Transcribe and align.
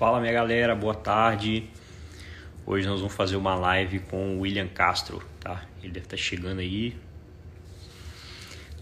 Fala 0.00 0.18
minha 0.18 0.32
galera, 0.32 0.74
boa 0.74 0.94
tarde. 0.94 1.68
Hoje 2.64 2.88
nós 2.88 3.00
vamos 3.00 3.14
fazer 3.14 3.36
uma 3.36 3.54
live 3.54 3.98
com 3.98 4.38
o 4.38 4.40
William 4.40 4.66
Castro, 4.66 5.22
tá? 5.38 5.66
Ele 5.82 5.92
deve 5.92 6.06
estar 6.06 6.16
chegando 6.16 6.60
aí. 6.60 6.96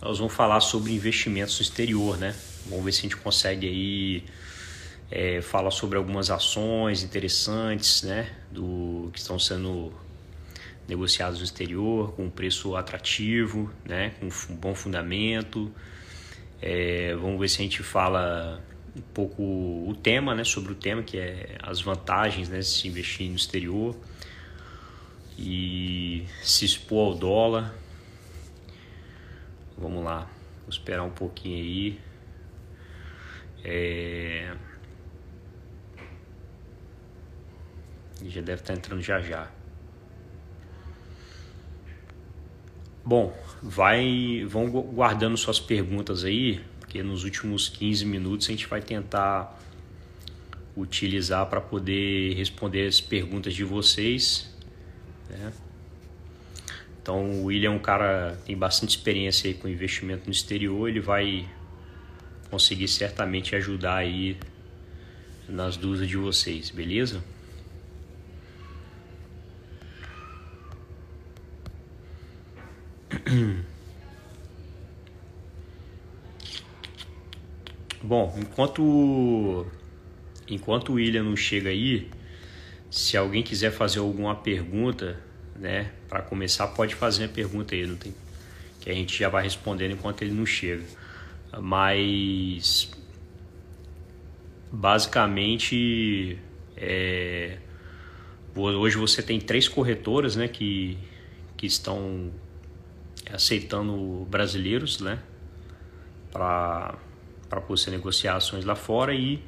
Nós 0.00 0.18
vamos 0.18 0.32
falar 0.32 0.60
sobre 0.60 0.92
investimentos 0.92 1.58
no 1.58 1.62
exterior, 1.62 2.16
né? 2.16 2.36
Vamos 2.66 2.84
ver 2.84 2.92
se 2.92 3.00
a 3.00 3.02
gente 3.02 3.16
consegue 3.16 3.66
aí 3.66 4.24
é, 5.10 5.42
falar 5.42 5.72
sobre 5.72 5.98
algumas 5.98 6.30
ações 6.30 7.02
interessantes, 7.02 8.04
né? 8.04 8.30
Do 8.52 9.10
que 9.12 9.18
estão 9.18 9.40
sendo 9.40 9.92
negociados 10.86 11.40
no 11.40 11.44
exterior 11.44 12.12
com 12.12 12.26
um 12.26 12.30
preço 12.30 12.76
atrativo, 12.76 13.68
né? 13.84 14.12
Com 14.20 14.26
um 14.26 14.56
bom 14.56 14.72
fundamento. 14.72 15.68
É, 16.62 17.12
vamos 17.16 17.40
ver 17.40 17.48
se 17.48 17.56
a 17.56 17.64
gente 17.64 17.82
fala 17.82 18.62
um 18.96 19.00
pouco 19.14 19.42
o 19.42 19.94
tema, 20.02 20.34
né, 20.34 20.44
sobre 20.44 20.72
o 20.72 20.74
tema 20.74 21.02
que 21.02 21.18
é 21.18 21.58
as 21.62 21.80
vantagens, 21.80 22.48
né, 22.48 22.58
de 22.58 22.66
se 22.66 22.88
investir 22.88 23.28
no 23.28 23.36
exterior 23.36 23.96
e 25.38 26.26
se 26.42 26.64
expor 26.64 27.12
ao 27.12 27.14
dólar. 27.14 27.74
Vamos 29.76 30.04
lá, 30.04 30.28
vou 30.62 30.70
esperar 30.70 31.04
um 31.04 31.10
pouquinho 31.10 31.56
aí. 31.56 32.00
É... 33.64 34.54
Já 38.24 38.40
deve 38.40 38.62
estar 38.62 38.74
entrando 38.74 39.00
já 39.00 39.20
já. 39.20 39.48
Bom, 43.04 43.32
vai, 43.62 44.44
vão 44.46 44.68
guardando 44.70 45.36
suas 45.36 45.60
perguntas 45.60 46.24
aí 46.24 46.62
porque 46.88 47.02
nos 47.02 47.22
últimos 47.22 47.68
15 47.68 48.06
minutos 48.06 48.46
a 48.48 48.50
gente 48.50 48.66
vai 48.66 48.80
tentar 48.80 49.60
utilizar 50.74 51.44
para 51.44 51.60
poder 51.60 52.32
responder 52.34 52.86
as 52.86 52.98
perguntas 52.98 53.52
de 53.52 53.62
vocês. 53.62 54.48
Né? 55.28 55.52
Então 57.02 57.42
o 57.42 57.44
William 57.44 57.72
é 57.72 57.74
um 57.74 57.78
cara 57.78 58.38
tem 58.46 58.56
bastante 58.56 58.96
experiência 58.96 59.48
aí 59.48 59.54
com 59.54 59.68
investimento 59.68 60.24
no 60.24 60.32
exterior, 60.32 60.88
ele 60.88 61.00
vai 61.00 61.46
conseguir 62.50 62.88
certamente 62.88 63.54
ajudar 63.54 63.96
aí 63.96 64.38
nas 65.46 65.76
dúvidas 65.76 66.08
de 66.08 66.16
vocês, 66.16 66.70
beleza? 66.70 67.22
Bom, 78.02 78.32
enquanto 78.38 79.66
enquanto 80.48 80.90
o 80.90 80.94
William 80.94 81.24
não 81.24 81.36
chega 81.36 81.68
aí, 81.70 82.08
se 82.90 83.16
alguém 83.16 83.42
quiser 83.42 83.70
fazer 83.70 83.98
alguma 83.98 84.34
pergunta, 84.36 85.20
né, 85.56 85.90
para 86.08 86.22
começar 86.22 86.68
pode 86.68 86.94
fazer 86.94 87.24
a 87.24 87.28
pergunta 87.28 87.74
aí, 87.74 87.86
não 87.86 87.96
tem 87.96 88.14
que 88.80 88.88
a 88.88 88.94
gente 88.94 89.18
já 89.18 89.28
vai 89.28 89.42
respondendo 89.42 89.92
enquanto 89.92 90.22
ele 90.22 90.32
não 90.32 90.46
chega. 90.46 90.84
Mas 91.60 92.90
basicamente 94.70 96.38
é, 96.76 97.58
hoje 98.54 98.96
você 98.96 99.22
tem 99.22 99.40
três 99.40 99.66
corretoras, 99.68 100.36
né, 100.36 100.46
que 100.48 100.96
que 101.56 101.66
estão 101.66 102.30
aceitando 103.32 104.24
brasileiros, 104.30 105.00
né, 105.00 105.18
para 106.30 106.96
para 107.48 107.60
você 107.60 107.90
negociar 107.90 108.36
ações 108.36 108.64
lá 108.64 108.74
fora 108.74 109.14
e 109.14 109.42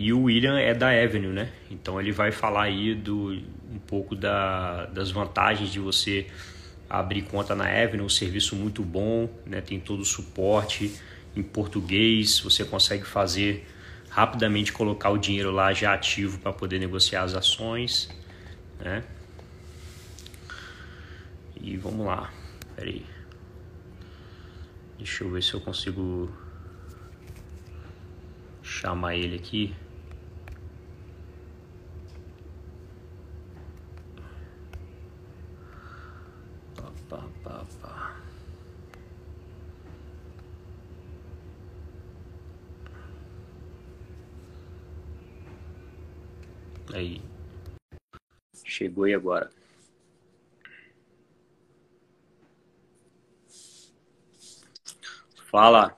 e 0.00 0.12
o 0.12 0.22
William 0.22 0.56
é 0.56 0.72
da 0.72 0.90
Avenue, 0.90 1.32
né? 1.32 1.50
Então 1.68 2.00
ele 2.00 2.12
vai 2.12 2.30
falar 2.30 2.62
aí 2.62 2.94
do 2.94 3.32
um 3.68 3.80
pouco 3.84 4.14
da, 4.14 4.86
das 4.86 5.10
vantagens 5.10 5.72
de 5.72 5.80
você 5.80 6.28
abrir 6.88 7.22
conta 7.22 7.52
na 7.52 7.64
Avenue, 7.64 8.06
um 8.06 8.08
serviço 8.08 8.54
muito 8.54 8.84
bom, 8.84 9.28
né? 9.44 9.60
Tem 9.60 9.80
todo 9.80 10.00
o 10.00 10.04
suporte 10.04 10.94
em 11.34 11.42
português, 11.42 12.38
você 12.38 12.64
consegue 12.64 13.04
fazer 13.04 13.66
rapidamente 14.08 14.72
colocar 14.72 15.10
o 15.10 15.18
dinheiro 15.18 15.50
lá 15.50 15.72
já 15.72 15.92
ativo 15.92 16.38
para 16.38 16.52
poder 16.52 16.78
negociar 16.78 17.22
as 17.24 17.34
ações, 17.34 18.08
né? 18.78 19.02
E 21.60 21.76
vamos 21.76 22.06
lá, 22.06 22.32
peraí. 22.76 23.04
Deixa 24.96 25.24
eu 25.24 25.30
ver 25.30 25.42
se 25.42 25.54
eu 25.54 25.60
consigo 25.60 26.30
chamar 28.78 29.16
ele 29.16 29.34
aqui. 29.34 29.74
Aí. 46.94 47.20
Chegou 48.64 49.04
aí 49.04 49.14
agora. 49.14 49.50
Fala. 55.50 55.96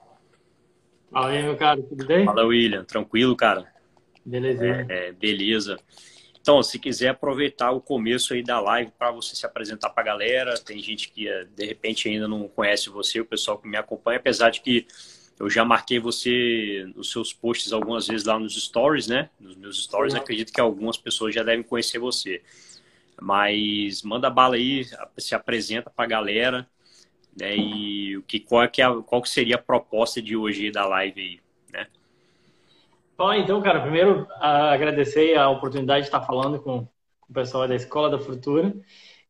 Fala 1.11 1.29
aí, 1.29 1.43
meu 1.43 1.57
cara, 1.57 1.81
tudo 1.81 2.05
bem? 2.05 2.25
Fala, 2.25 2.45
William. 2.45 2.85
Tranquilo, 2.85 3.35
cara? 3.35 3.71
Beleza. 4.25 4.65
É, 4.65 5.09
é, 5.09 5.11
beleza. 5.11 5.77
Então, 6.39 6.63
se 6.63 6.79
quiser 6.79 7.09
aproveitar 7.09 7.71
o 7.71 7.81
começo 7.81 8.33
aí 8.33 8.41
da 8.41 8.59
live 8.59 8.91
para 8.97 9.11
você 9.11 9.35
se 9.35 9.45
apresentar 9.45 9.89
para 9.89 10.01
a 10.01 10.05
galera, 10.05 10.57
tem 10.57 10.79
gente 10.79 11.11
que 11.11 11.27
eh, 11.27 11.45
de 11.55 11.65
repente 11.65 12.09
ainda 12.09 12.27
não 12.27 12.47
conhece 12.47 12.89
você, 12.89 13.19
o 13.19 13.25
pessoal 13.25 13.59
que 13.59 13.67
me 13.67 13.77
acompanha, 13.77 14.17
apesar 14.17 14.49
de 14.49 14.61
que 14.61 14.87
eu 15.39 15.49
já 15.49 15.63
marquei 15.65 15.99
você 15.99 16.89
nos 16.95 17.11
seus 17.11 17.33
posts 17.33 17.73
algumas 17.73 18.07
vezes 18.07 18.25
lá 18.25 18.39
nos 18.39 18.55
stories, 18.55 19.07
né? 19.07 19.29
Nos 19.39 19.55
meus 19.55 19.83
stories, 19.83 20.15
acredito 20.15 20.51
que 20.51 20.61
algumas 20.61 20.97
pessoas 20.97 21.35
já 21.35 21.43
devem 21.43 21.63
conhecer 21.63 21.99
você. 21.99 22.41
Mas 23.21 24.01
manda 24.01 24.29
bala 24.29 24.55
aí, 24.55 24.85
se 25.17 25.35
apresenta 25.35 25.89
para 25.89 26.05
a 26.05 26.07
galera, 26.07 26.67
né? 27.39 27.55
E 27.55 28.17
o 28.17 28.23
que 28.23 28.39
qual 28.39 28.63
é 28.63 28.67
que 28.67 28.81
é, 28.81 28.85
qual 29.05 29.21
que 29.21 29.29
seria 29.29 29.55
a 29.55 29.61
proposta 29.61 30.21
de 30.21 30.35
hoje 30.35 30.71
da 30.71 30.85
live 30.85 31.21
aí, 31.21 31.39
né? 31.71 31.87
Bom, 33.17 33.33
então, 33.33 33.61
cara, 33.61 33.81
primeiro 33.81 34.27
agradecer 34.39 35.37
a 35.37 35.49
oportunidade 35.49 36.01
de 36.01 36.07
estar 36.07 36.21
falando 36.21 36.59
com, 36.59 36.87
com 37.19 37.29
o 37.29 37.33
pessoal 37.33 37.67
da 37.67 37.75
Escola 37.75 38.09
da 38.09 38.19
Futura. 38.19 38.73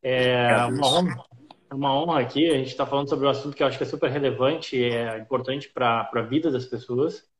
É 0.02 0.64
uma 0.66 0.86
honra, 0.86 1.24
uma 1.72 2.02
honra 2.02 2.20
aqui. 2.20 2.48
A 2.48 2.58
gente 2.58 2.68
está 2.68 2.86
falando 2.86 3.08
sobre 3.08 3.26
um 3.26 3.30
assunto 3.30 3.56
que 3.56 3.62
eu 3.62 3.66
acho 3.66 3.78
que 3.78 3.84
é 3.84 3.86
super 3.86 4.10
relevante 4.10 4.76
e 4.76 4.84
é 4.84 5.18
importante 5.18 5.68
para 5.68 6.08
a 6.12 6.22
vida 6.22 6.50
das 6.50 6.64
pessoas. 6.64 7.30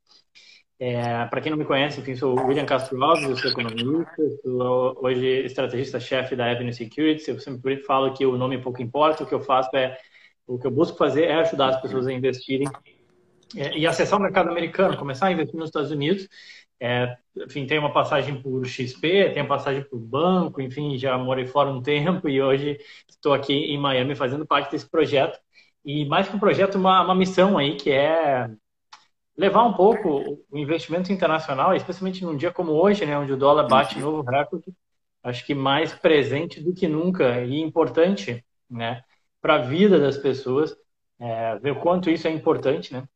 É, 0.79 1.27
para 1.27 1.41
quem 1.41 1.51
não 1.51 1.57
me 1.57 1.65
conhece, 1.65 2.01
enfim, 2.01 2.17
sou 2.17 2.37
o 2.37 2.47
William 2.49 2.67
Castro 2.67 3.01
Alves, 3.05 3.23
eu 3.29 3.37
sou 3.37 3.51
economista, 3.53 4.23
sou 4.43 4.99
hoje 5.01 5.45
estrategista-chefe 5.45 6.35
da 6.35 6.51
Avenue 6.51 6.73
Securities. 6.73 7.29
Eu 7.29 7.39
sempre 7.39 7.77
falo 7.85 8.13
que 8.13 8.27
o 8.27 8.37
nome 8.37 8.59
pouco 8.59 8.83
importa, 8.83 9.23
o 9.23 9.27
que 9.27 9.35
eu 9.35 9.41
faço 9.41 9.77
é 9.77 9.97
o 10.55 10.59
que 10.59 10.67
eu 10.67 10.71
busco 10.71 10.97
fazer 10.97 11.25
é 11.25 11.35
ajudar 11.35 11.69
as 11.71 11.81
pessoas 11.81 12.07
a 12.07 12.13
investirem 12.13 12.69
é, 13.57 13.77
e 13.79 13.87
acessar 13.87 14.19
o 14.19 14.23
mercado 14.23 14.51
americano, 14.51 14.97
começar 14.97 15.27
a 15.27 15.33
investir 15.33 15.59
nos 15.59 15.69
Estados 15.69 15.91
Unidos. 15.91 16.29
É, 16.81 17.17
enfim, 17.37 17.65
tem 17.67 17.79
uma 17.79 17.93
passagem 17.93 18.43
por 18.43 18.67
XP, 18.67 19.31
tem 19.31 19.43
uma 19.43 19.49
passagem 19.49 19.85
por 19.85 19.99
banco, 19.99 20.61
enfim, 20.61 20.99
já 20.99 21.17
morei 21.17 21.47
fora 21.47 21.71
um 21.71 21.81
tempo 21.81 22.29
e 22.29 22.43
hoje 22.43 22.79
estou 23.09 23.33
aqui 23.33 23.53
em 23.53 23.79
Miami 23.79 24.15
fazendo 24.17 24.47
parte 24.47 24.73
desse 24.73 24.89
projeto. 24.89 25.39
E 25.85 26.05
mais 26.07 26.29
que 26.29 26.37
um 26.37 26.41
projeto, 26.41 26.77
uma, 26.77 27.03
uma 27.03 27.15
missão 27.15 27.57
aí 27.57 27.77
que 27.77 27.91
é 27.91 28.49
levar 29.37 29.65
um 29.65 29.73
pouco 29.73 30.45
o 30.51 30.59
investimento 30.59 31.13
internacional, 31.13 31.75
especialmente 31.75 32.25
num 32.25 32.37
dia 32.37 32.53
como 32.53 32.73
hoje, 32.73 33.07
né, 33.07 33.17
onde 33.19 33.33
o 33.33 33.37
dólar 33.37 33.67
bate 33.67 33.99
novo 33.99 34.23
recorde, 34.23 34.73
acho 35.23 35.47
que 35.47 35.55
mais 35.55 35.93
presente 35.93 36.61
do 36.61 36.75
que 36.75 36.89
nunca 36.89 37.41
e 37.43 37.61
importante, 37.61 38.45
né? 38.69 39.03
Para 39.43 39.57
a 39.57 39.63
vida 39.63 39.99
das 39.99 40.17
pessoas, 40.17 40.75
é, 41.21 41.59
ver 41.59 41.73
o 41.73 41.81
quanto 41.81 42.09
isso 42.09 42.29
é 42.29 42.31
importante, 42.31 42.93
né? 42.93 43.07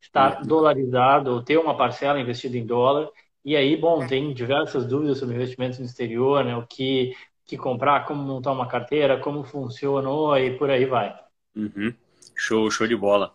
Estar 0.00 0.40
uhum. 0.40 0.46
dolarizado, 0.46 1.44
ter 1.44 1.58
uma 1.58 1.76
parcela 1.76 2.18
investida 2.18 2.56
em 2.56 2.66
dólar. 2.66 3.08
E 3.44 3.54
aí, 3.54 3.76
bom, 3.76 4.06
tem 4.06 4.32
diversas 4.32 4.86
dúvidas 4.86 5.18
sobre 5.18 5.36
investimentos 5.36 5.78
no 5.78 5.84
exterior, 5.84 6.42
né? 6.42 6.56
O 6.56 6.66
que, 6.66 7.14
que 7.44 7.58
comprar, 7.58 8.06
como 8.06 8.22
montar 8.22 8.52
uma 8.52 8.66
carteira, 8.66 9.20
como 9.20 9.44
funcionou 9.44 10.36
e 10.38 10.56
por 10.56 10.70
aí 10.70 10.86
vai. 10.86 11.14
Uhum. 11.54 11.92
Show, 12.34 12.70
show 12.70 12.86
de 12.86 12.96
bola. 12.96 13.32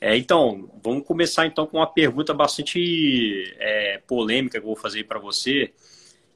É, 0.00 0.16
então, 0.16 0.70
vamos 0.84 1.06
começar 1.06 1.46
então 1.46 1.66
com 1.66 1.78
uma 1.78 1.86
pergunta 1.86 2.34
bastante 2.34 3.54
é, 3.58 3.98
polêmica 4.06 4.60
que 4.60 4.64
eu 4.64 4.68
vou 4.68 4.76
fazer 4.76 5.04
para 5.04 5.18
você 5.18 5.72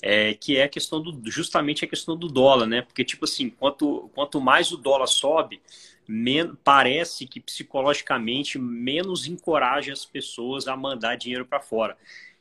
é, 0.02 0.34
que 0.34 0.56
é 0.56 0.64
a 0.64 0.68
questão 0.68 1.00
do 1.00 1.30
justamente 1.30 1.84
a 1.84 1.88
questão 1.88 2.16
do 2.16 2.28
dólar, 2.28 2.66
né? 2.66 2.82
Porque 2.82 3.04
tipo 3.04 3.24
assim, 3.24 3.50
quanto, 3.50 4.10
quanto 4.14 4.40
mais 4.40 4.72
o 4.72 4.76
dólar 4.76 5.06
sobe, 5.06 5.60
men, 6.08 6.54
parece 6.64 7.26
que 7.26 7.40
psicologicamente 7.40 8.58
menos 8.58 9.26
encoraja 9.26 9.92
as 9.92 10.04
pessoas 10.04 10.66
a 10.66 10.76
mandar 10.76 11.16
dinheiro 11.16 11.46
para 11.46 11.60
fora. 11.60 11.96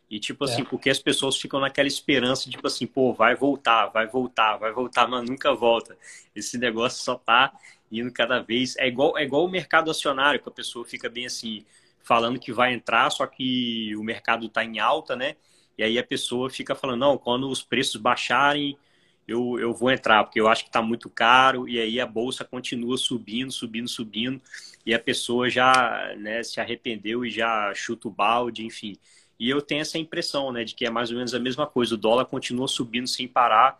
E, 0.09 0.19
tipo 0.19 0.43
assim, 0.43 0.63
é. 0.63 0.65
porque 0.65 0.89
as 0.89 0.97
pessoas 0.97 1.37
ficam 1.37 1.59
naquela 1.59 1.87
esperança, 1.87 2.49
tipo 2.49 2.65
assim, 2.65 2.87
pô, 2.87 3.13
vai 3.13 3.35
voltar, 3.35 3.87
vai 3.87 4.07
voltar, 4.07 4.57
vai 4.57 4.71
voltar, 4.71 5.07
mas 5.07 5.29
nunca 5.29 5.53
volta. 5.53 5.95
Esse 6.35 6.57
negócio 6.57 7.03
só 7.03 7.13
tá 7.13 7.53
indo 7.91 8.11
cada 8.11 8.39
vez. 8.39 8.75
É 8.77 8.87
igual, 8.87 9.15
é 9.17 9.23
igual 9.23 9.45
o 9.45 9.49
mercado 9.49 9.91
acionário, 9.91 10.41
que 10.41 10.49
a 10.49 10.51
pessoa 10.51 10.83
fica 10.83 11.07
bem 11.07 11.27
assim, 11.27 11.63
falando 12.01 12.39
que 12.39 12.51
vai 12.51 12.73
entrar, 12.73 13.07
só 13.11 13.27
que 13.27 13.95
o 13.95 14.03
mercado 14.03 14.49
tá 14.49 14.63
em 14.65 14.79
alta, 14.79 15.15
né? 15.15 15.35
E 15.79 15.83
aí 15.83 15.97
a 15.97 16.03
pessoa 16.03 16.49
fica 16.49 16.75
falando, 16.75 16.99
não, 16.99 17.17
quando 17.17 17.49
os 17.49 17.63
preços 17.63 18.01
baixarem, 18.01 18.77
eu, 19.25 19.57
eu 19.57 19.73
vou 19.73 19.89
entrar, 19.89 20.25
porque 20.25 20.37
eu 20.37 20.49
acho 20.49 20.63
que 20.63 20.69
está 20.69 20.81
muito 20.81 21.09
caro, 21.09 21.69
e 21.69 21.79
aí 21.79 22.01
a 22.01 22.05
bolsa 22.05 22.43
continua 22.43 22.97
subindo, 22.97 23.49
subindo, 23.49 23.87
subindo, 23.87 24.41
e 24.85 24.93
a 24.93 24.99
pessoa 24.99 25.49
já 25.49 26.13
né, 26.17 26.43
se 26.43 26.59
arrependeu 26.59 27.23
e 27.23 27.29
já 27.29 27.73
chuta 27.73 28.09
o 28.09 28.11
balde, 28.11 28.65
enfim. 28.65 28.97
E 29.39 29.49
eu 29.49 29.61
tenho 29.61 29.79
essa 29.79 29.97
impressão, 29.97 30.51
né, 30.51 30.65
de 30.65 30.75
que 30.75 30.85
é 30.85 30.89
mais 30.89 31.11
ou 31.11 31.15
menos 31.15 31.33
a 31.33 31.39
mesma 31.39 31.65
coisa. 31.65 31.95
O 31.95 31.97
dólar 31.97 32.25
continua 32.25 32.67
subindo 32.67 33.07
sem 33.07 33.25
parar 33.25 33.79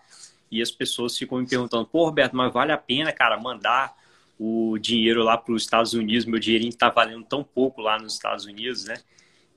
e 0.50 0.62
as 0.62 0.72
pessoas 0.72 1.18
ficam 1.18 1.38
me 1.40 1.50
perguntando: 1.50 1.86
pô, 1.86 2.06
Roberto, 2.06 2.34
mas 2.34 2.54
vale 2.54 2.72
a 2.72 2.78
pena, 2.78 3.12
cara, 3.12 3.38
mandar 3.38 3.94
o 4.40 4.78
dinheiro 4.78 5.22
lá 5.22 5.38
para 5.38 5.54
os 5.54 5.64
Estados 5.64 5.94
Unidos? 5.94 6.24
Meu 6.24 6.40
dinheirinho 6.40 6.70
está 6.70 6.90
valendo 6.90 7.26
tão 7.26 7.44
pouco 7.44 7.82
lá 7.82 8.00
nos 8.00 8.14
Estados 8.14 8.46
Unidos, 8.46 8.86
né? 8.86 8.96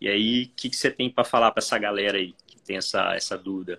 E 0.03 0.09
aí, 0.09 0.43
o 0.43 0.57
que, 0.57 0.69
que 0.69 0.75
você 0.75 0.91
tem 0.91 1.09
para 1.09 1.23
falar 1.23 1.53
para 1.53 1.61
essa 1.61 1.79
galera 1.79 2.19
aí 2.19 2.35
que 2.45 2.61
tem 2.61 2.77
essa, 2.77 3.15
essa 3.15 3.39
dúvida? 3.39 3.79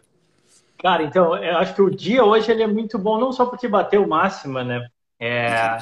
Cara, 0.77 1.03
então, 1.03 1.35
eu 1.35 1.57
acho 1.57 1.75
que 1.75 1.81
o 1.81 1.89
dia 1.89 2.23
hoje 2.23 2.49
ele 2.49 2.63
é 2.63 2.67
muito 2.67 2.97
bom, 2.97 3.19
não 3.19 3.33
só 3.33 3.45
porque 3.45 3.67
bateu 3.67 4.07
máxima, 4.07 4.63
né? 4.63 4.87
É... 5.19 5.77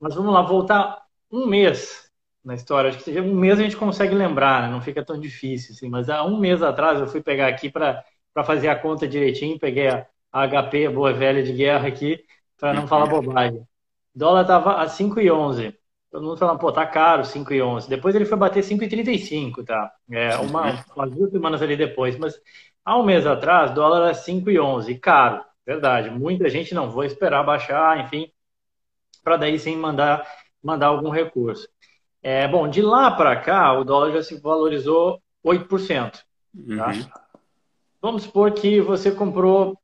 Mas 0.00 0.12
vamos 0.16 0.34
lá, 0.34 0.42
voltar 0.42 1.00
um 1.30 1.46
mês 1.46 2.10
na 2.44 2.56
história. 2.56 2.90
Acho 2.90 2.98
que 2.98 3.20
um 3.20 3.32
mês 3.32 3.60
a 3.60 3.62
gente 3.62 3.76
consegue 3.76 4.12
lembrar, 4.12 4.62
né? 4.62 4.68
não 4.72 4.80
fica 4.80 5.04
tão 5.04 5.20
difícil. 5.20 5.72
Assim. 5.72 5.88
Mas 5.88 6.10
há 6.10 6.24
um 6.24 6.36
mês 6.36 6.64
atrás 6.64 6.98
eu 6.98 7.06
fui 7.06 7.22
pegar 7.22 7.46
aqui 7.46 7.70
para 7.70 8.04
fazer 8.44 8.66
a 8.66 8.76
conta 8.76 9.06
direitinho, 9.06 9.56
peguei 9.56 9.86
a, 9.86 10.04
a 10.32 10.48
HP, 10.48 10.86
a 10.86 10.90
boa 10.90 11.12
velha 11.12 11.44
de 11.44 11.52
guerra 11.52 11.86
aqui, 11.86 12.24
para 12.58 12.74
não 12.74 12.88
falar 12.88 13.06
bobagem. 13.06 13.60
O 13.60 13.68
dólar 14.18 14.42
estava 14.42 14.82
a 14.82 14.86
5,11. 14.86 15.76
Todo 16.10 16.24
mundo 16.24 16.36
falando, 16.36 16.58
pô, 16.58 16.72
tá 16.72 16.86
caro, 16.86 17.22
5,11. 17.22 17.88
Depois 17.88 18.14
ele 18.14 18.24
foi 18.24 18.38
bater 18.38 18.62
5,35, 18.62 19.64
tá? 19.64 19.92
É, 20.10 20.36
uma, 20.36 20.84
umas 20.94 21.10
duas 21.10 21.30
semanas 21.30 21.60
ali 21.60 21.76
depois. 21.76 22.16
Mas 22.16 22.40
há 22.84 22.96
um 22.98 23.04
mês 23.04 23.26
atrás, 23.26 23.72
dólar 23.72 24.06
era 24.06 24.14
5,11. 24.14 24.98
Caro, 24.98 25.44
verdade. 25.66 26.10
Muita 26.10 26.48
gente 26.48 26.74
não 26.74 26.90
vou 26.90 27.04
esperar 27.04 27.42
baixar, 27.42 28.00
enfim, 28.00 28.30
para 29.22 29.36
daí 29.36 29.58
sim 29.58 29.76
mandar, 29.76 30.26
mandar 30.62 30.86
algum 30.86 31.10
recurso. 31.10 31.68
É, 32.22 32.46
bom, 32.48 32.68
de 32.68 32.82
lá 32.82 33.10
para 33.10 33.36
cá, 33.36 33.72
o 33.72 33.84
dólar 33.84 34.12
já 34.12 34.22
se 34.22 34.40
valorizou 34.40 35.20
8%. 35.44 36.12
Tá? 36.12 36.22
Uhum. 36.54 37.08
Vamos 38.00 38.22
supor 38.22 38.52
que 38.52 38.80
você 38.80 39.10
comprou, 39.10 39.78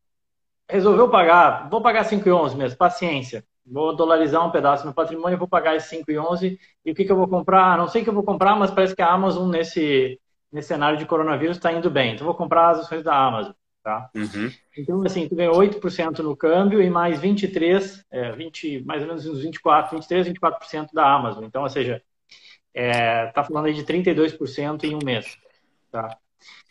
resolveu 0.68 1.08
pagar, 1.08 1.68
vou 1.68 1.80
pagar 1.80 2.04
5,11 2.04 2.56
mesmo, 2.56 2.78
paciência. 2.78 3.44
Vou 3.64 3.94
dolarizar 3.94 4.46
um 4.46 4.50
pedaço 4.50 4.84
do 4.84 4.92
patrimônio, 4.92 5.38
vou 5.38 5.48
pagar 5.48 5.76
esse 5.76 5.96
5,11 5.96 6.58
e 6.84 6.90
o 6.90 6.94
que, 6.94 7.04
que 7.04 7.12
eu 7.12 7.16
vou 7.16 7.28
comprar? 7.28 7.78
Não 7.78 7.86
sei 7.86 8.02
o 8.02 8.04
que 8.04 8.10
eu 8.10 8.14
vou 8.14 8.24
comprar, 8.24 8.56
mas 8.56 8.70
parece 8.70 8.94
que 8.94 9.02
a 9.02 9.12
Amazon 9.12 9.48
nesse, 9.48 10.20
nesse 10.50 10.68
cenário 10.68 10.98
de 10.98 11.06
coronavírus 11.06 11.56
está 11.56 11.72
indo 11.72 11.90
bem. 11.90 12.14
Então 12.14 12.26
vou 12.26 12.34
comprar 12.34 12.70
as 12.70 12.80
ações 12.80 13.04
da 13.04 13.14
Amazon. 13.14 13.52
Tá? 13.82 14.08
Uhum. 14.14 14.48
Então, 14.78 15.02
assim, 15.04 15.28
tu 15.28 15.34
ganhou 15.34 15.56
8% 15.56 16.20
no 16.20 16.36
câmbio 16.36 16.80
e 16.80 16.88
mais 16.88 17.18
23, 17.18 18.04
é, 18.12 18.30
20, 18.30 18.84
mais 18.84 19.02
ou 19.02 19.08
menos 19.08 19.26
uns 19.26 19.42
24, 19.42 19.96
23, 19.96 20.28
24% 20.28 20.92
da 20.92 21.12
Amazon. 21.12 21.44
Então, 21.44 21.62
ou 21.62 21.68
seja, 21.68 22.00
é, 22.72 23.26
tá 23.26 23.42
falando 23.42 23.66
aí 23.66 23.74
de 23.74 23.84
32% 23.84 24.84
em 24.84 24.94
um 24.94 25.00
mês. 25.04 25.36
Tá? 25.90 26.16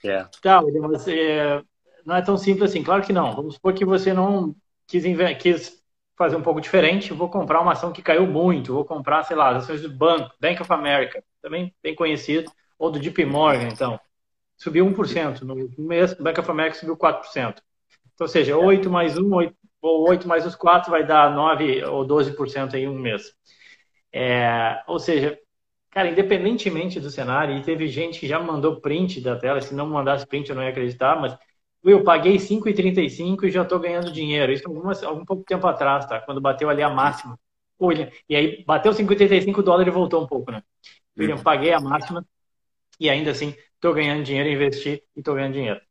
É. 0.03 0.25
Tá, 0.41 0.61
mas 0.61 1.07
é, 1.07 1.61
não 2.05 2.15
é 2.15 2.21
tão 2.21 2.37
simples 2.37 2.69
assim. 2.69 2.81
Claro 2.81 3.03
que 3.03 3.11
não. 3.11 3.35
Vamos 3.35 3.55
supor 3.55 3.73
que 3.73 3.83
você 3.83 4.13
não 4.13 4.55
quis, 4.87 5.03
quis 5.37 5.80
fazer 6.17 6.35
um 6.35 6.41
pouco 6.41 6.61
diferente. 6.61 7.13
Vou 7.13 7.29
comprar 7.29 7.61
uma 7.61 7.73
ação 7.73 7.91
que 7.91 8.01
caiu 8.01 8.27
muito. 8.27 8.73
Vou 8.73 8.85
comprar, 8.85 9.23
sei 9.23 9.35
lá, 9.35 9.49
as 9.49 9.63
ações 9.63 9.81
do 9.81 9.89
banco, 9.89 10.33
Bank 10.39 10.61
of 10.61 10.71
America, 10.71 11.23
também 11.41 11.73
bem 11.81 11.95
conhecido, 11.95 12.51
ou 12.77 12.91
do 12.91 12.99
JP 12.99 13.25
Morgan, 13.25 13.69
então. 13.69 13.99
Subiu 14.57 14.85
1%. 14.85 15.41
No 15.41 15.87
mês, 15.87 16.13
Bank 16.13 16.39
of 16.39 16.51
America 16.51 16.77
subiu 16.77 16.95
4%. 16.95 17.61
Então, 18.13 18.25
ou 18.25 18.27
seja, 18.27 18.55
8 18.57 18.89
mais 18.89 19.17
1, 19.17 19.33
8, 19.33 19.55
ou 19.81 20.09
8 20.09 20.27
mais 20.27 20.45
os 20.45 20.55
4 20.55 20.91
vai 20.91 21.05
dar 21.05 21.33
9 21.33 21.83
ou 21.85 22.05
12% 22.05 22.75
em 22.75 22.87
um 22.87 22.97
mês. 22.99 23.33
É, 24.13 24.83
ou 24.87 24.99
seja, 24.99 25.39
Cara, 25.91 26.07
independentemente 26.09 27.01
do 27.01 27.09
cenário, 27.09 27.57
e 27.57 27.61
teve 27.61 27.85
gente 27.89 28.17
que 28.17 28.25
já 28.27 28.39
mandou 28.39 28.79
print 28.79 29.19
da 29.19 29.35
tela, 29.35 29.59
se 29.59 29.75
não 29.75 29.87
mandasse 29.87 30.25
print 30.25 30.49
eu 30.49 30.55
não 30.55 30.63
ia 30.63 30.69
acreditar, 30.69 31.19
mas 31.19 31.37
eu 31.83 32.03
paguei 32.03 32.37
5,35 32.37 33.45
e 33.45 33.51
já 33.51 33.63
estou 33.63 33.79
ganhando 33.79 34.11
dinheiro. 34.11 34.51
Isso 34.51 34.67
algumas, 34.67 35.03
algum 35.03 35.25
pouco 35.25 35.43
tempo 35.43 35.65
atrás, 35.67 36.05
tá? 36.05 36.19
Quando 36.21 36.39
bateu 36.39 36.69
ali 36.69 36.83
a 36.83 36.89
máxima. 36.89 37.39
William, 37.81 38.09
e 38.29 38.35
aí 38.35 38.63
bateu 38.63 38.91
5,35 38.91 39.63
dólar 39.63 39.87
e 39.87 39.91
voltou 39.91 40.23
um 40.23 40.27
pouco, 40.27 40.51
né? 40.51 40.61
William, 41.17 41.35
uhum. 41.35 41.43
paguei 41.43 41.73
a 41.73 41.79
máxima 41.79 42.23
e 42.99 43.09
ainda 43.09 43.31
assim 43.31 43.55
estou 43.75 43.93
ganhando 43.93 44.23
dinheiro, 44.23 44.49
investi 44.49 45.03
e 45.15 45.19
estou 45.19 45.33
ganhando 45.33 45.53
dinheiro. 45.53 45.81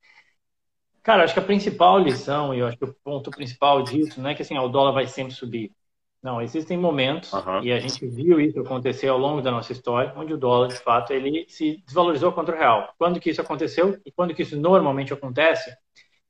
Cara, 1.02 1.24
acho 1.24 1.34
que 1.34 1.40
a 1.40 1.44
principal 1.44 1.98
lição, 1.98 2.54
e 2.54 2.60
eu 2.60 2.66
acho 2.66 2.76
que 2.76 2.84
o 2.84 2.94
ponto 3.02 3.30
principal 3.30 3.82
disso, 3.82 4.20
não 4.20 4.30
é 4.30 4.34
que 4.34 4.42
assim, 4.42 4.56
ah, 4.56 4.62
o 4.62 4.68
dólar 4.68 4.92
vai 4.92 5.06
sempre 5.06 5.34
subir. 5.34 5.72
Não, 6.22 6.42
existem 6.42 6.76
momentos, 6.76 7.32
uhum. 7.32 7.62
e 7.62 7.72
a 7.72 7.80
gente 7.80 8.06
viu 8.06 8.38
isso 8.38 8.60
acontecer 8.60 9.08
ao 9.08 9.16
longo 9.16 9.40
da 9.40 9.50
nossa 9.50 9.72
história, 9.72 10.12
onde 10.14 10.34
o 10.34 10.36
dólar, 10.36 10.68
de 10.68 10.76
fato, 10.76 11.14
ele 11.14 11.46
se 11.48 11.82
desvalorizou 11.86 12.30
contra 12.32 12.54
o 12.54 12.58
real. 12.58 12.92
Quando 12.98 13.18
que 13.18 13.30
isso 13.30 13.40
aconteceu 13.40 13.98
e 14.04 14.12
quando 14.12 14.34
que 14.34 14.42
isso 14.42 14.54
normalmente 14.60 15.14
acontece? 15.14 15.74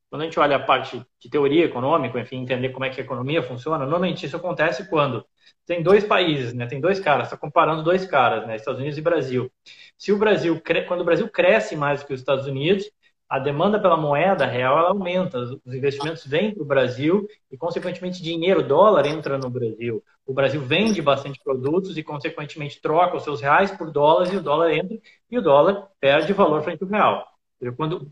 Quando 0.09 0.23
a 0.23 0.25
gente 0.27 0.39
olha 0.39 0.57
a 0.57 0.61
parte 0.61 1.05
de 1.21 1.29
teoria 1.29 1.65
econômica, 1.65 2.21
enfim, 2.21 2.39
entender 2.39 2.69
como 2.71 2.85
é 2.85 2.91
que 2.91 3.01
a 3.01 3.05
economia 3.05 3.43
funciona, 3.43 3.79
normalmente 3.79 4.27
isso 4.27 4.37
acontece 4.37 4.89
quando 4.89 5.25
tem 5.67 5.83
dois 5.83 6.05
países, 6.05 6.53
né? 6.53 6.67
Tem 6.67 6.81
dois 6.81 6.99
caras, 6.99 7.27
está 7.27 7.37
comparando 7.37 7.83
dois 7.83 8.05
caras, 8.05 8.47
né? 8.47 8.57
Estados 8.57 8.81
Unidos 8.81 8.99
e 8.99 9.03
Brasil. 9.03 9.51
Se 9.97 10.13
o 10.13 10.19
Brasil, 10.19 10.61
quando 10.87 11.03
o 11.03 11.05
Brasil 11.05 11.29
cresce 11.29 11.77
mais 11.77 12.01
do 12.01 12.07
que 12.07 12.15
os 12.15 12.21
Estados 12.21 12.47
Unidos, 12.47 12.91
a 13.31 13.39
demanda 13.39 13.79
pela 13.79 13.97
moeda 13.97 14.45
real 14.45 14.77
aumenta, 14.89 15.39
os 15.39 15.73
investimentos 15.73 16.27
vêm 16.27 16.53
para 16.53 16.65
o 16.65 16.67
Brasil 16.67 17.29
e, 17.49 17.57
consequentemente, 17.57 18.21
dinheiro, 18.21 18.61
dólar 18.61 19.07
entra 19.07 19.39
no 19.39 19.49
Brasil. 19.49 20.03
O 20.27 20.35
Brasil 20.35 20.61
vende 20.61 21.01
bastante 21.01 21.41
produtos 21.43 21.97
e, 21.97 22.03
consequentemente, 22.03 22.83
troca 22.83 23.17
os 23.17 23.23
seus 23.23 23.41
reais 23.41 23.71
por 23.71 23.93
dólares 23.93 24.33
e 24.33 24.37
o 24.37 24.43
dólar 24.43 24.73
entra 24.73 24.99
e 25.31 25.39
o 25.39 25.43
dólar 25.43 25.87
perde 26.01 26.33
valor 26.33 26.65
frente 26.65 26.83
ao 26.83 26.89
real. 26.89 27.25
Quando 27.77 28.05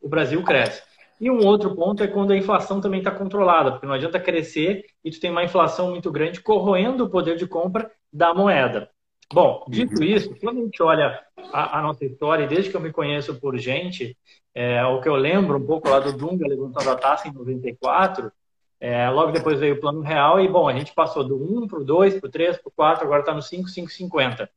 o 0.00 0.08
Brasil 0.08 0.42
cresce. 0.42 0.82
E 1.20 1.30
um 1.30 1.44
outro 1.44 1.76
ponto 1.76 2.02
é 2.02 2.06
quando 2.06 2.32
a 2.32 2.36
inflação 2.36 2.80
também 2.80 3.00
está 3.00 3.10
controlada, 3.10 3.72
porque 3.72 3.86
não 3.86 3.94
adianta 3.94 4.18
crescer 4.18 4.86
e 5.04 5.10
tu 5.10 5.20
tem 5.20 5.30
uma 5.30 5.44
inflação 5.44 5.90
muito 5.90 6.10
grande 6.10 6.40
corroendo 6.40 7.04
o 7.04 7.10
poder 7.10 7.36
de 7.36 7.46
compra 7.46 7.90
da 8.10 8.32
moeda. 8.32 8.90
Bom, 9.32 9.64
dito 9.68 10.00
uhum. 10.00 10.04
isso, 10.04 10.34
quando 10.40 10.60
a 10.60 10.64
gente 10.64 10.82
olha 10.82 11.20
a, 11.52 11.78
a, 11.78 11.82
nossa 11.82 12.04
história, 12.04 12.44
e 12.44 12.48
desde 12.48 12.70
que 12.70 12.76
eu 12.76 12.80
me 12.80 12.92
conheço 12.92 13.34
por 13.40 13.56
gente, 13.58 14.16
é, 14.54 14.84
o 14.84 15.00
que 15.00 15.08
eu 15.08 15.16
lembro 15.16 15.58
um 15.58 15.66
pouco 15.66 15.88
lá 15.88 15.98
do 15.98 16.12
Dunga 16.12 16.46
levantando 16.46 16.90
a 16.90 16.96
taxa 16.96 17.28
em 17.28 17.32
94, 17.32 18.30
é, 18.80 19.08
logo 19.08 19.32
depois 19.32 19.58
veio 19.58 19.76
o 19.76 19.80
plano 19.80 20.02
real 20.02 20.40
e, 20.40 20.48
bom, 20.48 20.68
a 20.68 20.72
gente 20.72 20.92
passou 20.92 21.24
do 21.24 21.36
1 21.36 21.66
para 21.66 21.78
o 21.78 21.84
2, 21.84 22.20
para 22.20 22.28
o 22.28 22.30
3, 22.30 22.58
para 22.58 22.68
o 22.68 22.72
4, 22.72 23.04
agora 23.04 23.20
está 23.20 23.32
no 23.32 23.40
5, 23.40 23.68
5,50. 23.68 24.48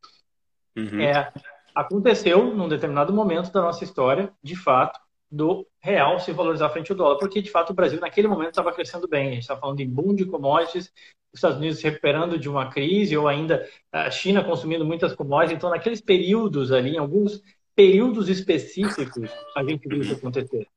Uhum. 0.75 1.01
É, 1.01 1.31
aconteceu 1.73 2.53
num 2.53 2.67
determinado 2.67 3.13
momento 3.13 3.51
da 3.51 3.61
nossa 3.61 3.83
história, 3.83 4.31
de 4.43 4.55
fato, 4.55 4.99
do 5.29 5.65
real 5.79 6.19
se 6.19 6.31
valorizar 6.31 6.69
frente 6.69 6.91
ao 6.91 6.97
dólar, 6.97 7.17
porque 7.17 7.41
de 7.41 7.51
fato 7.51 7.71
o 7.71 7.73
Brasil 7.73 7.99
naquele 7.99 8.27
momento 8.27 8.49
estava 8.49 8.71
crescendo 8.71 9.07
bem. 9.07 9.29
A 9.29 9.31
gente 9.31 9.41
estava 9.41 9.59
falando 9.59 9.79
em 9.79 9.89
boom 9.89 10.15
de 10.15 10.25
commodities, 10.25 10.91
os 11.37 11.39
Estados 11.39 11.57
Unidos 11.57 11.79
se 11.79 11.83
recuperando 11.83 12.37
de 12.37 12.49
uma 12.49 12.69
crise, 12.69 13.15
ou 13.15 13.27
ainda 13.27 13.67
a 13.91 14.09
China 14.09 14.43
consumindo 14.43 14.85
muitas 14.85 15.13
commodities. 15.15 15.57
Então, 15.57 15.69
naqueles 15.69 16.01
períodos 16.01 16.71
ali, 16.71 16.95
em 16.95 16.97
alguns 16.97 17.41
períodos 17.75 18.27
específicos, 18.27 19.29
a 19.55 19.63
gente 19.63 19.87
viu 19.87 20.01
isso 20.01 20.13
acontecer. 20.13 20.67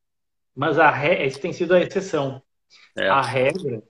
Mas 0.54 0.78
a 0.78 0.90
re... 0.90 1.26
isso 1.26 1.40
tem 1.40 1.52
sido 1.52 1.74
a 1.74 1.80
exceção. 1.80 2.42
É. 2.96 3.08
A 3.08 3.22
regra 3.22 3.82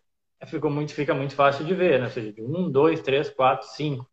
ficou 0.47 0.71
muito, 0.71 0.95
fica 0.95 1.15
muito 1.15 1.35
fácil 1.35 1.65
de 1.65 1.75
ver, 1.75 1.99
né? 1.99 2.05
Ou 2.05 2.11
seja, 2.11 2.33
de 2.33 2.43
1, 2.43 2.71
2, 2.71 3.01
3, 3.03 3.31
4, 3.31 3.69
5. 3.69 4.11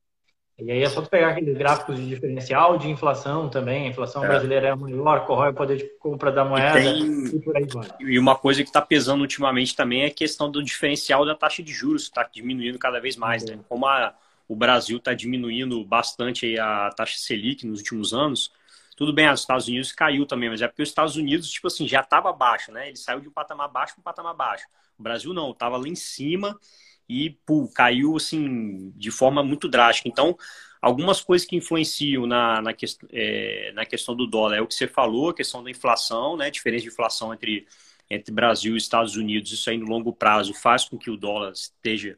E 0.60 0.72
aí 0.72 0.82
é 0.82 0.90
só 0.90 1.04
tu 1.04 1.10
pegar 1.10 1.30
aqueles 1.30 1.56
gráficos 1.56 1.98
de 1.98 2.08
diferencial 2.08 2.80
de 2.80 2.90
inflação 2.90 3.48
também. 3.48 3.86
A 3.86 3.90
inflação 3.90 4.26
é. 4.26 4.28
brasileira 4.28 4.70
é 4.70 4.76
maior, 4.76 5.26
corrói 5.26 5.52
o 5.52 5.54
poder 5.54 5.78
de 5.78 5.84
compra 6.00 6.32
da 6.32 6.44
moeda 6.44 6.80
e, 6.80 6.84
tem... 6.84 7.26
e 7.26 7.40
por 7.40 7.56
aí 7.56 7.68
vai. 7.72 7.88
E 8.00 8.18
uma 8.18 8.36
coisa 8.36 8.64
que 8.64 8.70
está 8.70 8.82
pesando 8.82 9.22
ultimamente 9.22 9.76
também 9.76 10.02
é 10.02 10.08
a 10.08 10.12
questão 10.12 10.50
do 10.50 10.64
diferencial 10.64 11.24
da 11.26 11.36
taxa 11.36 11.62
de 11.62 11.72
juros, 11.72 12.06
que 12.06 12.10
está 12.10 12.24
diminuindo 12.24 12.80
cada 12.80 13.00
vez 13.00 13.16
mais. 13.16 13.46
Né? 13.46 13.60
Como 13.70 13.86
a, 13.86 14.16
o 14.48 14.56
Brasil 14.56 14.98
está 14.98 15.14
diminuindo 15.14 15.84
bastante 15.86 16.58
a 16.58 16.90
taxa 16.90 17.20
Selic 17.20 17.66
nos 17.68 17.80
últimos 17.80 18.12
anos, 18.12 18.52
tudo 18.96 19.14
bem, 19.14 19.30
os 19.30 19.42
Estados 19.42 19.68
Unidos 19.68 19.92
caiu 19.92 20.26
também, 20.26 20.50
mas 20.50 20.60
é 20.60 20.68
porque 20.68 20.82
os 20.82 20.90
Estados 20.90 21.16
Unidos, 21.16 21.52
tipo 21.52 21.68
assim, 21.68 21.88
já 21.88 22.00
estava 22.00 22.34
baixo, 22.34 22.72
né? 22.72 22.88
Ele 22.88 22.98
saiu 22.98 23.20
de 23.20 23.28
um 23.28 23.32
patamar 23.32 23.70
baixo 23.70 23.94
para 23.94 24.00
um 24.00 24.04
patamar 24.04 24.34
baixo. 24.34 24.66
O 24.98 25.04
Brasil 25.04 25.36
não, 25.36 25.52
estava 25.52 25.78
lá 25.78 25.88
em 25.88 25.94
cima 25.94 26.60
e 27.10 27.38
caiu 27.74 28.16
assim 28.16 28.92
de 28.96 29.12
forma 29.12 29.44
muito 29.44 29.68
drástica. 29.68 30.10
Então, 30.10 30.38
algumas 30.82 31.22
coisas 31.22 31.48
que 31.48 31.56
influenciam 31.56 32.26
na, 32.26 32.62
na, 32.62 32.74
que, 32.74 32.86
é, 33.12 33.72
na 33.74 33.86
questão 33.86 34.16
do 34.16 34.28
dólar 34.28 34.58
é 34.58 34.62
o 34.62 34.68
que 34.68 34.76
você 34.76 34.88
falou, 34.88 35.30
a 35.30 35.34
questão 35.34 35.64
da 35.64 35.72
inflação, 35.72 36.36
né? 36.38 36.50
Diferença 36.52 36.84
de 36.84 36.90
inflação 36.90 37.34
entre, 37.34 37.66
entre 38.10 38.34
Brasil 38.34 38.76
e 38.76 38.78
Estados 38.78 39.16
Unidos, 39.16 39.52
isso 39.52 39.70
aí 39.70 39.78
no 39.78 39.88
longo 39.88 40.14
prazo 40.14 40.54
faz 40.54 40.86
com 40.86 40.98
que 40.98 41.10
o 41.10 41.18
dólar 41.18 41.52
esteja 41.52 42.18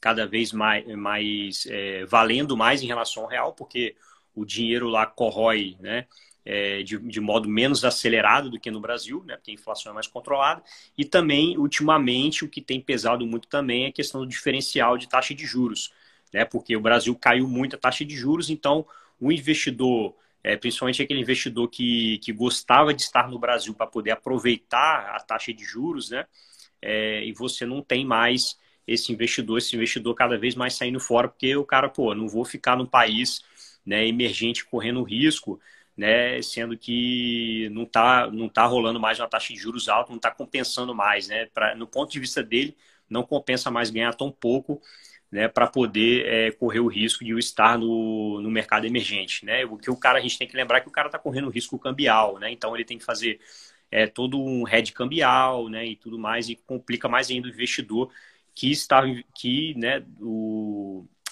cada 0.00 0.26
vez 0.26 0.52
mais, 0.52 0.86
mais 0.96 1.66
é, 1.66 2.04
valendo 2.06 2.56
mais 2.56 2.82
em 2.82 2.86
relação 2.86 3.24
ao 3.24 3.28
real, 3.28 3.52
porque 3.52 3.96
o 4.34 4.44
dinheiro 4.44 4.88
lá 4.88 5.04
corrói, 5.04 5.76
né? 5.80 6.06
É, 6.50 6.82
de, 6.82 6.96
de, 6.98 7.20
modo 7.20 7.46
menos 7.46 7.84
acelerado 7.84 8.48
do 8.48 8.58
que 8.58 8.70
no 8.70 8.80
Brasil, 8.80 9.22
né, 9.26 9.36
porque 9.36 9.50
a 9.50 9.54
inflação 9.54 9.92
é 9.92 9.94
mais 9.94 10.06
controlada, 10.06 10.62
e 10.96 11.04
também, 11.04 11.58
ultimamente, 11.58 12.42
o 12.42 12.48
que 12.48 12.62
tem 12.62 12.80
pesado 12.80 13.26
muito 13.26 13.46
também 13.48 13.84
é 13.84 13.88
a 13.88 13.92
questão 13.92 14.22
do 14.22 14.26
diferencial 14.26 14.96
de 14.96 15.06
taxa 15.06 15.34
de 15.34 15.44
juros 15.44 15.92
né? 16.32 16.44
Porque 16.44 16.76
o 16.76 16.80
Brasil 16.80 17.14
caiu 17.16 17.48
muito 17.48 17.76
a 17.76 17.78
taxa 17.78 18.04
de 18.04 18.16
juros, 18.16 18.50
então 18.50 18.86
o 19.20 19.32
investidor, 19.32 20.14
é, 20.42 20.56
principalmente 20.56 21.02
aquele 21.02 21.20
investidor 21.20 21.68
que, 21.68 22.18
que 22.18 22.32
gostava 22.32 22.94
de 22.94 23.02
estar 23.02 23.28
no 23.28 23.38
Brasil 23.38 23.74
para 23.74 23.86
poder 23.86 24.12
aproveitar 24.12 25.14
a 25.14 25.20
taxa 25.20 25.52
de 25.52 25.64
juros, 25.64 26.10
né? 26.10 26.26
É, 26.80 27.24
e 27.24 27.32
você 27.32 27.66
não 27.66 27.82
tem 27.82 28.04
mais 28.04 28.58
esse 28.86 29.12
investidor, 29.12 29.58
esse 29.58 29.74
investidor 29.74 30.14
cada 30.14 30.38
vez 30.38 30.54
mais 30.54 30.74
saindo 30.74 31.00
fora, 31.00 31.28
porque 31.28 31.54
o 31.56 31.64
cara, 31.64 31.88
pô, 31.88 32.14
não 32.14 32.28
vou 32.28 32.44
ficar 32.44 32.76
num 32.76 32.86
país 32.86 33.42
né, 33.84 34.06
emergente 34.06 34.64
correndo 34.64 35.02
risco, 35.02 35.60
né, 35.98 36.40
sendo 36.42 36.78
que 36.78 37.68
não 37.72 37.82
está 37.82 38.30
não 38.30 38.48
tá 38.48 38.64
rolando 38.66 39.00
mais 39.00 39.18
uma 39.18 39.28
taxa 39.28 39.52
de 39.52 39.58
juros 39.58 39.88
alta, 39.88 40.10
não 40.10 40.16
está 40.16 40.30
compensando 40.30 40.94
mais, 40.94 41.26
né? 41.26 41.46
Pra, 41.46 41.74
no 41.74 41.88
ponto 41.88 42.12
de 42.12 42.20
vista 42.20 42.42
dele, 42.42 42.76
não 43.10 43.24
compensa 43.24 43.68
mais 43.70 43.90
ganhar 43.90 44.14
tão 44.14 44.30
pouco 44.30 44.80
né, 45.30 45.48
para 45.48 45.66
poder 45.66 46.26
é, 46.26 46.50
correr 46.52 46.80
o 46.80 46.86
risco 46.86 47.24
de 47.24 47.36
estar 47.38 47.76
no, 47.76 48.40
no 48.40 48.50
mercado 48.50 48.86
emergente. 48.86 49.44
Né? 49.44 49.64
O 49.64 49.76
que 49.76 49.90
o 49.90 49.96
cara, 49.96 50.18
a 50.18 50.22
gente 50.22 50.38
tem 50.38 50.48
que 50.48 50.56
lembrar 50.56 50.80
que 50.80 50.88
o 50.88 50.92
cara 50.92 51.08
está 51.08 51.18
correndo 51.18 51.50
risco 51.50 51.78
cambial, 51.78 52.38
né? 52.38 52.50
então 52.50 52.74
ele 52.74 52.84
tem 52.84 52.98
que 52.98 53.04
fazer 53.04 53.40
é, 53.90 54.06
todo 54.06 54.40
um 54.42 54.66
hedge 54.68 54.92
cambial 54.92 55.68
né, 55.68 55.84
e 55.86 55.96
tudo 55.96 56.18
mais, 56.18 56.48
e 56.48 56.56
complica 56.56 57.08
mais 57.08 57.30
ainda 57.30 57.48
o 57.48 57.50
investidor 57.50 58.10
que 58.54 58.70
está 58.70 59.02
que, 59.34 59.74
né, 59.76 60.04
o, 60.20 60.77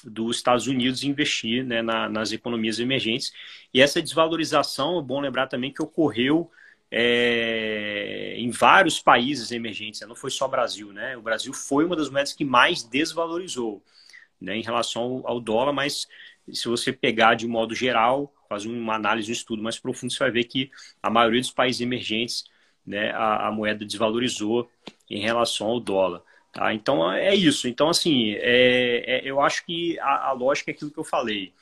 dos 0.06 0.36
Estados 0.36 0.66
Unidos 0.66 1.02
investir 1.02 1.64
né, 1.64 1.82
na, 1.82 2.08
nas 2.08 2.32
economias 2.32 2.78
emergentes. 2.78 3.32
E 3.74 3.80
essa 3.80 4.00
desvalorização, 4.00 4.98
é 4.98 5.02
bom 5.02 5.20
lembrar 5.20 5.48
também 5.48 5.72
que 5.72 5.82
ocorreu 5.82 6.50
é, 6.90 8.34
em 8.38 8.50
vários 8.50 9.00
países 9.00 9.50
emergentes, 9.50 10.00
né? 10.00 10.06
não 10.06 10.14
foi 10.14 10.30
só 10.30 10.46
Brasil, 10.46 10.92
né? 10.92 11.16
O 11.16 11.22
Brasil 11.22 11.52
foi 11.52 11.84
uma 11.84 11.96
das 11.96 12.08
moedas 12.08 12.32
que 12.32 12.44
mais 12.44 12.84
desvalorizou 12.84 13.82
né, 14.40 14.56
em 14.56 14.62
relação 14.62 15.22
ao 15.24 15.40
dólar, 15.40 15.72
mas 15.72 16.06
se 16.52 16.68
você 16.68 16.92
pegar 16.92 17.34
de 17.34 17.46
modo 17.46 17.74
geral, 17.74 18.32
fazer 18.48 18.68
uma 18.68 18.94
análise, 18.94 19.30
um 19.30 19.32
estudo 19.32 19.62
mais 19.62 19.78
profundo, 19.78 20.12
você 20.12 20.18
vai 20.20 20.30
ver 20.30 20.44
que 20.44 20.70
a 21.02 21.10
maioria 21.10 21.40
dos 21.40 21.50
países 21.50 21.80
emergentes, 21.80 22.44
né, 22.86 23.10
a, 23.10 23.48
a 23.48 23.52
moeda 23.52 23.84
desvalorizou 23.84 24.70
em 25.10 25.20
relação 25.20 25.66
ao 25.66 25.80
dólar. 25.80 26.22
Tá? 26.56 26.72
Então 26.72 27.12
é 27.12 27.34
isso. 27.34 27.68
Então, 27.68 27.90
assim, 27.90 28.32
é, 28.36 29.18
é, 29.18 29.20
eu 29.24 29.42
acho 29.42 29.64
que 29.66 29.98
a, 30.00 30.28
a 30.28 30.32
lógica 30.32 30.70
é 30.70 30.74
aquilo 30.74 30.90
que 30.90 30.98
eu 30.98 31.04
falei. 31.04 31.52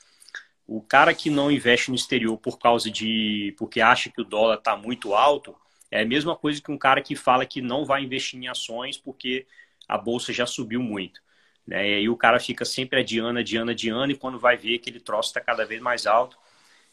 O 0.68 0.80
cara 0.80 1.12
que 1.12 1.28
não 1.28 1.50
investe 1.50 1.90
no 1.90 1.96
exterior 1.96 2.38
por 2.38 2.60
causa 2.60 2.88
de. 2.88 3.52
porque 3.58 3.80
acha 3.80 4.08
que 4.08 4.20
o 4.20 4.24
dólar 4.24 4.54
está 4.58 4.76
muito 4.76 5.12
alto, 5.12 5.54
é 5.90 6.02
a 6.02 6.06
mesma 6.06 6.36
coisa 6.36 6.62
que 6.62 6.70
um 6.70 6.78
cara 6.78 7.02
que 7.02 7.16
fala 7.16 7.44
que 7.44 7.60
não 7.60 7.84
vai 7.84 8.04
investir 8.04 8.40
em 8.40 8.46
ações 8.46 8.96
porque 8.96 9.46
a 9.88 9.98
bolsa 9.98 10.32
já 10.32 10.46
subiu 10.46 10.80
muito. 10.80 11.20
Né? 11.66 11.90
E 11.90 11.94
aí 11.96 12.08
o 12.08 12.16
cara 12.16 12.38
fica 12.38 12.64
sempre 12.64 13.00
adiando, 13.00 13.40
adiando, 13.40 13.72
adiando, 13.72 14.12
e 14.12 14.16
quando 14.16 14.38
vai 14.38 14.56
ver 14.56 14.76
aquele 14.76 15.00
troço 15.00 15.30
está 15.30 15.40
cada 15.40 15.64
vez 15.66 15.80
mais 15.82 16.06
alto, 16.06 16.38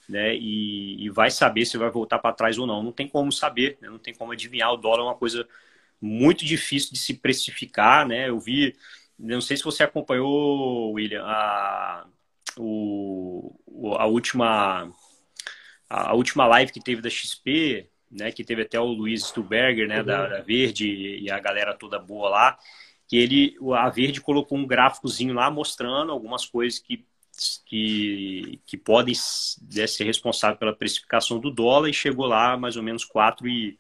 né? 0.10 0.36
E, 0.36 1.06
e 1.06 1.10
vai 1.10 1.30
saber 1.30 1.66
se 1.66 1.78
vai 1.78 1.90
voltar 1.92 2.20
para 2.20 2.34
trás 2.34 2.58
ou 2.58 2.66
não. 2.66 2.82
Não 2.82 2.92
tem 2.92 3.08
como 3.08 3.32
saber, 3.32 3.78
né? 3.80 3.90
não 3.90 4.00
tem 4.00 4.14
como 4.14 4.32
adivinhar. 4.32 4.74
O 4.74 4.78
dólar 4.78 5.02
é 5.02 5.06
uma 5.06 5.16
coisa 5.16 5.48
muito 6.02 6.44
difícil 6.44 6.92
de 6.92 7.00
se 7.00 7.14
precificar, 7.14 8.08
né? 8.08 8.30
Eu 8.30 8.40
vi, 8.40 8.76
não 9.18 9.40
sei 9.40 9.56
se 9.56 9.64
você 9.64 9.84
acompanhou, 9.84 10.94
William, 10.94 11.24
a, 11.24 12.08
o, 12.58 13.56
a 13.98 14.06
última 14.08 14.92
a 15.90 16.14
última 16.16 16.48
live 16.48 16.72
que 16.72 16.80
teve 16.80 17.02
da 17.02 17.10
XP, 17.10 17.90
né, 18.10 18.32
que 18.32 18.46
teve 18.46 18.62
até 18.62 18.80
o 18.80 18.86
Luiz 18.86 19.26
Stuberger, 19.26 19.88
né, 19.90 20.00
uhum. 20.00 20.06
da, 20.06 20.28
da, 20.28 20.42
Verde 20.42 20.88
e 20.88 21.30
a 21.30 21.38
galera 21.38 21.74
toda 21.74 22.00
boa 22.00 22.30
lá, 22.30 22.58
que 23.08 23.18
ele 23.18 23.58
a 23.74 23.90
Verde 23.90 24.22
colocou 24.22 24.58
um 24.58 24.66
gráficozinho 24.66 25.34
lá 25.34 25.52
mostrando 25.52 26.12
algumas 26.12 26.46
coisas 26.46 26.80
que 26.80 27.06
que, 27.66 28.60
que 28.66 28.78
podem 28.78 29.16
né, 29.74 29.88
ser 29.88 30.04
responsáveis 30.04 30.60
pela 30.60 30.76
precificação 30.76 31.40
do 31.40 31.50
dólar 31.50 31.90
e 31.90 31.94
chegou 31.94 32.26
lá 32.26 32.58
mais 32.58 32.76
ou 32.76 32.84
menos 32.84 33.04
4 33.06 33.48
e 33.48 33.80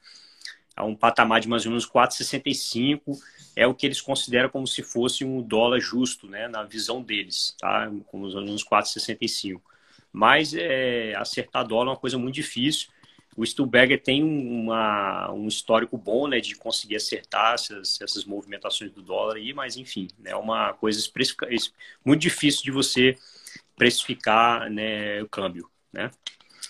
a 0.75 0.85
um 0.85 0.95
patamar 0.95 1.39
de 1.39 1.47
mais 1.47 1.65
ou 1.65 1.71
menos 1.71 1.85
4,65 1.85 3.17
é 3.55 3.67
o 3.67 3.73
que 3.73 3.85
eles 3.85 4.01
consideram 4.01 4.49
como 4.49 4.65
se 4.65 4.81
fosse 4.81 5.25
um 5.25 5.41
dólar 5.41 5.79
justo, 5.79 6.27
né, 6.27 6.47
na 6.47 6.63
visão 6.63 7.01
deles, 7.01 7.55
tá? 7.59 7.91
Com 8.07 8.21
os 8.21 8.35
alunos 8.35 8.63
4,65. 8.63 9.61
Mas 10.11 10.53
é, 10.53 11.13
acertar 11.15 11.67
dólar 11.67 11.87
é 11.87 11.89
uma 11.91 11.99
coisa 11.99 12.17
muito 12.17 12.35
difícil. 12.35 12.89
O 13.35 13.45
Stuberger 13.45 14.01
tem 14.01 14.23
uma, 14.23 15.31
um 15.31 15.47
histórico 15.47 15.97
bom, 15.97 16.27
né, 16.27 16.39
de 16.39 16.55
conseguir 16.55 16.97
acertar 16.97 17.53
essas, 17.53 17.99
essas 18.01 18.25
movimentações 18.25 18.91
do 18.91 19.01
dólar 19.01 19.37
aí, 19.37 19.53
mas 19.53 19.77
enfim, 19.77 20.07
é 20.19 20.29
né, 20.29 20.35
uma 20.35 20.73
coisa 20.73 20.99
muito 22.03 22.21
difícil 22.21 22.63
de 22.63 22.71
você 22.71 23.15
precificar, 23.75 24.69
né, 24.69 25.21
o 25.23 25.29
câmbio, 25.29 25.69
né? 25.93 26.11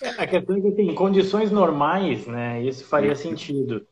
É, 0.02 0.08
a 0.22 0.26
questão 0.26 0.56
é 0.56 0.60
que 0.60 0.72
tem 0.72 0.94
condições 0.94 1.50
normais, 1.50 2.26
né, 2.26 2.62
isso 2.62 2.84
faria 2.84 3.14
sentido. 3.14 3.86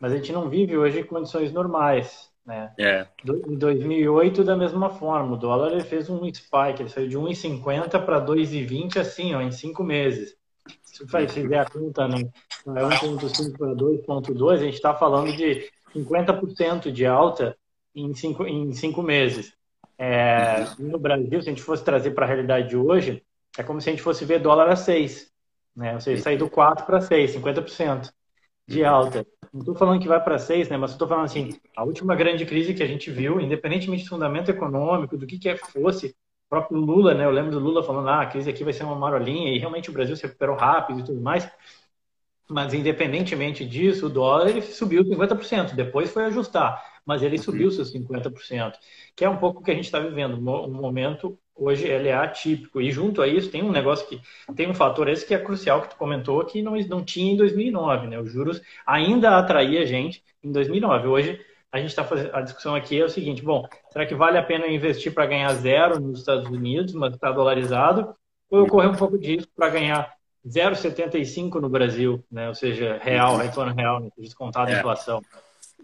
Mas 0.00 0.12
a 0.12 0.16
gente 0.16 0.32
não 0.32 0.48
vive 0.48 0.76
hoje 0.76 1.00
em 1.00 1.04
condições 1.04 1.52
normais. 1.52 2.30
Né? 2.44 2.72
É. 2.78 3.06
Em 3.48 3.56
2008, 3.56 4.44
da 4.44 4.56
mesma 4.56 4.90
forma, 4.90 5.34
o 5.34 5.38
dólar 5.38 5.72
ele 5.72 5.82
fez 5.82 6.08
um 6.08 6.22
spike, 6.32 6.80
ele 6.80 6.88
saiu 6.88 7.08
de 7.08 7.18
1,50 7.18 8.04
para 8.04 8.24
2,20 8.24 8.98
assim, 8.98 9.34
ó, 9.34 9.40
em 9.40 9.50
cinco 9.50 9.82
meses. 9.82 10.36
Se 10.82 11.04
você 11.04 11.28
fizer 11.28 11.58
a 11.58 11.68
conta, 11.68 12.06
né, 12.06 12.28
1,5 12.66 13.58
para 13.58 13.74
2,2, 13.74 14.52
a 14.52 14.56
gente 14.58 14.74
está 14.74 14.94
falando 14.94 15.32
de 15.36 15.68
50% 15.94 16.92
de 16.92 17.06
alta 17.06 17.56
em 17.94 18.14
cinco, 18.14 18.46
em 18.46 18.72
cinco 18.72 19.02
meses. 19.02 19.52
É, 19.98 20.66
no 20.78 20.98
Brasil, 20.98 21.40
se 21.42 21.48
a 21.48 21.52
gente 21.52 21.62
fosse 21.62 21.82
trazer 21.82 22.10
para 22.12 22.26
a 22.26 22.28
realidade 22.28 22.68
de 22.68 22.76
hoje, 22.76 23.22
é 23.58 23.62
como 23.62 23.80
se 23.80 23.88
a 23.88 23.92
gente 23.92 24.02
fosse 24.02 24.24
ver 24.24 24.40
dólar 24.40 24.68
a 24.68 24.76
6. 24.76 25.30
Né? 25.76 25.94
Ou 25.94 26.00
seja, 26.00 26.22
sair 26.22 26.38
do 26.38 26.48
4 26.48 26.86
para 26.86 27.00
6, 27.00 27.32
50% 27.32 28.10
de 28.66 28.84
alta. 28.84 29.26
Não 29.52 29.60
estou 29.60 29.74
falando 29.74 30.00
que 30.00 30.08
vai 30.08 30.22
para 30.22 30.38
seis, 30.38 30.68
né? 30.68 30.76
Mas 30.76 30.90
estou 30.90 31.06
falando 31.06 31.24
assim, 31.24 31.58
a 31.76 31.84
última 31.84 32.14
grande 32.14 32.44
crise 32.44 32.74
que 32.74 32.82
a 32.82 32.86
gente 32.86 33.10
viu, 33.10 33.40
independentemente 33.40 34.04
do 34.04 34.10
fundamento 34.10 34.50
econômico, 34.50 35.16
do 35.16 35.26
que 35.26 35.38
quer 35.38 35.58
que 35.58 35.72
fosse, 35.72 36.08
o 36.08 36.48
próprio 36.48 36.78
Lula, 36.78 37.14
né? 37.14 37.24
Eu 37.24 37.30
lembro 37.30 37.52
do 37.52 37.58
Lula 37.58 37.82
falando, 37.82 38.08
ah, 38.08 38.22
a 38.22 38.26
crise 38.26 38.50
aqui 38.50 38.64
vai 38.64 38.72
ser 38.72 38.84
uma 38.84 38.96
marolinha, 38.96 39.52
e 39.54 39.58
realmente 39.58 39.88
o 39.90 39.92
Brasil 39.92 40.16
se 40.16 40.24
recuperou 40.24 40.56
rápido 40.56 41.00
e 41.00 41.04
tudo 41.04 41.20
mais. 41.20 41.48
Mas 42.48 42.74
independentemente 42.74 43.64
disso, 43.66 44.06
o 44.06 44.10
dólar 44.10 44.62
subiu 44.62 45.04
50%, 45.04 45.74
depois 45.74 46.12
foi 46.12 46.24
ajustar, 46.26 47.00
mas 47.04 47.22
ele 47.22 47.38
subiu 47.38 47.70
seus 47.70 47.90
50%, 47.92 48.78
que 49.16 49.24
é 49.24 49.28
um 49.28 49.36
pouco 49.36 49.60
o 49.60 49.64
que 49.64 49.70
a 49.70 49.74
gente 49.74 49.86
está 49.86 49.98
vivendo, 49.98 50.36
um 50.36 50.72
momento 50.72 51.38
hoje 51.56 51.86
ele 51.86 52.08
é 52.08 52.14
atípico. 52.14 52.80
E 52.80 52.90
junto 52.90 53.22
a 53.22 53.26
isso 53.26 53.50
tem 53.50 53.62
um 53.62 53.72
negócio 53.72 54.06
que 54.06 54.20
tem 54.54 54.68
um 54.68 54.74
fator 54.74 55.08
esse 55.08 55.26
que 55.26 55.34
é 55.34 55.38
crucial 55.38 55.82
que 55.82 55.90
tu 55.90 55.96
comentou 55.96 56.44
que 56.44 56.62
não, 56.62 56.76
não 56.88 57.04
tinha 57.04 57.32
em 57.32 57.36
2009, 57.36 58.06
né? 58.08 58.18
Os 58.20 58.30
juros 58.30 58.60
ainda 58.86 59.38
atraía 59.38 59.86
gente 59.86 60.22
em 60.42 60.52
2009. 60.52 61.08
Hoje 61.08 61.40
a 61.72 61.78
gente 61.78 61.88
está 61.90 62.04
fazendo 62.04 62.34
a 62.34 62.40
discussão 62.40 62.74
aqui 62.74 63.00
é 63.00 63.04
o 63.04 63.08
seguinte: 63.08 63.42
bom, 63.42 63.66
será 63.90 64.06
que 64.06 64.14
vale 64.14 64.38
a 64.38 64.42
pena 64.42 64.66
investir 64.66 65.12
para 65.12 65.26
ganhar 65.26 65.52
zero 65.54 65.98
nos 65.98 66.20
Estados 66.20 66.48
Unidos, 66.48 66.94
mas 66.94 67.14
está 67.14 67.32
dolarizado, 67.32 68.14
ou 68.50 68.60
eu 68.60 68.66
correr 68.66 68.88
um 68.88 68.94
pouco 68.94 69.18
de 69.18 69.36
risco 69.36 69.52
para 69.54 69.70
ganhar 69.70 70.14
0,75 70.46 71.60
no 71.60 71.68
Brasil, 71.68 72.24
né? 72.30 72.48
Ou 72.48 72.54
seja, 72.54 72.98
real, 73.02 73.36
retorno 73.36 73.74
real, 73.74 74.00
né? 74.00 74.10
descontado 74.16 74.70
a 74.70 74.74
é. 74.74 74.78
inflação. 74.78 75.20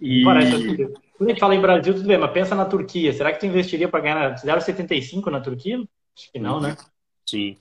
E... 0.01 0.25
Parece 0.25 0.55
assim. 0.55 0.95
Quando 1.23 1.31
a 1.31 1.33
gente 1.35 1.41
fala 1.41 1.55
em 1.55 1.61
Brasil, 1.61 1.95
tudo 1.95 2.09
bem, 2.09 2.19
mas 2.19 2.33
pensa 2.33 2.53
na 2.57 2.65
Turquia. 2.65 3.13
Será 3.13 3.33
que 3.33 3.39
tu 3.39 3.47
investiria 3.47 3.89
para 3.89 4.01
ganhar 4.01 4.35
0,75 4.35 5.31
na 5.31 5.41
Turquia? 5.41 5.77
Acho 6.17 6.33
que 6.33 6.39
não, 6.41 6.61
né? 6.61 6.77
Sim. 7.25 7.57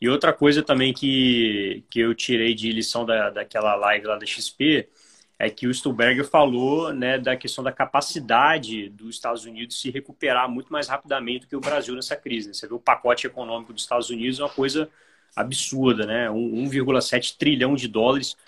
E 0.00 0.08
outra 0.08 0.32
coisa 0.32 0.62
também 0.62 0.94
que, 0.94 1.84
que 1.90 2.00
eu 2.00 2.14
tirei 2.14 2.54
de 2.54 2.72
lição 2.72 3.04
da, 3.04 3.28
daquela 3.28 3.74
live 3.74 4.06
lá 4.06 4.16
da 4.16 4.24
XP 4.24 4.88
é 5.38 5.50
que 5.50 5.66
o 5.66 5.74
Stuberger 5.74 6.26
falou 6.26 6.90
né, 6.90 7.18
da 7.18 7.36
questão 7.36 7.62
da 7.62 7.70
capacidade 7.70 8.88
dos 8.88 9.16
Estados 9.16 9.44
Unidos 9.44 9.78
se 9.78 9.90
recuperar 9.90 10.48
muito 10.48 10.72
mais 10.72 10.88
rapidamente 10.88 11.40
do 11.40 11.48
que 11.48 11.56
o 11.56 11.60
Brasil 11.60 11.94
nessa 11.94 12.16
crise. 12.16 12.48
Né? 12.48 12.54
Você 12.54 12.66
vê 12.66 12.72
o 12.72 12.80
pacote 12.80 13.26
econômico 13.26 13.74
dos 13.74 13.82
Estados 13.82 14.08
Unidos 14.08 14.40
é 14.40 14.42
uma 14.42 14.48
coisa 14.48 14.88
absurda, 15.34 16.06
né? 16.06 16.30
1,7 16.30 17.36
trilhão 17.36 17.74
de 17.74 17.88
dólares 17.88 18.38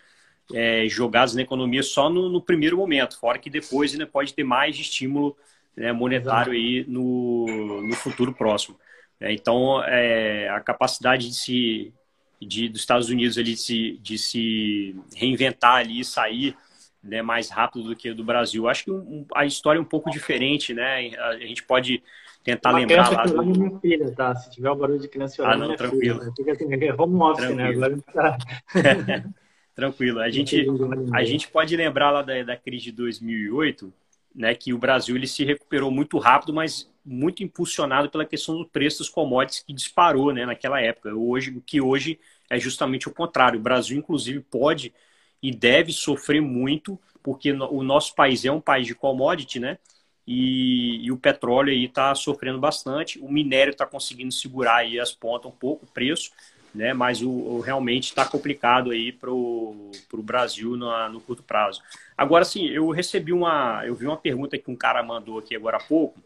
é, 0.54 0.88
jogados 0.88 1.34
na 1.34 1.42
economia 1.42 1.82
só 1.82 2.08
no, 2.08 2.28
no, 2.28 2.40
primeiro 2.40 2.76
momento, 2.76 3.18
fora 3.18 3.38
que 3.38 3.50
depois 3.50 3.92
ainda 3.92 4.06
pode 4.06 4.32
ter 4.34 4.44
mais 4.44 4.78
estímulo 4.78 5.36
né, 5.76 5.92
monetário 5.92 6.52
aí 6.52 6.84
no, 6.88 7.82
no 7.82 7.94
futuro 7.94 8.32
próximo. 8.32 8.78
É, 9.20 9.32
então, 9.32 9.82
é, 9.84 10.48
a 10.48 10.60
capacidade 10.60 11.28
de 11.28 11.34
se 11.34 11.92
de, 12.40 12.68
dos 12.68 12.80
Estados 12.80 13.08
Unidos 13.08 13.36
ali 13.36 13.52
de 13.54 13.60
se, 13.60 13.98
de 14.00 14.16
se 14.16 14.96
reinventar 15.16 15.76
ali 15.76 16.00
e 16.00 16.04
sair 16.04 16.56
né, 17.02 17.20
mais 17.20 17.50
rápido 17.50 17.84
do 17.88 17.96
que 17.96 18.12
do 18.14 18.24
Brasil. 18.24 18.68
Acho 18.68 18.84
que 18.84 18.90
um, 18.90 19.26
a 19.34 19.44
história 19.44 19.78
é 19.78 19.82
um 19.82 19.84
pouco 19.84 20.10
diferente, 20.10 20.72
né? 20.72 21.10
A 21.16 21.36
gente 21.38 21.64
pode 21.64 22.02
tentar 22.44 22.70
Uma 22.70 22.78
lembrar 22.78 23.10
lá 23.10 23.24
do... 23.24 23.44
minha 23.44 23.78
filha, 23.80 24.14
tá? 24.14 24.34
Se 24.34 24.50
tiver 24.50 24.70
o 24.70 24.76
barulho 24.76 25.00
de 25.00 25.08
criança 25.08 25.36
chorando, 25.36 25.64
ah, 25.64 25.68
não, 25.68 25.76
tranquilo. 25.76 26.20
Filha. 26.20 26.32
Fica 26.36 26.52
assim, 26.52 26.72
é 26.72 26.94
home 26.94 27.22
office, 27.22 27.50
né? 27.50 27.56
tranquilo. 27.56 27.80
né? 27.80 27.86
Agora 27.86 28.02
tá... 28.12 28.38
tranquilo. 29.78 30.18
A 30.18 30.28
gente, 30.28 30.66
a 31.12 31.22
gente 31.22 31.46
pode 31.46 31.76
lembrar 31.76 32.10
lá 32.10 32.20
da, 32.20 32.42
da 32.42 32.56
crise 32.56 32.86
de 32.86 32.92
2008, 32.92 33.92
né, 34.34 34.52
que 34.52 34.74
o 34.74 34.78
Brasil 34.78 35.14
ele 35.14 35.28
se 35.28 35.44
recuperou 35.44 35.88
muito 35.88 36.18
rápido, 36.18 36.52
mas 36.52 36.90
muito 37.04 37.44
impulsionado 37.44 38.10
pela 38.10 38.26
questão 38.26 38.58
do 38.58 38.66
preço 38.66 38.98
dos 38.98 39.08
commodities 39.08 39.62
que 39.62 39.72
disparou, 39.72 40.32
né, 40.32 40.44
naquela 40.44 40.80
época. 40.80 41.14
Hoje, 41.14 41.56
o 41.56 41.60
que 41.60 41.80
hoje 41.80 42.18
é 42.50 42.58
justamente 42.58 43.06
o 43.06 43.14
contrário. 43.14 43.60
O 43.60 43.62
Brasil, 43.62 43.96
inclusive, 43.96 44.40
pode 44.40 44.92
e 45.40 45.52
deve 45.52 45.92
sofrer 45.92 46.42
muito, 46.42 46.98
porque 47.22 47.52
o 47.52 47.84
nosso 47.84 48.16
país 48.16 48.44
é 48.44 48.50
um 48.50 48.60
país 48.60 48.84
de 48.84 48.96
commodity, 48.96 49.60
né? 49.60 49.78
E, 50.26 51.06
e 51.06 51.12
o 51.12 51.16
petróleo 51.16 51.70
aí 51.70 51.84
está 51.84 52.12
sofrendo 52.16 52.58
bastante. 52.58 53.20
O 53.20 53.30
minério 53.30 53.70
está 53.70 53.86
conseguindo 53.86 54.32
segurar 54.32 54.78
aí 54.78 54.98
as 54.98 55.12
pontas 55.12 55.50
um 55.50 55.54
pouco, 55.54 55.86
o 55.86 55.88
preço, 55.88 56.32
né? 56.74 56.92
Mas 56.92 57.22
o, 57.22 57.30
o 57.30 57.60
realmente 57.60 58.04
está 58.04 58.24
complicado 58.24 58.90
aí 58.90 59.12
para 59.12 59.30
o 59.30 59.90
Brasil 60.22 60.76
no, 60.76 61.08
no 61.08 61.20
curto 61.20 61.42
prazo. 61.42 61.82
Agora, 62.16 62.44
sim, 62.44 62.66
eu 62.66 62.90
recebi 62.90 63.32
uma, 63.32 63.82
eu 63.86 63.94
vi 63.94 64.06
uma 64.06 64.16
pergunta 64.16 64.58
que 64.58 64.70
um 64.70 64.76
cara 64.76 65.02
mandou 65.02 65.38
aqui 65.38 65.54
agora 65.54 65.76
há 65.76 65.80
pouco, 65.80 66.20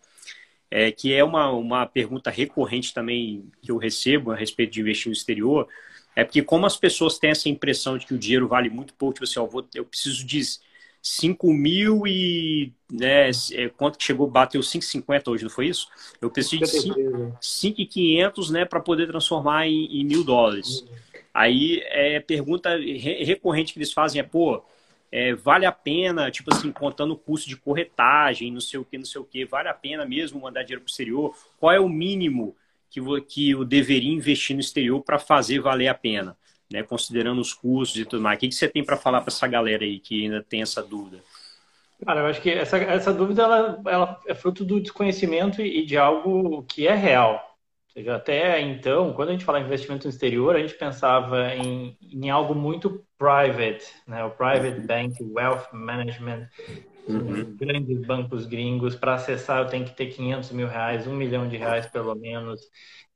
é, 0.70 0.90
que 0.90 1.12
é 1.12 1.22
uma, 1.22 1.50
uma 1.50 1.86
pergunta 1.86 2.30
recorrente 2.30 2.94
também 2.94 3.44
que 3.60 3.70
eu 3.70 3.76
recebo 3.76 4.32
a 4.32 4.36
respeito 4.36 4.72
de 4.72 4.80
investir 4.80 5.08
no 5.08 5.12
exterior, 5.12 5.68
é 6.14 6.24
porque 6.24 6.42
como 6.42 6.66
as 6.66 6.76
pessoas 6.76 7.18
têm 7.18 7.30
essa 7.30 7.48
impressão 7.48 7.96
de 7.96 8.06
que 8.06 8.14
o 8.14 8.18
dinheiro 8.18 8.48
vale 8.48 8.68
muito 8.68 8.94
pouco, 8.94 9.14
tipo 9.14 9.24
assim, 9.24 9.38
eu, 9.38 9.46
vou, 9.46 9.66
eu 9.74 9.84
preciso 9.84 10.24
de 10.26 10.40
5 11.02 11.52
mil 11.52 12.06
e 12.06 12.72
né, 12.90 13.28
é, 13.52 13.68
quanto 13.68 13.98
que 13.98 14.04
chegou, 14.04 14.28
bateu 14.28 14.60
5,50 14.60 15.28
hoje, 15.28 15.42
não 15.42 15.50
foi 15.50 15.66
isso? 15.66 15.88
Eu 16.20 16.30
preciso 16.30 16.64
de 16.64 17.32
5,500 17.40 18.50
né, 18.50 18.64
para 18.64 18.78
poder 18.78 19.08
transformar 19.08 19.66
em, 19.66 20.00
em, 20.00 20.04
mil 20.04 20.22
dólares. 20.22 20.84
Aí 21.34 21.82
é 21.86 22.20
pergunta 22.20 22.70
recorrente 22.76 23.72
que 23.72 23.80
eles 23.80 23.92
fazem 23.92 24.20
é, 24.20 24.22
pô, 24.22 24.62
é, 25.10 25.34
vale 25.34 25.66
a 25.66 25.72
pena, 25.72 26.30
tipo 26.30 26.54
assim, 26.54 26.70
contando 26.70 27.14
o 27.14 27.18
custo 27.18 27.48
de 27.48 27.56
corretagem, 27.56 28.52
não 28.52 28.60
sei 28.60 28.78
o 28.78 28.84
que, 28.84 28.96
não 28.96 29.04
sei 29.04 29.20
o 29.20 29.24
que, 29.24 29.44
vale 29.44 29.68
a 29.68 29.74
pena 29.74 30.06
mesmo 30.06 30.40
mandar 30.40 30.62
dinheiro 30.62 30.82
para 30.82 30.88
o 30.88 30.90
exterior? 30.90 31.36
Qual 31.58 31.72
é 31.72 31.80
o 31.80 31.88
mínimo 31.88 32.54
que, 32.88 33.00
que 33.22 33.50
eu 33.50 33.64
deveria 33.64 34.12
investir 34.12 34.54
no 34.54 34.60
exterior 34.60 35.02
para 35.02 35.18
fazer 35.18 35.60
valer 35.60 35.88
a 35.88 35.94
pena, 35.94 36.36
né? 36.72 36.82
considerando 36.82 37.40
os 37.40 37.52
custos 37.52 38.00
e 38.00 38.04
tudo 38.04 38.22
mais. 38.22 38.36
O 38.36 38.40
que, 38.40 38.48
que 38.48 38.54
você 38.54 38.68
tem 38.68 38.84
para 38.84 38.96
falar 38.96 39.20
para 39.20 39.32
essa 39.32 39.46
galera 39.46 39.84
aí 39.84 39.98
que 39.98 40.24
ainda 40.24 40.42
tem 40.42 40.62
essa 40.62 40.82
dúvida? 40.82 41.18
Cara, 42.04 42.20
eu 42.20 42.26
acho 42.26 42.40
que 42.42 42.50
essa, 42.50 42.76
essa 42.78 43.12
dúvida 43.12 43.42
ela, 43.42 43.80
ela 43.86 44.20
é 44.26 44.34
fruto 44.34 44.64
do 44.64 44.80
desconhecimento 44.80 45.62
e 45.62 45.86
de 45.86 45.96
algo 45.96 46.64
que 46.64 46.86
é 46.86 46.94
real. 46.94 47.34
Ou 47.34 47.92
seja, 47.92 48.16
até 48.16 48.60
então, 48.60 49.12
quando 49.12 49.28
a 49.28 49.32
gente 49.32 49.44
fala 49.44 49.60
em 49.60 49.64
investimento 49.64 50.06
no 50.06 50.10
exterior, 50.10 50.56
a 50.56 50.58
gente 50.58 50.74
pensava 50.74 51.54
em, 51.54 51.96
em 52.02 52.28
algo 52.30 52.54
muito 52.54 53.04
private, 53.16 53.86
né? 54.06 54.24
o 54.24 54.30
private 54.30 54.80
bank, 54.80 55.22
wealth 55.22 55.68
management, 55.72 56.48
uhum. 57.06 57.54
grandes 57.56 58.04
bancos 58.04 58.46
gringos. 58.46 58.96
Para 58.96 59.14
acessar, 59.14 59.58
eu 59.58 59.68
tenho 59.68 59.84
que 59.84 59.94
ter 59.94 60.06
500 60.06 60.50
mil 60.52 60.66
reais, 60.66 61.06
um 61.06 61.14
milhão 61.14 61.46
de 61.46 61.56
reais 61.56 61.86
pelo 61.86 62.14
menos. 62.16 62.60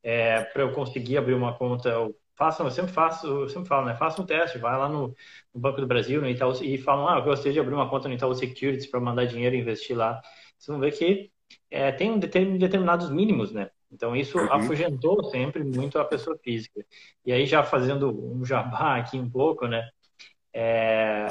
É, 0.01 0.43
para 0.43 0.63
eu 0.63 0.73
conseguir 0.73 1.17
abrir 1.17 1.35
uma 1.35 1.55
conta, 1.55 1.89
eu, 1.89 2.15
faço, 2.37 2.63
eu 2.63 2.71
sempre 2.71 2.93
faço, 2.93 3.27
eu 3.27 3.49
sempre 3.49 3.69
falo, 3.69 3.87
né? 3.87 3.95
Faça 3.97 4.21
um 4.21 4.27
teste, 4.27 4.59
vai 4.59 4.77
lá 4.77 4.89
no, 4.89 5.09
no, 5.55 5.61
Banco 5.61 5.81
do 5.81 5.87
Brasil, 5.87 6.21
no 6.21 6.29
Itaú, 6.29 6.53
e 6.63 6.79
falam, 6.79 7.09
ah, 7.09 7.19
eu 7.19 7.25
gostaria 7.25 7.53
de 7.53 7.61
abrir 7.61 7.75
uma 7.75 7.89
conta 7.89 8.09
no 8.09 8.15
Itaú 8.15 8.35
Securities 8.35 8.87
para 8.87 9.01
mandar 9.01 9.27
dinheiro 9.27 9.57
e 9.57 9.61
investir 9.61 9.97
lá. 9.97 10.21
Vocês 10.59 10.69
vão 10.69 10.79
ver 10.79 10.93
que 10.93 11.31
é, 11.71 11.93
tem 11.93 12.19
determinados 12.19 13.11
mínimos, 13.11 13.53
né? 13.53 13.71
Então, 13.91 14.15
isso 14.17 14.39
uhum. 14.39 14.53
afugentou 14.53 15.25
sempre 15.31 15.65
muito 15.65 15.99
a 15.99 16.05
pessoa 16.05 16.37
física. 16.43 16.85
E 17.25 17.33
aí, 17.33 17.47
já 17.47 17.63
fazendo 17.63 18.11
um 18.11 18.45
jabá 18.45 18.97
aqui 18.97 19.19
um 19.19 19.31
pouco, 19.31 19.67
né? 19.67 19.89
É, 20.53 21.27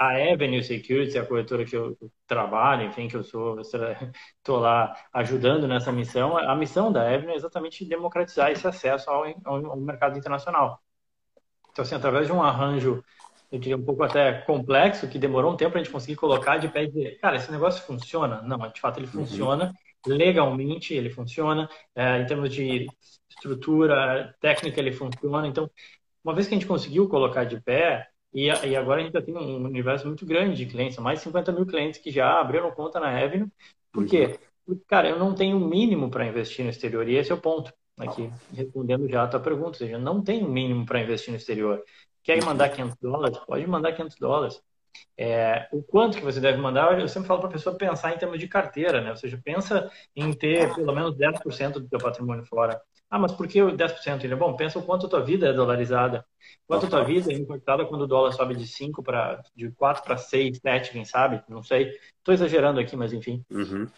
a 0.00 0.32
Avenue 0.32 0.64
Security, 0.64 1.18
a 1.18 1.26
corretora 1.26 1.62
que 1.62 1.76
eu 1.76 1.94
trabalho, 2.26 2.86
enfim, 2.86 3.06
que 3.06 3.14
eu 3.14 3.22
sou, 3.22 3.60
estou 3.60 4.58
lá 4.58 4.96
ajudando 5.12 5.68
nessa 5.68 5.92
missão. 5.92 6.38
A 6.38 6.56
missão 6.56 6.90
da 6.90 7.02
Avenue 7.02 7.34
é 7.34 7.36
exatamente 7.36 7.84
democratizar 7.84 8.50
esse 8.50 8.66
acesso 8.66 9.10
ao, 9.10 9.24
ao, 9.44 9.76
mercado 9.76 10.16
internacional. 10.16 10.80
Então, 11.70 11.82
assim, 11.82 11.94
através 11.94 12.26
de 12.26 12.32
um 12.32 12.42
arranjo, 12.42 13.04
eu 13.52 13.58
diria 13.58 13.76
um 13.76 13.84
pouco 13.84 14.02
até 14.02 14.40
complexo, 14.40 15.06
que 15.06 15.18
demorou 15.18 15.52
um 15.52 15.56
tempo 15.56 15.72
para 15.72 15.82
a 15.82 15.84
gente 15.84 15.92
conseguir 15.92 16.16
colocar 16.16 16.56
de 16.56 16.68
pé 16.68 16.84
e 16.84 16.86
dizer, 16.86 17.18
cara, 17.20 17.36
esse 17.36 17.52
negócio 17.52 17.84
funciona? 17.84 18.40
Não, 18.40 18.56
de 18.70 18.80
fato 18.80 18.98
ele 18.98 19.06
uhum. 19.06 19.12
funciona, 19.12 19.70
legalmente 20.06 20.94
ele 20.94 21.10
funciona, 21.10 21.68
é, 21.94 22.22
em 22.22 22.24
termos 22.24 22.48
de 22.50 22.86
estrutura 23.28 24.34
técnica 24.40 24.80
ele 24.80 24.92
funciona. 24.92 25.46
Então, 25.46 25.70
uma 26.24 26.34
vez 26.34 26.48
que 26.48 26.54
a 26.54 26.58
gente 26.58 26.66
conseguiu 26.66 27.06
colocar 27.06 27.44
de 27.44 27.60
pé, 27.60 28.08
e, 28.32 28.46
e 28.46 28.76
agora 28.76 29.00
a 29.00 29.04
gente 29.04 29.12
já 29.12 29.22
tem 29.22 29.36
um 29.36 29.64
universo 29.64 30.06
muito 30.06 30.24
grande 30.24 30.56
de 30.56 30.66
clientes, 30.66 30.98
mais 30.98 31.18
de 31.18 31.24
50 31.24 31.52
mil 31.52 31.66
clientes 31.66 32.00
que 32.00 32.10
já 32.10 32.40
abriram 32.40 32.70
conta 32.70 33.00
na 33.00 33.08
Avenue. 33.08 33.48
Por 33.92 34.06
quê? 34.06 34.38
Porque, 34.64 34.84
cara, 34.86 35.08
eu 35.08 35.18
não 35.18 35.34
tenho 35.34 35.58
mínimo 35.58 36.10
para 36.10 36.26
investir 36.26 36.64
no 36.64 36.70
exterior, 36.70 37.08
e 37.08 37.16
esse 37.16 37.32
é 37.32 37.34
o 37.34 37.40
ponto. 37.40 37.72
Aqui, 37.98 38.30
respondendo 38.54 39.06
já 39.08 39.24
a 39.24 39.28
tua 39.28 39.40
pergunta, 39.40 39.68
ou 39.68 39.74
seja, 39.74 39.98
não 39.98 40.22
tem 40.22 40.42
mínimo 40.42 40.86
para 40.86 41.02
investir 41.02 41.30
no 41.30 41.36
exterior. 41.36 41.84
Quer 42.22 42.42
mandar 42.44 42.70
500 42.70 42.96
dólares? 43.00 43.38
Pode 43.38 43.66
mandar 43.66 43.92
500 43.92 44.16
dólares. 44.16 44.62
É, 45.16 45.68
o 45.70 45.82
quanto 45.82 46.16
que 46.16 46.24
você 46.24 46.40
deve 46.40 46.58
mandar, 46.58 46.98
eu 46.98 47.08
sempre 47.08 47.28
falo 47.28 47.40
para 47.40 47.50
a 47.50 47.52
pessoa 47.52 47.76
pensar 47.76 48.14
em 48.14 48.18
termos 48.18 48.38
de 48.38 48.48
carteira, 48.48 49.02
né? 49.02 49.10
Ou 49.10 49.16
seja, 49.16 49.38
pensa 49.42 49.90
em 50.16 50.32
ter 50.32 50.74
pelo 50.74 50.94
menos 50.94 51.14
10% 51.14 51.74
do 51.74 51.88
teu 51.88 51.98
patrimônio 51.98 52.44
fora. 52.44 52.80
Ah, 53.10 53.18
mas 53.18 53.32
por 53.32 53.48
que 53.48 53.60
10%? 53.60 54.22
Ele 54.22 54.34
é 54.34 54.36
bom, 54.36 54.54
pensa 54.54 54.78
o 54.78 54.82
quanto 54.82 55.06
a 55.06 55.08
tua 55.08 55.20
vida 55.20 55.48
é 55.48 55.52
dolarizada. 55.52 56.24
Quanto 56.64 56.86
a 56.86 56.88
tua 56.88 57.02
vida 57.02 57.32
é 57.32 57.36
impactada 57.36 57.84
quando 57.84 58.02
o 58.02 58.06
dólar 58.06 58.30
sobe 58.30 58.54
de 58.54 58.66
5 58.66 59.02
para 59.02 59.42
de 59.56 59.70
4 59.72 60.04
para 60.04 60.16
6, 60.16 60.58
7, 60.58 60.92
quem 60.92 61.04
sabe? 61.04 61.42
Não 61.48 61.62
sei. 61.62 61.90
Estou 62.18 62.32
exagerando 62.32 62.78
aqui, 62.78 62.94
mas 62.94 63.12
enfim. 63.12 63.44
Uhum. 63.50 63.88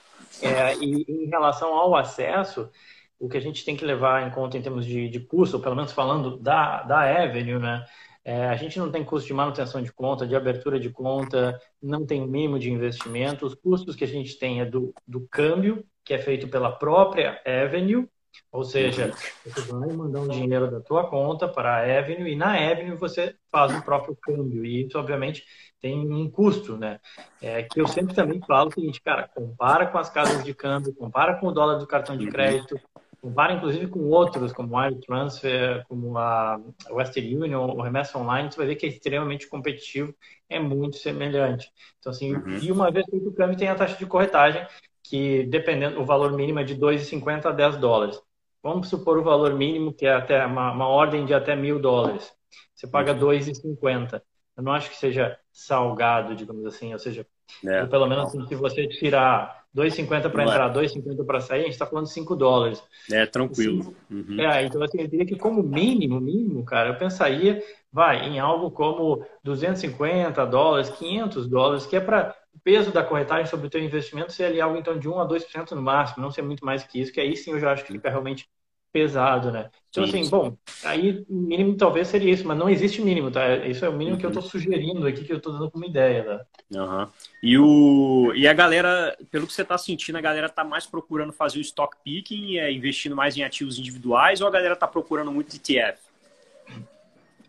É, 0.40 0.75
e 0.79 1.05
em 1.07 1.27
relação 1.27 1.75
ao 1.75 1.94
acesso, 1.94 2.70
o 3.18 3.29
que 3.29 3.37
a 3.37 3.40
gente 3.40 3.64
tem 3.66 3.77
que 3.77 3.85
levar 3.85 4.27
em 4.27 4.31
conta 4.31 4.57
em 4.57 4.62
termos 4.62 4.87
de, 4.87 5.11
de 5.11 5.20
custo, 5.20 5.59
ou 5.59 5.62
pelo 5.62 5.77
menos 5.77 5.92
falando 5.92 6.38
da, 6.38 6.83
da 6.83 7.22
Avenue, 7.22 7.59
né? 7.59 7.85
É, 8.25 8.46
a 8.46 8.57
gente 8.57 8.79
não 8.79 8.90
tem 8.90 9.05
custo 9.05 9.27
de 9.27 9.35
manutenção 9.35 9.83
de 9.83 9.92
conta, 9.92 10.27
de 10.27 10.35
abertura 10.35 10.79
de 10.79 10.88
conta, 10.88 11.61
não 11.83 12.07
tem 12.07 12.27
mínimo 12.27 12.59
de 12.59 12.70
investimento. 12.70 13.44
Os 13.44 13.55
custos 13.55 13.94
que 13.94 14.05
a 14.05 14.09
gente 14.09 14.38
tem 14.38 14.61
é 14.61 14.64
do, 14.64 14.94
do 15.07 15.27
câmbio, 15.29 15.85
que 16.05 16.14
é 16.14 16.18
feito 16.18 16.48
pela 16.48 16.72
própria 16.72 17.40
Avenue, 17.44 18.09
ou 18.51 18.64
seja, 18.64 19.12
você 19.45 19.61
vai 19.73 19.88
mandar 19.92 20.21
um 20.21 20.29
dinheiro 20.29 20.71
da 20.71 20.81
tua 20.81 21.09
conta 21.09 21.49
para 21.49 21.77
a 21.77 21.99
Avenue 21.99 22.33
e 22.33 22.37
na 22.37 22.53
Avenue 22.53 22.97
você 22.97 23.35
faz 23.51 23.75
o 23.75 23.83
próprio 23.83 24.16
câmbio. 24.16 24.64
E 24.64 24.85
isso, 24.85 24.99
obviamente, 24.99 25.45
tem 25.81 25.99
um 25.99 26.31
custo, 26.31 26.77
né? 26.77 27.01
É, 27.40 27.62
que 27.64 27.81
eu 27.81 27.88
sempre 27.88 28.14
também 28.14 28.40
falo 28.47 28.68
o 28.68 28.73
seguinte, 28.73 29.01
cara, 29.03 29.29
compara 29.29 29.87
com 29.87 29.99
as 29.99 30.09
casas 30.09 30.45
de 30.45 30.55
câmbio, 30.55 30.95
compara 30.95 31.35
com 31.35 31.49
o 31.49 31.53
dólar 31.53 31.79
do 31.79 31.87
cartão 31.87 32.16
de 32.16 32.29
crédito, 32.29 32.79
compara 33.21 33.55
inclusive 33.55 33.87
com 33.87 34.01
outros, 34.01 34.53
como 34.53 34.79
Wire 34.79 35.01
Transfer, 35.01 35.85
como 35.88 36.18
a 36.18 36.61
Western 36.90 37.37
Union, 37.37 37.71
o 37.71 37.81
Remessa 37.81 38.18
Online, 38.18 38.51
você 38.51 38.57
vai 38.59 38.66
ver 38.66 38.77
que 38.77 38.87
é 38.87 38.88
extremamente 38.88 39.49
competitivo, 39.49 40.14
é 40.49 40.59
muito 40.59 40.97
semelhante. 40.97 41.71
Então, 41.99 42.11
assim, 42.11 42.35
uhum. 42.35 42.59
e 42.59 42.71
uma 42.71 42.90
vez 42.90 43.07
feito 43.07 43.29
o 43.29 43.33
câmbio, 43.33 43.57
tem 43.57 43.68
a 43.68 43.75
taxa 43.75 43.97
de 43.97 44.07
corretagem, 44.07 44.66
que 45.12 45.42
dependendo, 45.42 46.01
o 46.01 46.07
valor 46.07 46.33
mínimo 46.33 46.61
é 46.61 46.64
de 46.64 46.75
2,50 46.75 47.44
a 47.44 47.51
10 47.51 47.77
dólares. 47.77 48.18
Vamos 48.62 48.88
supor 48.88 49.18
o 49.18 49.22
valor 49.22 49.53
mínimo, 49.53 49.92
que 49.92 50.07
é 50.07 50.14
até 50.14 50.42
uma, 50.46 50.72
uma 50.72 50.88
ordem 50.88 51.27
de 51.27 51.35
até 51.35 51.55
mil 51.55 51.79
dólares. 51.79 52.33
Você 52.75 52.87
paga 52.87 53.14
2,50. 53.14 54.14
Uhum. 54.14 54.20
Eu 54.57 54.62
não 54.62 54.72
acho 54.72 54.88
que 54.88 54.96
seja 54.96 55.38
salgado, 55.53 56.35
digamos 56.35 56.64
assim, 56.64 56.94
ou 56.94 56.98
seja, 56.98 57.27
é. 57.62 57.85
pelo 57.85 58.07
menos 58.07 58.29
assim, 58.29 58.46
se 58.46 58.55
você 58.55 58.88
tirar 58.88 59.64
2,50 59.77 60.31
para 60.31 60.44
entrar, 60.44 60.72
2,50 60.72 61.27
para 61.27 61.40
sair, 61.42 61.61
a 61.61 61.64
gente 61.64 61.72
está 61.72 61.85
falando 61.85 62.07
de 62.07 62.12
5 62.12 62.35
dólares. 62.35 62.83
É, 63.11 63.27
tranquilo. 63.27 63.94
Uhum. 64.11 64.40
É, 64.40 64.64
então 64.64 64.83
assim, 64.83 65.03
eu 65.03 65.09
diria 65.09 65.27
que 65.27 65.37
como 65.37 65.62
mínimo, 65.62 66.18
mínimo, 66.18 66.64
cara, 66.64 66.88
eu 66.88 66.96
pensaria, 66.96 67.62
vai, 67.92 68.27
em 68.27 68.40
algo 68.40 68.70
como 68.70 69.27
250 69.44 70.46
dólares, 70.46 70.88
500 70.88 71.46
dólares, 71.46 71.85
que 71.85 71.96
é 71.96 72.01
para 72.01 72.35
o 72.55 72.59
peso 72.61 72.93
da 72.93 73.05
corretagem 73.05 73.47
sobre 73.47 73.67
o 73.67 73.71
teu 73.71 73.83
investimento 73.83 74.33
ser 74.33 74.45
ali 74.45 74.61
algo 74.61 74.79
então 74.79 74.99
de 74.99 75.09
1 75.09 75.21
a 75.21 75.27
2% 75.27 75.73
no 75.73 75.83
máximo, 75.83 76.23
não 76.23 76.31
ser 76.31 76.43
muito 76.43 76.65
mais 76.65 76.85
que 76.85 77.01
isso, 77.01 77.12
que 77.12 77.21
aí 77.21 77.37
sim 77.37 77.53
eu 77.53 77.61
já 77.61 77.73
acho 77.73 77.85
que 77.85 77.93
fica 77.93 78.11
realmente 78.11 78.49
pesado, 78.93 79.51
né? 79.51 79.71
Então, 79.88 80.07
Sim. 80.07 80.21
assim, 80.21 80.31
bom, 80.31 80.57
aí 80.85 81.25
mínimo 81.29 81.77
talvez 81.77 82.09
seria 82.09 82.33
isso, 82.33 82.47
mas 82.47 82.59
não 82.59 82.69
existe 82.69 83.01
mínimo, 83.01 83.31
tá? 83.31 83.57
Isso 83.57 83.85
é 83.85 83.88
o 83.88 83.93
mínimo 83.93 84.17
uhum. 84.17 84.21
que 84.21 84.27
eu 84.27 84.31
estou 84.31 84.43
uhum. 84.43 84.51
sugerindo 84.51 85.07
aqui, 85.07 85.25
que 85.25 85.33
eu 85.33 85.38
estou 85.38 85.53
dando 85.53 85.71
como 85.71 85.85
ideia, 85.85 86.23
tá? 86.71 86.79
Uhum. 86.79 87.09
E, 87.43 87.59
o, 87.59 88.33
e 88.35 88.47
a 88.47 88.53
galera, 88.53 89.17
pelo 89.31 89.47
que 89.47 89.53
você 89.53 89.62
está 89.62 89.79
sentindo, 89.79 90.19
a 90.19 90.21
galera 90.21 90.47
está 90.47 90.62
mais 90.62 90.87
procurando 90.87 91.33
fazer 91.33 91.59
o 91.59 91.62
stock 91.62 91.97
picking, 92.05 92.59
é, 92.59 92.71
investindo 92.71 93.17
mais 93.17 93.37
em 93.37 93.43
ativos 93.43 93.79
individuais, 93.79 94.43
ou 94.43 94.47
a 94.47 94.51
galera 94.51 94.75
está 94.75 94.87
procurando 94.87 95.33
muito 95.33 95.57
ETF? 95.57 95.99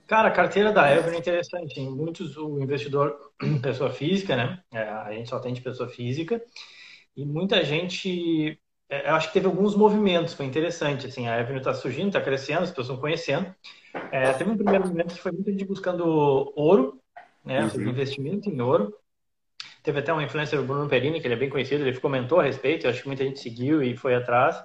Cara, 0.08 0.28
a 0.28 0.32
carteira 0.32 0.72
da 0.72 0.89
Ever 0.89 1.13
é 1.13 1.18
interessante. 1.18 1.80
muitos, 1.82 2.38
o 2.38 2.60
investidor, 2.60 3.18
pessoa 3.62 3.89
física, 3.89 4.36
né? 4.36 4.62
É, 4.72 4.84
a 4.84 5.12
gente 5.13 5.30
só 5.30 5.39
tem 5.39 5.54
de 5.54 5.62
pessoa 5.62 5.89
física. 5.89 6.42
E 7.16 7.26
muita 7.26 7.63
gente 7.63 8.60
é, 8.94 9.10
eu 9.10 9.16
acho 9.16 9.28
que 9.30 9.34
teve 9.34 9.48
alguns 9.48 9.76
movimentos, 9.76 10.36
foi 10.36 10.46
interessante. 10.46 11.08
Assim, 11.08 11.28
a 11.28 11.39
Avenue 11.39 11.58
está 11.58 11.74
surgindo, 11.74 12.08
está 12.08 12.22
crescendo, 12.22 12.62
as 12.62 12.70
pessoas 12.70 12.88
estão 12.88 13.02
conhecendo. 13.02 13.54
É, 14.12 14.32
teve 14.34 14.52
um 14.52 14.58
primeiro 14.58 14.88
momento 14.88 15.16
que 15.16 15.22
foi 15.22 15.32
muito 15.32 15.52
de 15.52 15.66
buscando 15.66 16.06
ouro, 16.56 17.00
né, 17.44 17.66
uhum. 17.66 17.89
investimento 17.89 18.50
em 18.50 18.62
ouro. 18.62 18.94
Teve 19.84 20.00
até 20.00 20.13
um 20.13 20.22
influencer, 20.22 20.58
o 20.58 20.63
Bruno 20.63 20.88
Perini, 20.88 21.19
que 21.19 21.28
ele 21.28 21.34
é 21.34 21.38
bem 21.38 21.50
conhecido, 21.50 21.86
ele 21.86 22.00
comentou 22.00 22.39
a 22.39 22.43
respeito, 22.43 22.86
eu 22.86 22.89
acho 22.89 23.02
que 23.02 23.08
muita 23.08 23.26
gente 23.26 23.39
seguiu 23.39 23.84
e 23.84 23.98
foi 23.98 24.15
atrás. 24.15 24.56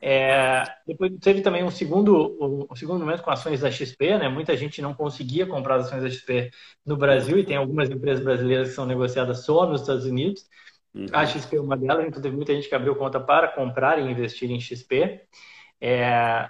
É, 0.00 0.64
depois 0.86 1.12
teve 1.20 1.42
também 1.42 1.62
um 1.62 1.70
segundo, 1.70 2.66
um 2.70 2.74
segundo 2.74 3.00
momento 3.00 3.22
com 3.22 3.30
ações 3.30 3.60
da 3.60 3.70
XP, 3.70 4.16
né? 4.16 4.28
Muita 4.28 4.56
gente 4.56 4.80
não 4.80 4.94
conseguia 4.94 5.46
comprar 5.46 5.76
as 5.76 5.86
ações 5.86 6.02
da 6.02 6.08
XP 6.08 6.50
no 6.84 6.96
Brasil 6.96 7.38
e 7.38 7.44
tem 7.44 7.56
algumas 7.56 7.90
empresas 7.90 8.24
brasileiras 8.24 8.68
que 8.70 8.74
são 8.74 8.86
negociadas 8.86 9.44
só 9.44 9.66
nos 9.66 9.82
Estados 9.82 10.06
Unidos. 10.06 10.46
Uhum. 10.94 11.06
A 11.12 11.26
XP 11.26 11.56
é 11.56 11.60
uma 11.60 11.76
delas, 11.76 12.06
então 12.06 12.22
teve 12.22 12.34
muita 12.34 12.54
gente 12.54 12.66
que 12.66 12.74
abriu 12.74 12.96
conta 12.96 13.20
para 13.20 13.48
comprar 13.48 13.98
e 13.98 14.10
investir 14.10 14.50
em 14.50 14.58
XP. 14.58 15.20
É, 15.78 16.48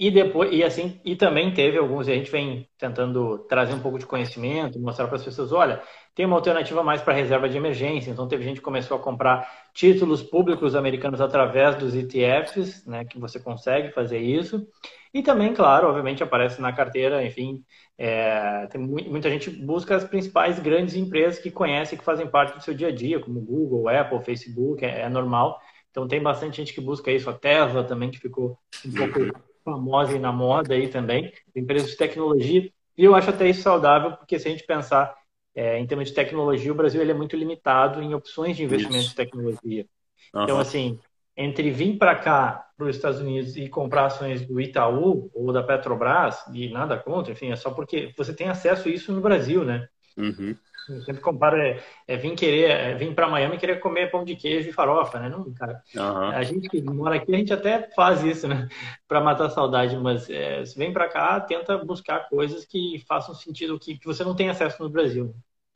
e 0.00 0.10
depois, 0.10 0.50
e 0.50 0.64
assim, 0.64 0.98
e 1.04 1.14
também 1.14 1.52
teve 1.52 1.76
alguns, 1.76 2.08
e 2.08 2.12
a 2.12 2.14
gente 2.14 2.30
vem 2.30 2.66
tentando 2.78 3.40
trazer 3.40 3.74
um 3.74 3.80
pouco 3.80 3.98
de 3.98 4.06
conhecimento, 4.06 4.80
mostrar 4.80 5.06
para 5.06 5.16
as 5.16 5.24
pessoas, 5.24 5.52
olha, 5.52 5.82
tem 6.14 6.24
uma 6.24 6.36
alternativa 6.36 6.82
mais 6.82 7.02
para 7.02 7.12
reserva 7.12 7.50
de 7.50 7.58
emergência. 7.58 8.10
Então 8.10 8.26
teve 8.26 8.42
gente 8.42 8.56
que 8.56 8.62
começou 8.62 8.96
a 8.96 9.00
comprar 9.00 9.46
títulos 9.74 10.22
públicos 10.22 10.74
americanos 10.74 11.20
através 11.20 11.76
dos 11.76 11.94
ETFs, 11.94 12.86
né, 12.86 13.04
que 13.04 13.20
você 13.20 13.38
consegue 13.38 13.92
fazer 13.92 14.20
isso. 14.20 14.66
E 15.12 15.22
também, 15.22 15.52
claro, 15.52 15.88
obviamente 15.88 16.22
aparece 16.22 16.62
na 16.62 16.72
carteira, 16.72 17.22
enfim, 17.22 17.62
é, 17.98 18.66
tem 18.68 18.80
muita 18.80 19.28
gente 19.28 19.50
busca 19.50 19.96
as 19.96 20.04
principais 20.04 20.58
grandes 20.58 20.94
empresas 20.96 21.38
que 21.38 21.50
conhece, 21.50 21.94
que 21.94 22.04
fazem 22.04 22.26
parte 22.26 22.56
do 22.56 22.64
seu 22.64 22.72
dia 22.72 22.88
a 22.88 22.94
dia, 22.94 23.20
como 23.20 23.38
Google, 23.38 23.86
Apple, 23.86 24.24
Facebook, 24.24 24.82
é, 24.82 25.02
é 25.02 25.08
normal. 25.10 25.60
Então 25.90 26.08
tem 26.08 26.22
bastante 26.22 26.56
gente 26.56 26.72
que 26.72 26.80
busca 26.80 27.12
isso, 27.12 27.28
a 27.28 27.34
Tesla 27.34 27.84
também, 27.84 28.10
que 28.10 28.18
ficou 28.18 28.56
um 28.86 28.92
pouco 28.92 29.49
famosa 29.64 30.16
e 30.16 30.18
na 30.18 30.32
moda 30.32 30.74
aí 30.74 30.88
também, 30.88 31.32
empresas 31.54 31.90
de 31.90 31.96
tecnologia. 31.96 32.70
E 32.96 33.04
eu 33.04 33.14
acho 33.14 33.30
até 33.30 33.48
isso 33.48 33.62
saudável, 33.62 34.12
porque 34.12 34.38
se 34.38 34.48
a 34.48 34.50
gente 34.50 34.64
pensar 34.64 35.14
é, 35.54 35.78
em 35.78 35.86
termos 35.86 36.08
de 36.08 36.14
tecnologia, 36.14 36.72
o 36.72 36.74
Brasil 36.74 37.00
ele 37.00 37.10
é 37.10 37.14
muito 37.14 37.36
limitado 37.36 38.02
em 38.02 38.14
opções 38.14 38.56
de 38.56 38.64
investimento 38.64 39.04
isso. 39.04 39.10
de 39.10 39.16
tecnologia. 39.16 39.86
Uhum. 40.34 40.42
Então, 40.42 40.60
assim, 40.60 40.98
entre 41.36 41.70
vir 41.70 41.96
para 41.96 42.14
cá, 42.14 42.66
para 42.76 42.86
os 42.86 42.96
Estados 42.96 43.20
Unidos, 43.20 43.56
e 43.56 43.68
comprar 43.68 44.06
ações 44.06 44.46
do 44.46 44.60
Itaú 44.60 45.30
ou 45.34 45.52
da 45.52 45.62
Petrobras, 45.62 46.44
e 46.52 46.68
nada 46.70 46.96
contra, 46.96 47.32
enfim, 47.32 47.50
é 47.50 47.56
só 47.56 47.70
porque 47.70 48.12
você 48.16 48.34
tem 48.34 48.48
acesso 48.48 48.88
a 48.88 48.90
isso 48.90 49.12
no 49.12 49.20
Brasil, 49.20 49.64
né? 49.64 49.88
Uhum. 50.16 50.56
Eu 50.90 51.02
sempre 51.02 51.20
comparo, 51.20 51.56
é, 51.56 51.82
é 52.06 52.16
vir 52.16 52.34
querer, 52.34 52.70
é, 52.70 52.94
vir 52.94 53.14
para 53.14 53.28
Miami 53.28 53.56
e 53.56 53.58
querer 53.58 53.80
comer 53.80 54.10
pão 54.10 54.24
de 54.24 54.36
queijo 54.36 54.68
e 54.68 54.72
farofa, 54.72 55.18
né? 55.18 55.28
Não, 55.28 55.52
cara. 55.54 55.82
Uhum. 55.94 56.30
A 56.30 56.42
gente 56.42 56.68
que 56.68 56.82
mora 56.82 57.16
aqui, 57.16 57.34
a 57.34 57.38
gente 57.38 57.52
até 57.52 57.90
faz 57.94 58.22
isso, 58.22 58.46
né? 58.48 58.68
Para 59.08 59.20
matar 59.20 59.46
a 59.46 59.50
saudade, 59.50 59.96
mas 59.96 60.28
é, 60.28 60.64
se 60.64 60.78
vem 60.78 60.92
para 60.92 61.08
cá, 61.08 61.40
tenta 61.40 61.76
buscar 61.78 62.28
coisas 62.28 62.64
que 62.64 63.02
façam 63.08 63.34
sentido, 63.34 63.78
que, 63.78 63.98
que 63.98 64.06
você 64.06 64.22
não 64.22 64.34
tem 64.34 64.48
acesso 64.48 64.82
no 64.82 64.88
Brasil. 64.88 65.34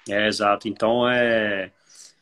É, 0.08 0.26
exato. 0.26 0.68
Então, 0.68 1.08
é 1.08 1.72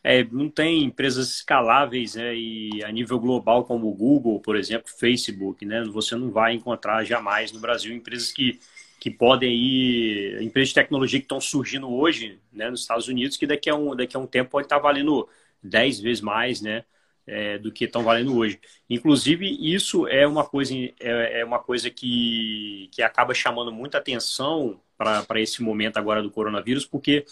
é, 0.05 0.24
não 0.24 0.50
tem 0.50 0.83
empresas 0.83 1.28
escaláveis 1.28 2.16
né, 2.16 2.35
e 2.35 2.83
a 2.85 2.90
nível 2.90 3.20
global 3.20 3.64
como 3.64 3.88
o 3.88 3.94
Google, 3.94 4.40
por 4.40 4.57
exemplo, 4.57 4.90
Facebook, 4.98 5.64
né? 5.64 5.85
Você 5.85 6.16
não 6.16 6.31
vai 6.31 6.55
encontrar 6.55 7.05
jamais 7.05 7.52
no 7.52 7.61
Brasil 7.61 7.94
empresas 7.94 8.33
que, 8.33 8.59
que 9.02 9.10
podem 9.10 9.52
ir, 9.52 10.40
empresas 10.40 10.68
de 10.68 10.76
tecnologia 10.76 11.18
que 11.18 11.24
estão 11.24 11.40
surgindo 11.40 11.92
hoje 11.92 12.38
né, 12.52 12.70
nos 12.70 12.82
Estados 12.82 13.08
Unidos, 13.08 13.36
que 13.36 13.48
daqui 13.48 13.68
a 13.68 13.74
um, 13.74 13.96
daqui 13.96 14.16
a 14.16 14.20
um 14.20 14.28
tempo 14.28 14.52
pode 14.52 14.66
estar 14.66 14.78
valendo 14.78 15.28
10 15.60 15.98
vezes 15.98 16.20
mais, 16.20 16.60
né? 16.60 16.84
É, 17.26 17.58
do 17.58 17.72
que 17.72 17.84
estão 17.84 18.04
valendo 18.04 18.36
hoje. 18.36 18.60
Inclusive, 18.88 19.44
isso 19.60 20.06
é 20.06 20.24
uma 20.24 20.44
coisa, 20.44 20.72
é, 21.00 21.40
é 21.40 21.44
uma 21.44 21.58
coisa 21.58 21.90
que, 21.90 22.88
que 22.92 23.02
acaba 23.02 23.34
chamando 23.34 23.72
muita 23.72 23.98
atenção 23.98 24.80
para 24.96 25.40
esse 25.40 25.62
momento 25.64 25.96
agora 25.96 26.22
do 26.22 26.30
coronavírus, 26.30 26.86
porque 26.86 27.24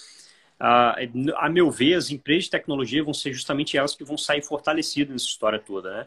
a 0.59 1.49
meu 1.49 1.71
ver, 1.71 1.95
as 1.95 2.11
empresas 2.11 2.45
de 2.45 2.51
tecnologia 2.51 3.03
vão 3.03 3.15
ser 3.15 3.33
justamente 3.33 3.77
elas 3.77 3.95
que 3.95 4.05
vão 4.05 4.19
sair 4.19 4.43
fortalecidas 4.43 5.13
nessa 5.13 5.27
história 5.27 5.59
toda. 5.59 5.99
Né? 5.99 6.07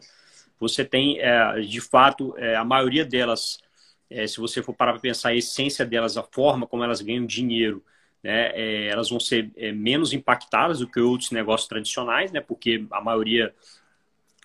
Você 0.60 0.84
tem, 0.84 1.18
é, 1.20 1.60
de 1.60 1.80
fato, 1.80 2.34
é, 2.36 2.54
a 2.54 2.64
maioria 2.64 3.04
delas, 3.04 3.58
é, 4.10 4.26
se 4.26 4.38
você 4.38 4.62
for 4.62 4.74
parar 4.74 4.92
para 4.92 5.00
pensar 5.00 5.30
a 5.30 5.34
essência 5.34 5.84
delas, 5.84 6.16
a 6.16 6.22
forma 6.22 6.66
como 6.66 6.84
elas 6.84 7.00
ganham 7.00 7.26
dinheiro, 7.26 7.84
né, 8.22 8.88
elas 8.88 9.10
vão 9.10 9.20
ser 9.20 9.52
menos 9.74 10.12
impactadas 10.14 10.78
do 10.78 10.88
que 10.88 10.98
outros 10.98 11.30
negócios 11.30 11.68
tradicionais, 11.68 12.32
né, 12.32 12.40
porque 12.40 12.86
a 12.90 13.00
maioria 13.00 13.54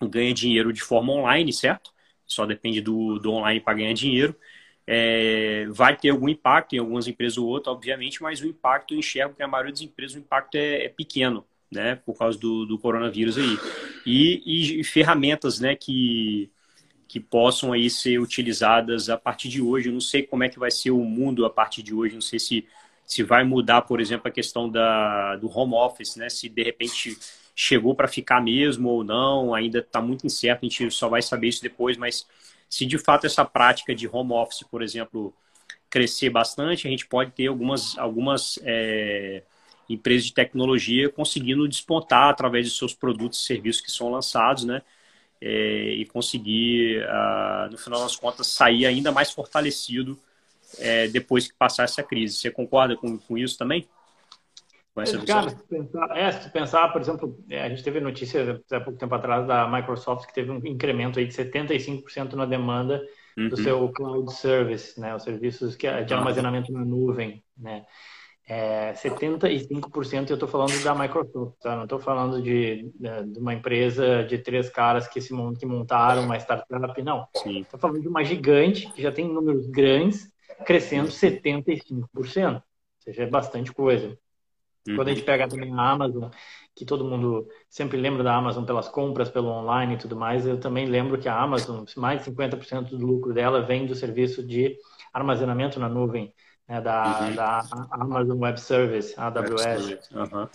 ganha 0.08 0.34
dinheiro 0.34 0.72
de 0.72 0.82
forma 0.82 1.12
online, 1.12 1.52
certo? 1.52 1.92
Só 2.26 2.46
depende 2.46 2.80
do, 2.80 3.18
do 3.18 3.32
online 3.32 3.60
para 3.60 3.74
ganhar 3.74 3.92
dinheiro. 3.92 4.36
É, 4.86 5.66
vai 5.68 5.96
ter 5.96 6.10
algum 6.10 6.28
impacto 6.28 6.74
em 6.74 6.78
algumas 6.78 7.06
empresas 7.06 7.38
ou 7.38 7.46
outras, 7.46 7.74
obviamente, 7.74 8.22
mas 8.22 8.40
o 8.40 8.46
impacto 8.46 8.94
eu 8.94 8.98
enxergo 8.98 9.34
que 9.34 9.42
a 9.42 9.48
maioria 9.48 9.72
das 9.72 9.82
empresas 9.82 10.16
o 10.16 10.18
impacto 10.18 10.56
é, 10.56 10.84
é 10.84 10.88
pequeno, 10.88 11.44
né, 11.70 11.96
por 11.96 12.18
causa 12.18 12.38
do, 12.38 12.66
do 12.66 12.78
coronavírus 12.78 13.38
aí. 13.38 13.58
E, 14.04 14.80
e, 14.80 14.84
ferramentas, 14.84 15.60
né, 15.60 15.76
que, 15.76 16.50
que 17.10 17.18
possam 17.18 17.72
aí 17.72 17.90
ser 17.90 18.20
utilizadas 18.20 19.10
a 19.10 19.16
partir 19.18 19.48
de 19.48 19.60
hoje. 19.60 19.88
Eu 19.88 19.92
não 19.92 20.00
sei 20.00 20.22
como 20.22 20.44
é 20.44 20.48
que 20.48 20.60
vai 20.60 20.70
ser 20.70 20.92
o 20.92 21.04
mundo 21.04 21.44
a 21.44 21.50
partir 21.50 21.82
de 21.82 21.92
hoje, 21.92 22.14
não 22.14 22.20
sei 22.20 22.38
se, 22.38 22.64
se 23.04 23.24
vai 23.24 23.42
mudar, 23.42 23.82
por 23.82 24.00
exemplo, 24.00 24.28
a 24.28 24.30
questão 24.30 24.70
da, 24.70 25.34
do 25.34 25.50
home 25.50 25.74
office, 25.74 26.14
né, 26.14 26.28
se 26.28 26.48
de 26.48 26.62
repente 26.62 27.18
chegou 27.52 27.96
para 27.96 28.06
ficar 28.06 28.40
mesmo 28.40 28.88
ou 28.90 29.02
não, 29.02 29.52
ainda 29.52 29.80
está 29.80 30.00
muito 30.00 30.24
incerto, 30.24 30.64
a 30.64 30.68
gente 30.68 30.88
só 30.92 31.08
vai 31.08 31.20
saber 31.20 31.48
isso 31.48 31.60
depois, 31.60 31.96
mas 31.96 32.28
se 32.68 32.86
de 32.86 32.96
fato 32.96 33.26
essa 33.26 33.44
prática 33.44 33.92
de 33.92 34.06
home 34.06 34.32
office, 34.32 34.62
por 34.70 34.80
exemplo, 34.80 35.34
crescer 35.90 36.30
bastante, 36.30 36.86
a 36.86 36.90
gente 36.92 37.08
pode 37.08 37.32
ter 37.32 37.48
algumas, 37.48 37.98
algumas 37.98 38.56
é, 38.62 39.42
empresas 39.88 40.26
de 40.26 40.32
tecnologia 40.32 41.10
conseguindo 41.10 41.66
despontar 41.66 42.30
através 42.30 42.70
de 42.70 42.78
seus 42.78 42.94
produtos 42.94 43.42
e 43.42 43.46
serviços 43.46 43.82
que 43.82 43.90
são 43.90 44.12
lançados, 44.12 44.64
né? 44.64 44.80
É, 45.42 45.94
e 45.94 46.04
conseguir, 46.04 47.02
ah, 47.08 47.68
no 47.70 47.78
final 47.78 48.02
das 48.02 48.14
contas, 48.14 48.46
sair 48.46 48.84
ainda 48.84 49.10
mais 49.10 49.30
fortalecido 49.30 50.18
é, 50.78 51.08
depois 51.08 51.48
que 51.48 51.54
passar 51.56 51.84
essa 51.84 52.02
crise. 52.02 52.36
Você 52.36 52.50
concorda 52.50 52.96
com, 52.96 53.18
com 53.18 53.38
isso 53.38 53.56
também? 53.56 53.88
Com 54.94 55.00
essa 55.00 55.18
Cara, 55.24 55.50
se 55.50 55.62
pensar, 55.68 56.16
é, 56.16 56.32
se 56.32 56.50
pensar, 56.50 56.88
por 56.92 57.00
exemplo, 57.00 57.38
é, 57.48 57.62
a 57.62 57.68
gente 57.68 57.82
teve 57.82 58.00
notícia 58.00 58.60
há 58.70 58.80
pouco 58.80 58.98
tempo 58.98 59.14
atrás 59.14 59.46
da 59.46 59.68
Microsoft 59.68 60.26
que 60.26 60.34
teve 60.34 60.50
um 60.50 60.58
incremento 60.66 61.18
aí 61.18 61.26
de 61.26 61.32
75% 61.32 62.34
na 62.34 62.44
demanda 62.44 63.02
uhum. 63.36 63.48
do 63.48 63.56
seu 63.56 63.88
cloud 63.90 64.32
service, 64.32 65.00
né, 65.00 65.14
os 65.14 65.22
serviços 65.22 65.76
que, 65.76 65.88
de 66.04 66.12
armazenamento 66.12 66.72
na 66.72 66.84
nuvem, 66.84 67.42
né. 67.56 67.84
É, 68.52 68.92
75% 68.94 70.28
eu 70.28 70.34
estou 70.34 70.48
falando 70.48 70.82
da 70.82 70.92
Microsoft, 70.92 71.54
tá? 71.62 71.76
não 71.76 71.84
estou 71.84 72.00
falando 72.00 72.42
de, 72.42 72.90
de, 72.98 73.38
uma 73.38 73.54
empresa 73.54 74.24
de 74.24 74.38
três 74.38 74.68
caras 74.68 75.06
que 75.06 75.20
se 75.20 75.32
que 75.56 75.64
montaram 75.64 76.24
uma 76.24 76.36
startup, 76.36 77.00
não. 77.00 77.28
Estou 77.46 77.78
falando 77.78 78.00
de 78.00 78.08
uma 78.08 78.24
gigante 78.24 78.90
que 78.92 79.00
já 79.00 79.12
tem 79.12 79.32
números 79.32 79.68
grandes, 79.68 80.32
crescendo 80.66 81.10
75%, 81.10 82.08
ou 82.16 82.24
seja, 82.98 83.22
é 83.22 83.26
bastante 83.26 83.72
coisa. 83.72 84.18
Uhum. 84.88 84.96
Quando 84.96 85.06
a 85.06 85.14
gente 85.14 85.22
pega 85.22 85.46
também 85.46 85.72
a 85.72 85.88
Amazon, 85.88 86.28
que 86.74 86.84
todo 86.84 87.04
mundo 87.04 87.46
sempre 87.68 87.98
lembra 87.98 88.24
da 88.24 88.34
Amazon 88.34 88.64
pelas 88.64 88.88
compras, 88.88 89.30
pelo 89.30 89.46
online 89.46 89.94
e 89.94 89.98
tudo 89.98 90.16
mais, 90.16 90.44
eu 90.44 90.58
também 90.58 90.86
lembro 90.86 91.20
que 91.20 91.28
a 91.28 91.40
Amazon, 91.40 91.84
mais 91.96 92.24
de 92.24 92.32
50% 92.32 92.88
do 92.88 93.06
lucro 93.06 93.32
dela 93.32 93.62
vem 93.62 93.86
do 93.86 93.94
serviço 93.94 94.44
de 94.44 94.76
armazenamento 95.12 95.78
na 95.78 95.88
nuvem, 95.88 96.34
né, 96.70 96.80
da, 96.80 97.20
uhum. 97.20 97.34
da 97.34 97.62
Amazon 97.90 98.38
Web 98.38 98.60
Service, 98.60 99.12
AWS. 99.16 100.08
Uhum. 100.12 100.48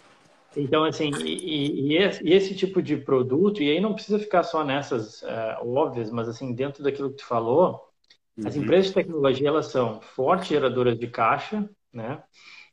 Então, 0.55 0.85
assim, 0.85 1.11
e, 1.21 1.91
e, 1.91 1.97
esse, 1.97 2.23
e, 2.23 2.31
esse, 2.31 2.55
tipo 2.55 2.81
de 2.81 2.95
produto, 2.95 3.61
e 3.61 3.69
aí 3.69 3.81
não 3.81 3.93
precisa 3.93 4.17
ficar 4.17 4.43
só 4.43 4.63
nessas 4.63 5.21
uh, 5.23 5.67
óbvias, 5.67 6.09
mas 6.09 6.29
assim, 6.29 6.55
dentro 6.55 6.81
daquilo 6.81 7.09
que 7.09 7.17
tu 7.17 7.25
falou, 7.25 7.89
uhum. 8.37 8.47
as 8.47 8.55
empresas 8.55 8.87
de 8.87 8.93
tecnologia, 8.93 9.49
elas 9.49 9.65
são 9.65 9.99
fortes 9.99 10.47
geradoras 10.47 10.97
de 10.97 11.07
caixa, 11.07 11.69
né? 11.91 12.23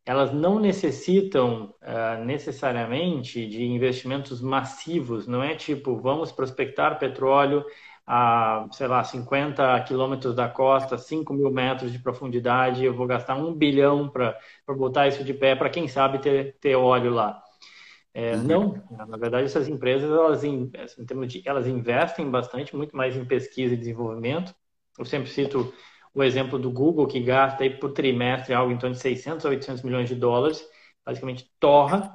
elas 0.05 0.33
não 0.33 0.59
necessitam 0.59 1.75
uh, 1.83 2.25
necessariamente 2.25 3.47
de 3.47 3.65
investimentos 3.65 4.41
massivos, 4.41 5.27
não 5.27 5.43
é 5.43 5.55
tipo, 5.55 5.97
vamos 5.97 6.33
prospectar 6.33 6.99
petróleo, 6.99 7.65
a, 8.15 8.67
sei 8.73 8.87
lá, 8.87 9.03
50 9.03 9.81
quilômetros 9.85 10.35
da 10.35 10.47
costa, 10.47 10.99
5 10.99 11.33
mil 11.33 11.51
metros 11.51 11.91
de 11.91 11.99
profundidade, 11.99 12.85
eu 12.85 12.95
vou 12.95 13.07
gastar 13.07 13.37
um 13.37 13.55
bilhão 13.55 14.07
para 14.07 14.37
botar 14.69 15.09
isso 15.09 15.25
de 15.25 15.33
pé, 15.33 15.57
para 15.57 15.71
quem 15.71 15.89
sabe 15.89 16.19
ter, 16.19 16.59
ter 16.61 16.77
óleo 16.77 17.11
lá. 17.11 17.43
É, 18.13 18.37
uhum. 18.37 18.43
Não, 18.43 19.07
na 19.07 19.17
verdade, 19.17 19.47
essas 19.47 19.67
empresas, 19.67 20.11
elas, 20.11 20.45
em, 20.45 20.71
em 20.99 21.07
termos 21.07 21.33
de, 21.33 21.43
elas 21.49 21.67
investem 21.67 22.31
bastante, 22.31 22.77
muito 22.77 22.95
mais 22.95 23.17
em 23.17 23.25
pesquisa 23.25 23.73
e 23.73 23.79
desenvolvimento. 23.79 24.55
Eu 24.99 25.07
sempre 25.07 25.31
cito 25.31 25.73
o 26.13 26.23
exemplo 26.23 26.59
do 26.59 26.71
Google, 26.71 27.07
que 27.07 27.19
gasta 27.19 27.65
aí 27.65 27.71
por 27.71 27.93
trimestre 27.93 28.53
algo 28.53 28.71
em 28.71 28.77
torno 28.77 28.95
de 28.95 29.01
600 29.01 29.47
a 29.47 29.49
800 29.49 29.83
milhões 29.83 30.11
de 30.11 30.17
dólares, 30.17 30.63
basicamente 31.03 31.51
torra 31.59 32.15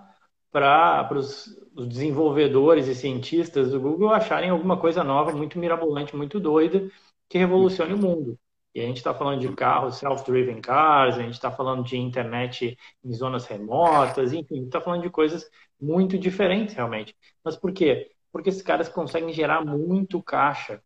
para 0.52 1.10
os 1.18 1.48
desenvolvedores 1.86 2.88
e 2.88 2.96
cientistas 2.96 3.72
do 3.72 3.80
Google 3.80 4.10
acharem 4.14 4.50
alguma 4.50 4.78
coisa 4.80 5.04
nova, 5.04 5.32
muito 5.32 5.60
mirabolante, 5.60 6.16
muito 6.16 6.40
doida, 6.40 6.90
que 7.30 7.38
revolucione 7.38 7.94
o 7.94 7.98
mundo. 7.98 8.40
E 8.74 8.82
a 8.82 8.86
gente 8.86 8.98
está 8.98 9.14
falando 9.14 9.42
de 9.42 9.54
carros 9.56 9.98
self-driven 9.98 10.62
cars, 10.62 11.16
a 11.18 11.22
gente 11.22 11.34
está 11.34 11.52
falando 11.52 11.84
de 11.84 11.98
internet 11.98 12.78
em 13.04 13.14
zonas 13.14 13.46
remotas, 13.46 14.34
enfim, 14.34 14.66
está 14.66 14.80
falando 14.80 15.02
de 15.02 15.10
coisas 15.10 15.50
muito 15.80 16.18
diferentes 16.18 16.76
realmente. 16.76 17.16
Mas 17.44 17.56
por 17.56 17.72
quê? 17.74 18.12
Porque 18.32 18.50
esses 18.50 18.62
caras 18.62 18.88
conseguem 18.90 19.34
gerar 19.34 19.66
muito 19.66 20.22
caixa 20.22 20.82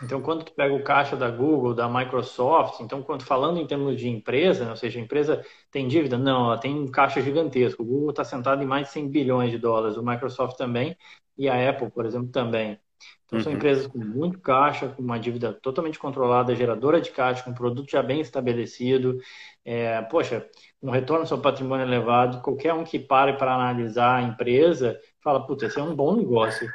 então, 0.00 0.20
quando 0.20 0.44
tu 0.44 0.52
pega 0.52 0.74
o 0.74 0.82
caixa 0.82 1.16
da 1.16 1.30
Google, 1.30 1.74
da 1.74 1.88
Microsoft, 1.88 2.80
então, 2.80 3.02
quando 3.02 3.22
falando 3.22 3.58
em 3.58 3.66
termos 3.66 3.96
de 3.96 4.08
empresa, 4.08 4.64
né, 4.64 4.70
ou 4.70 4.76
seja, 4.76 4.98
a 4.98 5.02
empresa 5.02 5.44
tem 5.70 5.86
dívida? 5.86 6.16
Não, 6.16 6.46
ela 6.46 6.58
tem 6.58 6.74
um 6.74 6.90
caixa 6.90 7.20
gigantesco. 7.20 7.82
O 7.82 7.86
Google 7.86 8.10
está 8.10 8.24
sentado 8.24 8.62
em 8.62 8.66
mais 8.66 8.86
de 8.86 8.92
100 8.92 9.08
bilhões 9.08 9.50
de 9.50 9.58
dólares, 9.58 9.96
o 9.96 10.04
Microsoft 10.04 10.56
também, 10.56 10.96
e 11.36 11.48
a 11.48 11.70
Apple, 11.70 11.90
por 11.90 12.06
exemplo, 12.06 12.28
também. 12.28 12.78
Então, 13.26 13.40
são 13.40 13.52
uhum. 13.52 13.58
empresas 13.58 13.86
com 13.86 13.98
muito 13.98 14.38
caixa, 14.40 14.88
com 14.88 15.02
uma 15.02 15.18
dívida 15.18 15.52
totalmente 15.52 15.98
controlada, 15.98 16.54
geradora 16.54 17.00
de 17.00 17.10
caixa, 17.10 17.42
com 17.42 17.50
um 17.50 17.54
produto 17.54 17.90
já 17.90 18.02
bem 18.02 18.20
estabelecido. 18.20 19.18
É, 19.64 20.02
poxa, 20.02 20.46
um 20.82 20.90
retorno 20.90 21.26
sobre 21.26 21.44
patrimônio 21.44 21.86
elevado, 21.86 22.42
qualquer 22.42 22.74
um 22.74 22.84
que 22.84 22.98
pare 22.98 23.34
para 23.34 23.54
analisar 23.54 24.16
a 24.16 24.22
empresa, 24.22 24.98
fala, 25.22 25.46
puta, 25.46 25.66
esse 25.66 25.78
é 25.78 25.82
um 25.82 25.94
bom 25.94 26.16
negócio. 26.16 26.68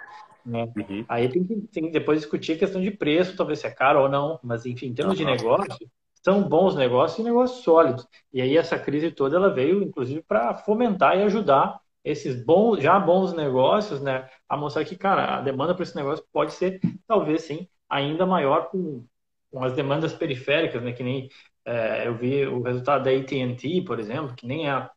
Né? 0.48 0.64
Uhum. 0.64 1.06
Aí 1.10 1.28
tem 1.28 1.44
que, 1.44 1.56
tem 1.68 1.84
que 1.84 1.92
depois 1.92 2.22
discutir 2.22 2.54
a 2.54 2.58
questão 2.58 2.82
de 2.82 2.90
preço, 2.90 3.36
talvez 3.36 3.60
se 3.60 3.68
é 3.68 3.72
caro 3.72 4.02
ou 4.02 4.10
não, 4.10 4.40
mas 4.42 4.66
enfim, 4.66 4.88
em 4.88 4.94
termos 4.94 5.20
uhum. 5.20 5.26
de 5.26 5.32
negócio, 5.32 5.92
são 6.24 6.42
bons 6.42 6.74
negócios 6.74 7.20
e 7.20 7.24
negócios 7.24 7.64
sólidos. 7.64 8.08
E 8.34 8.42
aí 8.42 8.56
essa 8.56 8.80
crise 8.80 9.12
toda 9.12 9.36
ela 9.36 9.54
veio, 9.54 9.84
inclusive, 9.84 10.22
para 10.22 10.56
fomentar 10.56 11.18
e 11.18 11.24
ajudar 11.24 11.80
esses 12.04 12.42
bons, 12.46 12.82
já 12.82 12.98
bons 12.98 13.34
negócios, 13.34 14.02
né, 14.02 14.30
a 14.48 14.56
mostrar 14.56 14.86
que, 14.86 14.96
cara, 14.96 15.38
a 15.38 15.42
demanda 15.42 15.76
para 15.76 15.84
esse 15.84 15.96
negócio 15.96 16.26
pode 16.32 16.54
ser, 16.54 16.80
talvez 17.06 17.42
sim, 17.42 17.68
ainda 17.90 18.26
maior 18.26 18.70
com, 18.70 19.06
com 19.52 19.64
as 19.64 19.74
demandas 19.74 20.14
periféricas, 20.14 20.82
né, 20.82 20.94
que 20.94 21.04
nem 21.04 21.30
é, 21.66 22.08
eu 22.08 22.16
vi 22.16 22.46
o 22.46 22.62
resultado 22.62 23.04
da 23.04 23.12
AT&T, 23.12 23.82
por 23.82 24.00
exemplo, 24.00 24.34
que 24.34 24.48
nem 24.48 24.70
é 24.70 24.90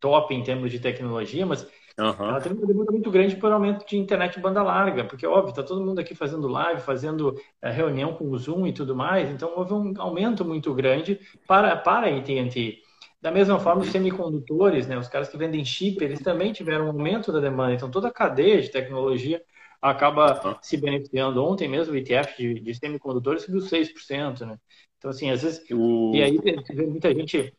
top 0.00 0.34
em 0.34 0.42
termos 0.42 0.72
de 0.72 0.80
tecnologia, 0.80 1.46
mas 1.46 1.64
Uhum. 1.98 2.28
Ela 2.28 2.40
tem 2.40 2.52
uma 2.52 2.66
demanda 2.66 2.92
muito 2.92 3.10
grande 3.10 3.36
por 3.36 3.50
aumento 3.50 3.86
de 3.86 3.96
internet 3.96 4.38
banda 4.38 4.62
larga, 4.62 5.04
porque, 5.04 5.26
óbvio, 5.26 5.50
está 5.50 5.62
todo 5.62 5.84
mundo 5.84 5.98
aqui 5.98 6.14
fazendo 6.14 6.46
live, 6.46 6.80
fazendo 6.82 7.34
é, 7.62 7.70
reunião 7.70 8.12
com 8.12 8.28
o 8.28 8.38
Zoom 8.38 8.66
e 8.66 8.72
tudo 8.72 8.94
mais, 8.94 9.30
então 9.30 9.54
houve 9.56 9.72
um 9.72 9.94
aumento 9.96 10.44
muito 10.44 10.74
grande 10.74 11.18
para, 11.46 11.74
para 11.74 12.06
a 12.06 12.18
AT&T. 12.18 12.82
Da 13.20 13.30
mesma 13.30 13.58
forma, 13.58 13.80
os 13.80 13.88
semicondutores, 13.88 14.86
né, 14.86 14.98
os 14.98 15.08
caras 15.08 15.28
que 15.28 15.38
vendem 15.38 15.64
chip, 15.64 16.04
eles 16.04 16.20
também 16.20 16.52
tiveram 16.52 16.84
um 16.84 16.88
aumento 16.88 17.32
da 17.32 17.40
demanda, 17.40 17.72
então 17.72 17.90
toda 17.90 18.08
a 18.08 18.12
cadeia 18.12 18.60
de 18.60 18.70
tecnologia 18.70 19.42
acaba 19.80 20.46
uhum. 20.46 20.54
se 20.60 20.76
beneficiando. 20.76 21.42
Ontem 21.42 21.66
mesmo 21.66 21.94
o 21.94 21.96
ETF 21.96 22.36
de, 22.36 22.60
de 22.60 22.74
semicondutores 22.74 23.42
subiu 23.42 23.60
6%, 23.60 24.44
né? 24.44 24.58
Então, 24.98 25.10
assim, 25.10 25.30
às 25.30 25.42
vezes... 25.42 25.64
O... 25.70 26.12
E 26.14 26.22
aí 26.22 26.38
muita 26.86 27.14
gente 27.14 27.54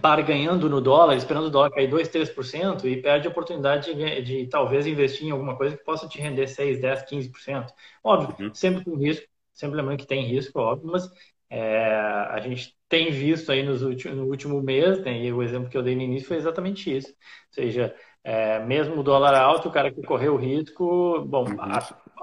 barganhando 0.00 0.68
no 0.68 0.80
dólar, 0.80 1.16
esperando 1.16 1.46
o 1.46 1.50
dólar 1.50 1.70
cair 1.70 1.88
2, 1.88 2.08
3% 2.08 2.84
e 2.84 3.00
perde 3.00 3.26
a 3.26 3.30
oportunidade 3.30 3.94
de, 3.94 4.22
de, 4.22 4.46
talvez 4.46 4.86
investir 4.86 5.26
em 5.26 5.30
alguma 5.30 5.56
coisa 5.56 5.76
que 5.76 5.84
possa 5.84 6.08
te 6.08 6.20
render 6.20 6.46
6, 6.46 6.80
10, 6.80 7.02
15%. 7.10 7.66
Óbvio, 8.02 8.46
uhum. 8.46 8.54
sempre 8.54 8.84
com 8.84 8.96
risco, 8.96 9.26
sempre 9.52 9.76
lembrando 9.76 9.98
que 9.98 10.06
tem 10.06 10.24
risco, 10.24 10.60
óbvio, 10.60 10.90
mas 10.92 11.10
é, 11.50 11.86
a 12.30 12.40
gente 12.40 12.74
tem 12.88 13.10
visto 13.10 13.50
aí 13.50 13.62
nos 13.62 13.82
últimos, 13.82 14.16
no 14.16 14.24
último 14.24 14.62
mês, 14.62 15.00
né, 15.00 15.18
e 15.24 15.32
o 15.32 15.42
exemplo 15.42 15.68
que 15.68 15.76
eu 15.76 15.82
dei 15.82 15.96
no 15.96 16.02
início 16.02 16.28
foi 16.28 16.36
exatamente 16.36 16.94
isso. 16.94 17.08
Ou 17.08 17.14
seja, 17.50 17.94
é, 18.22 18.60
mesmo 18.60 19.00
o 19.00 19.02
dólar 19.02 19.34
alto, 19.34 19.68
o 19.68 19.72
cara 19.72 19.90
que 19.90 20.02
correu 20.02 20.34
o 20.34 20.38
risco, 20.38 21.20
bom, 21.26 21.44
uhum. 21.48 21.56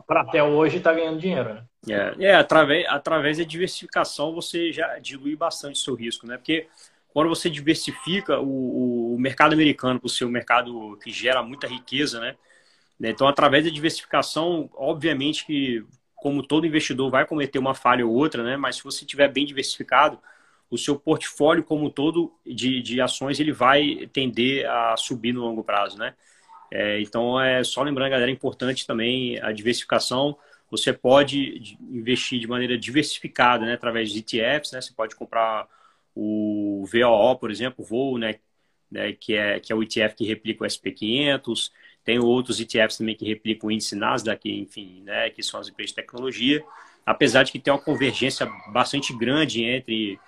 para 0.08 0.22
até 0.22 0.42
hoje 0.44 0.78
está 0.78 0.94
ganhando 0.94 1.20
dinheiro, 1.20 1.54
né? 1.54 1.66
É, 1.90 2.26
é, 2.26 2.36
através, 2.36 2.86
através 2.88 3.38
da 3.40 3.44
diversificação 3.44 4.34
você 4.34 4.72
já 4.72 5.00
dilui 5.00 5.36
bastante 5.36 5.76
o 5.76 5.84
seu 5.84 5.96
risco, 5.96 6.28
né? 6.28 6.38
Porque 6.38 6.68
quando 7.14 7.30
você 7.30 7.50
diversifica 7.50 8.40
o, 8.40 9.16
o 9.16 9.20
mercado 9.20 9.54
americano 9.54 10.00
para 10.00 10.08
o 10.08 10.10
seu 10.10 10.30
mercado 10.30 10.98
que 11.04 11.12
gera 11.12 11.44
muita 11.44 11.68
riqueza, 11.68 12.20
né? 12.20 12.36
Então, 13.00 13.28
através 13.28 13.66
da 13.66 13.72
diversificação, 13.72 14.70
obviamente 14.74 15.46
que, 15.46 15.84
como 16.16 16.44
todo 16.44 16.68
investidor, 16.68 17.10
vai 17.10 17.26
cometer 17.26 17.58
uma 17.58 17.74
falha 17.74 18.06
ou 18.06 18.14
outra, 18.14 18.44
né? 18.44 18.56
Mas 18.58 18.78
se 18.78 18.84
você 18.84 19.06
tiver 19.06 19.28
bem 19.28 19.46
diversificado, 19.46 20.20
o 20.70 20.78
seu 20.78 20.98
portfólio 20.98 21.64
como 21.64 21.90
todo 21.90 22.34
de, 22.46 22.82
de 22.82 23.02
ações 23.02 23.40
ele 23.40 23.52
vai 23.52 24.08
tender 24.14 24.70
a 24.70 24.96
subir 24.96 25.34
no 25.34 25.42
longo 25.42 25.64
prazo, 25.64 25.98
né? 25.98 26.14
É, 26.72 27.02
então, 27.02 27.40
é 27.40 27.64
só 27.64 27.84
lembrando, 27.84 28.12
galera, 28.12 28.32
é 28.32 28.34
importante 28.34 28.88
também 28.88 29.38
a 29.42 29.52
diversificação. 29.52 30.38
Você 30.70 30.94
pode 30.94 31.78
investir 31.82 32.40
de 32.40 32.48
maneira 32.48 32.78
diversificada, 32.78 33.66
né? 33.66 33.74
Através 33.74 34.12
de 34.12 34.20
ETFs, 34.20 34.72
né? 34.72 34.80
Você 34.80 34.94
pode 34.94 35.16
comprar 35.16 35.68
o 36.16 36.86
VOO, 36.92 37.38
por 37.38 37.52
exemplo, 37.52 37.86
VOO, 37.86 38.18
né, 38.18 38.36
né, 38.90 39.14
que, 39.14 39.34
é, 39.34 39.60
que 39.60 39.72
é 39.72 39.76
o 39.76 39.84
ETF 39.84 40.16
que 40.16 40.26
replica 40.26 40.64
o 40.64 40.68
SP500, 40.68 41.72
tem 42.04 42.20
outros 42.20 42.60
ETFs 42.60 42.98
também 42.98 43.16
que 43.16 43.26
replicam 43.26 43.70
o 43.70 43.72
índice 43.72 43.96
Nasdaq, 43.96 44.50
enfim, 44.50 45.02
né, 45.04 45.30
que 45.30 45.42
são 45.44 45.60
as 45.60 45.70
empresas 45.70 45.92
de 45.92 45.96
tecnologia, 45.96 46.64
apesar 47.06 47.44
de 47.44 47.52
que 47.52 47.60
tem 47.60 47.74
uma 47.74 47.82
convergência 47.82 48.46
bastante 48.72 49.16
grande 49.16 49.64
entre 49.64 50.20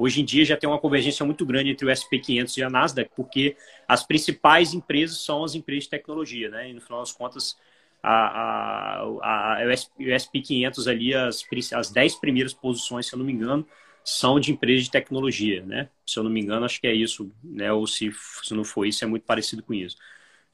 Hoje 0.00 0.22
em 0.22 0.24
dia 0.24 0.46
já 0.46 0.56
tem 0.56 0.66
uma 0.66 0.78
convergência 0.78 1.26
muito 1.26 1.44
grande 1.44 1.68
entre 1.68 1.84
o 1.86 1.90
SP500 1.90 2.56
e 2.56 2.62
a 2.62 2.70
Nasdaq, 2.70 3.10
porque 3.14 3.54
as 3.86 4.02
principais 4.02 4.72
empresas 4.72 5.22
são 5.22 5.44
as 5.44 5.54
empresas 5.54 5.84
de 5.84 5.90
tecnologia, 5.90 6.48
né? 6.48 6.70
E 6.70 6.72
no 6.72 6.80
final 6.80 7.00
das 7.00 7.12
contas, 7.12 7.54
a, 8.02 8.10
a, 8.10 9.00
a, 9.02 9.58
o 9.98 10.02
SP500 10.02 10.90
ali, 10.90 11.14
as, 11.14 11.44
as 11.74 11.90
10 11.90 12.14
primeiras 12.14 12.54
posições, 12.54 13.08
se 13.08 13.14
eu 13.14 13.18
não 13.18 13.26
me 13.26 13.32
engano, 13.34 13.66
são 14.04 14.40
de 14.40 14.52
empresas 14.52 14.84
de 14.84 14.90
tecnologia, 14.90 15.64
né? 15.64 15.88
Se 16.06 16.18
eu 16.18 16.22
não 16.24 16.30
me 16.30 16.40
engano, 16.40 16.64
acho 16.64 16.80
que 16.80 16.86
é 16.86 16.94
isso, 16.94 17.30
né? 17.42 17.72
Ou 17.72 17.86
se, 17.86 18.10
se 18.42 18.54
não 18.54 18.64
for 18.64 18.86
isso, 18.86 19.04
é 19.04 19.06
muito 19.06 19.24
parecido 19.24 19.62
com 19.62 19.74
isso. 19.74 19.96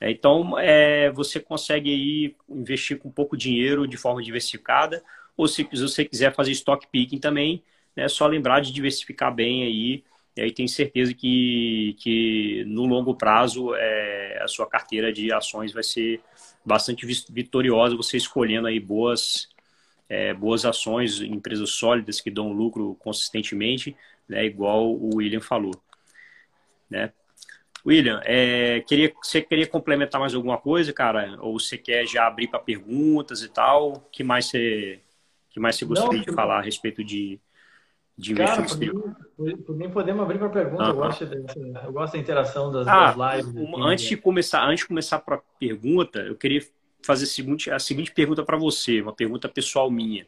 É, 0.01 0.11
então, 0.11 0.59
é, 0.59 1.11
você 1.11 1.41
consegue 1.41 1.91
aí 1.91 2.37
investir 2.49 2.99
com 2.99 3.11
pouco 3.11 3.37
dinheiro 3.37 3.87
de 3.87 3.97
forma 3.97 4.23
diversificada, 4.23 5.03
ou 5.37 5.49
se, 5.49 5.67
se 5.73 5.83
você 5.83 6.05
quiser 6.05 6.35
fazer 6.35 6.53
stock 6.53 6.87
picking 6.89 7.19
também, 7.19 7.63
né, 7.95 8.05
é 8.05 8.09
só 8.09 8.27
lembrar 8.27 8.61
de 8.61 8.73
diversificar 8.73 9.35
bem 9.35 9.65
aí, 9.65 10.05
e 10.37 10.43
aí 10.43 10.53
tem 10.53 10.69
certeza 10.69 11.15
que, 11.15 11.97
que 11.99 12.65
no 12.67 12.85
longo 12.85 13.15
prazo 13.15 13.75
é, 13.75 14.39
a 14.43 14.49
sua 14.49 14.67
carteira 14.69 15.11
de 15.13 15.33
ações 15.33 15.73
vai 15.73 15.83
ser 15.83 16.21
bastante 16.65 17.07
vitoriosa, 17.31 17.97
você 17.97 18.19
escolhendo 18.19 18.67
aí 18.67 18.79
boas, 18.79 19.49
é, 20.09 20.33
boas 20.33 20.65
ações, 20.65 21.21
empresas 21.21 21.71
sólidas 21.71 22.21
que 22.21 22.31
dão 22.31 22.53
lucro 22.53 22.95
consistentemente, 23.01 23.97
né, 24.29 24.45
igual 24.45 24.93
o 24.93 25.17
William 25.17 25.41
falou. 25.41 25.75
Né? 26.89 27.13
William, 27.87 28.21
é, 28.25 28.81
queria, 28.81 29.13
você 29.23 29.41
queria 29.41 29.67
complementar 29.67 30.21
mais 30.21 30.35
alguma 30.35 30.59
coisa, 30.59 30.93
cara? 30.93 31.37
Ou 31.41 31.59
você 31.59 31.79
quer 31.79 32.05
já 32.05 32.27
abrir 32.27 32.49
para 32.49 32.59
perguntas 32.59 33.43
e 33.43 33.49
tal? 33.49 33.93
O 33.93 34.01
que 34.11 34.25
mais 34.25 34.47
você, 34.47 35.01
que 35.51 35.61
mais 35.61 35.77
você 35.77 35.85
gostaria 35.85 36.19
Não, 36.19 36.25
de 36.25 36.33
falar 36.33 36.59
a 36.59 36.63
respeito 36.63 37.05
de, 37.05 37.39
de 38.19 38.35
Cara, 38.35 38.65
por 39.65 39.77
mim, 39.77 39.89
podemos 39.91 40.23
abrir 40.25 40.39
para 40.39 40.49
pergunta. 40.49 40.85
Eu, 40.85 40.95
gosto 40.97 41.25
eu 41.25 41.93
gosto 41.93 42.15
da 42.15 42.19
interação 42.19 42.73
das, 42.73 42.89
ah, 42.89 43.13
das 43.13 43.37
lives. 43.37 43.55
Uma, 43.55 43.87
antes 43.87 44.07
de 44.07 44.17
começar, 44.17 44.67
antes 44.67 44.81
de 44.81 44.89
começar 44.89 45.21
para 45.21 45.41
pergunta, 45.61 46.19
eu 46.21 46.35
queria 46.35 46.63
fazer 47.07 47.25
a 47.73 47.79
seguinte, 47.79 48.13
pergunta 48.13 48.43
para 48.43 48.57
você, 48.57 49.01
uma 49.01 49.13
pergunta 49.13 49.49
pessoal 49.49 49.91
minha. 49.91 50.27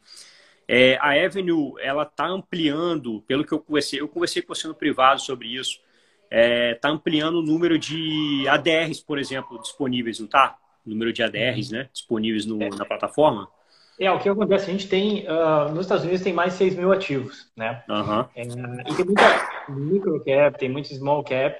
É, 0.66 0.98
a 1.00 1.12
Avenue, 1.24 1.74
ela 1.80 2.02
está 2.02 2.26
ampliando, 2.26 3.22
pelo 3.26 3.44
que 3.44 3.52
eu 3.52 3.58
conversei, 3.58 4.00
eu 4.00 4.08
conversei 4.08 4.42
com 4.42 4.54
você 4.54 4.68
no 4.68 4.74
privado 4.74 5.20
sobre 5.20 5.48
isso, 5.48 5.80
está 6.24 6.28
é, 6.30 6.74
tá 6.74 6.90
ampliando 6.90 7.36
o 7.36 7.42
número 7.42 7.78
de 7.78 8.46
ADRs, 8.48 9.00
por 9.00 9.18
exemplo, 9.18 9.58
disponíveis, 9.60 10.18
não 10.18 10.26
está? 10.26 10.58
O 10.86 10.90
número 10.90 11.12
de 11.12 11.22
ADRs, 11.22 11.70
né, 11.70 11.88
disponíveis 11.92 12.44
no, 12.44 12.62
é. 12.62 12.68
na 12.68 12.84
plataforma? 12.84 13.48
É, 13.98 14.10
o 14.12 14.18
que 14.20 14.28
acontece, 14.28 14.68
a 14.68 14.72
gente 14.72 14.88
tem, 14.88 15.26
uh, 15.26 15.72
nos 15.74 15.86
Estados 15.86 16.04
Unidos 16.04 16.22
tem 16.22 16.32
mais 16.32 16.52
6 16.52 16.76
mil 16.76 16.92
ativos, 16.92 17.50
né? 17.56 17.82
Uhum. 17.88 18.20
É, 18.36 18.42
e 18.42 18.94
tem 18.94 19.04
muita 19.04 19.48
micro 19.68 20.24
cap, 20.24 20.58
tem 20.58 20.68
muito 20.68 20.94
small 20.94 21.24
cap, 21.24 21.58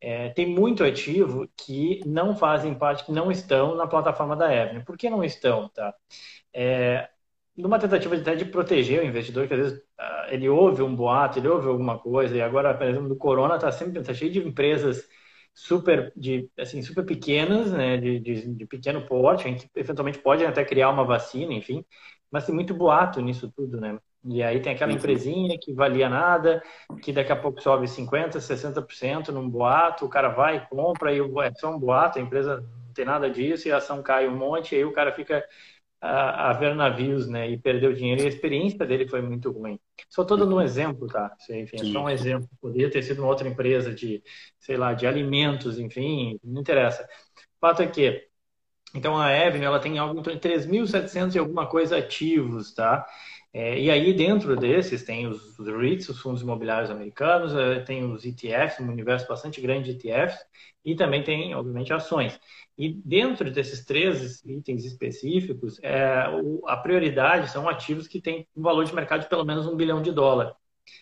é, 0.00 0.30
tem 0.30 0.46
muito 0.46 0.84
ativo 0.84 1.48
que 1.56 2.00
não 2.06 2.36
fazem 2.36 2.74
parte, 2.74 3.04
que 3.04 3.12
não 3.12 3.30
estão 3.30 3.74
na 3.74 3.86
plataforma 3.86 4.36
da 4.36 4.46
Avenue. 4.46 4.84
Por 4.84 4.96
que 4.96 5.10
não 5.10 5.24
estão? 5.24 5.68
Tá? 5.70 5.94
É, 6.52 7.08
numa 7.56 7.78
tentativa 7.78 8.16
até 8.16 8.34
de 8.34 8.44
proteger 8.44 9.02
o 9.02 9.06
investidor, 9.06 9.48
que 9.48 9.54
às 9.54 9.60
vezes 9.60 9.78
uh, 9.78 10.30
ele 10.30 10.48
ouve 10.48 10.82
um 10.82 10.94
boato, 10.94 11.38
ele 11.38 11.48
ouve 11.48 11.68
alguma 11.68 11.98
coisa, 11.98 12.36
e 12.36 12.42
agora, 12.42 12.74
por 12.74 12.86
exemplo, 12.86 13.08
do 13.08 13.16
Corona 13.16 13.56
está 13.56 13.72
sempre 13.72 14.02
tá 14.02 14.12
cheio 14.12 14.30
de 14.30 14.40
empresas 14.40 15.08
super 15.54 16.12
de 16.14 16.50
assim 16.58 16.82
super 16.82 17.04
pequenas, 17.04 17.72
né, 17.72 17.96
de, 17.96 18.20
de, 18.20 18.54
de, 18.54 18.66
pequeno 18.66 19.06
porte, 19.06 19.44
gente 19.44 19.70
eventualmente 19.74 20.18
pode 20.18 20.44
até 20.44 20.62
criar 20.64 20.90
uma 20.90 21.04
vacina, 21.04 21.52
enfim, 21.54 21.84
mas 22.30 22.44
tem 22.44 22.54
muito 22.54 22.74
boato 22.74 23.22
nisso 23.22 23.50
tudo, 23.56 23.80
né? 23.80 23.98
E 24.28 24.42
aí 24.42 24.60
tem 24.60 24.72
aquela 24.72 24.90
uhum. 24.90 24.98
empresinha 24.98 25.56
que 25.58 25.72
valia 25.72 26.08
nada, 26.08 26.62
que 27.00 27.12
daqui 27.12 27.30
a 27.30 27.36
pouco 27.36 27.62
sobe 27.62 27.86
50, 27.86 28.40
60% 28.40 29.28
num 29.28 29.48
boato, 29.48 30.04
o 30.04 30.08
cara 30.08 30.28
vai 30.28 30.56
e 30.56 30.66
compra 30.66 31.12
e 31.12 31.20
é 31.20 31.52
só 31.54 31.70
um 31.70 31.78
boato, 31.78 32.18
a 32.18 32.22
empresa 32.22 32.56
não 32.60 32.92
tem 32.92 33.04
nada 33.04 33.30
disso 33.30 33.68
e 33.68 33.72
a 33.72 33.76
ação 33.76 34.02
cai 34.02 34.26
um 34.26 34.36
monte, 34.36 34.74
e 34.74 34.78
aí 34.78 34.84
o 34.84 34.92
cara 34.92 35.12
fica 35.12 35.44
a, 36.00 36.50
a 36.50 36.52
ver 36.54 36.74
navios, 36.74 37.28
né, 37.28 37.48
e 37.48 37.56
perdeu 37.56 37.92
dinheiro 37.92 38.22
e 38.22 38.24
a 38.26 38.28
experiência 38.28 38.84
dele 38.84 39.08
foi 39.08 39.22
muito 39.22 39.50
ruim. 39.50 39.78
Só 40.08 40.22
estou 40.22 40.36
dando 40.36 40.56
um 40.56 40.60
exemplo, 40.60 41.06
tá? 41.06 41.32
Enfim, 41.50 41.76
é 41.80 41.84
só 41.84 42.04
um 42.04 42.10
exemplo. 42.10 42.48
Poderia 42.60 42.90
ter 42.90 43.02
sido 43.02 43.22
uma 43.22 43.28
outra 43.28 43.48
empresa 43.48 43.94
de, 43.94 44.22
sei 44.58 44.76
lá, 44.76 44.92
de 44.92 45.06
alimentos, 45.06 45.78
enfim, 45.78 46.38
não 46.42 46.60
interessa. 46.60 47.04
O 47.04 47.60
fato 47.60 47.82
é 47.82 47.86
que, 47.86 48.26
então 48.94 49.16
a 49.16 49.26
Avenue, 49.28 49.64
ela 49.66 49.80
tem 49.80 49.98
algo 49.98 50.18
em 50.18 50.22
torno 50.22 50.40
de 50.40 50.48
3.700 50.48 51.34
e 51.34 51.38
alguma 51.38 51.66
coisa 51.66 51.96
ativos, 51.98 52.74
tá? 52.74 53.06
É, 53.58 53.80
e 53.80 53.90
aí, 53.90 54.12
dentro 54.12 54.54
desses, 54.54 55.02
tem 55.02 55.26
os, 55.26 55.58
os 55.58 55.66
REITs, 55.66 56.10
os 56.10 56.20
fundos 56.20 56.42
imobiliários 56.42 56.90
americanos, 56.90 57.54
é, 57.54 57.80
tem 57.80 58.04
os 58.04 58.22
ETFs, 58.22 58.80
um 58.80 58.90
universo 58.90 59.26
bastante 59.26 59.62
grande 59.62 59.94
de 59.94 60.08
ETFs, 60.10 60.38
e 60.84 60.94
também 60.94 61.24
tem, 61.24 61.54
obviamente, 61.54 61.90
ações. 61.90 62.38
E 62.76 62.90
dentro 63.02 63.50
desses 63.50 63.82
três 63.82 64.44
itens 64.44 64.84
específicos, 64.84 65.80
é, 65.82 66.28
o, 66.28 66.68
a 66.68 66.76
prioridade 66.76 67.50
são 67.50 67.66
ativos 67.66 68.06
que 68.06 68.20
têm 68.20 68.46
um 68.54 68.60
valor 68.60 68.84
de 68.84 68.94
mercado 68.94 69.22
de 69.22 69.28
pelo 69.30 69.42
menos 69.42 69.66
um 69.66 69.74
bilhão 69.74 70.02
de 70.02 70.12
dólar. 70.12 70.54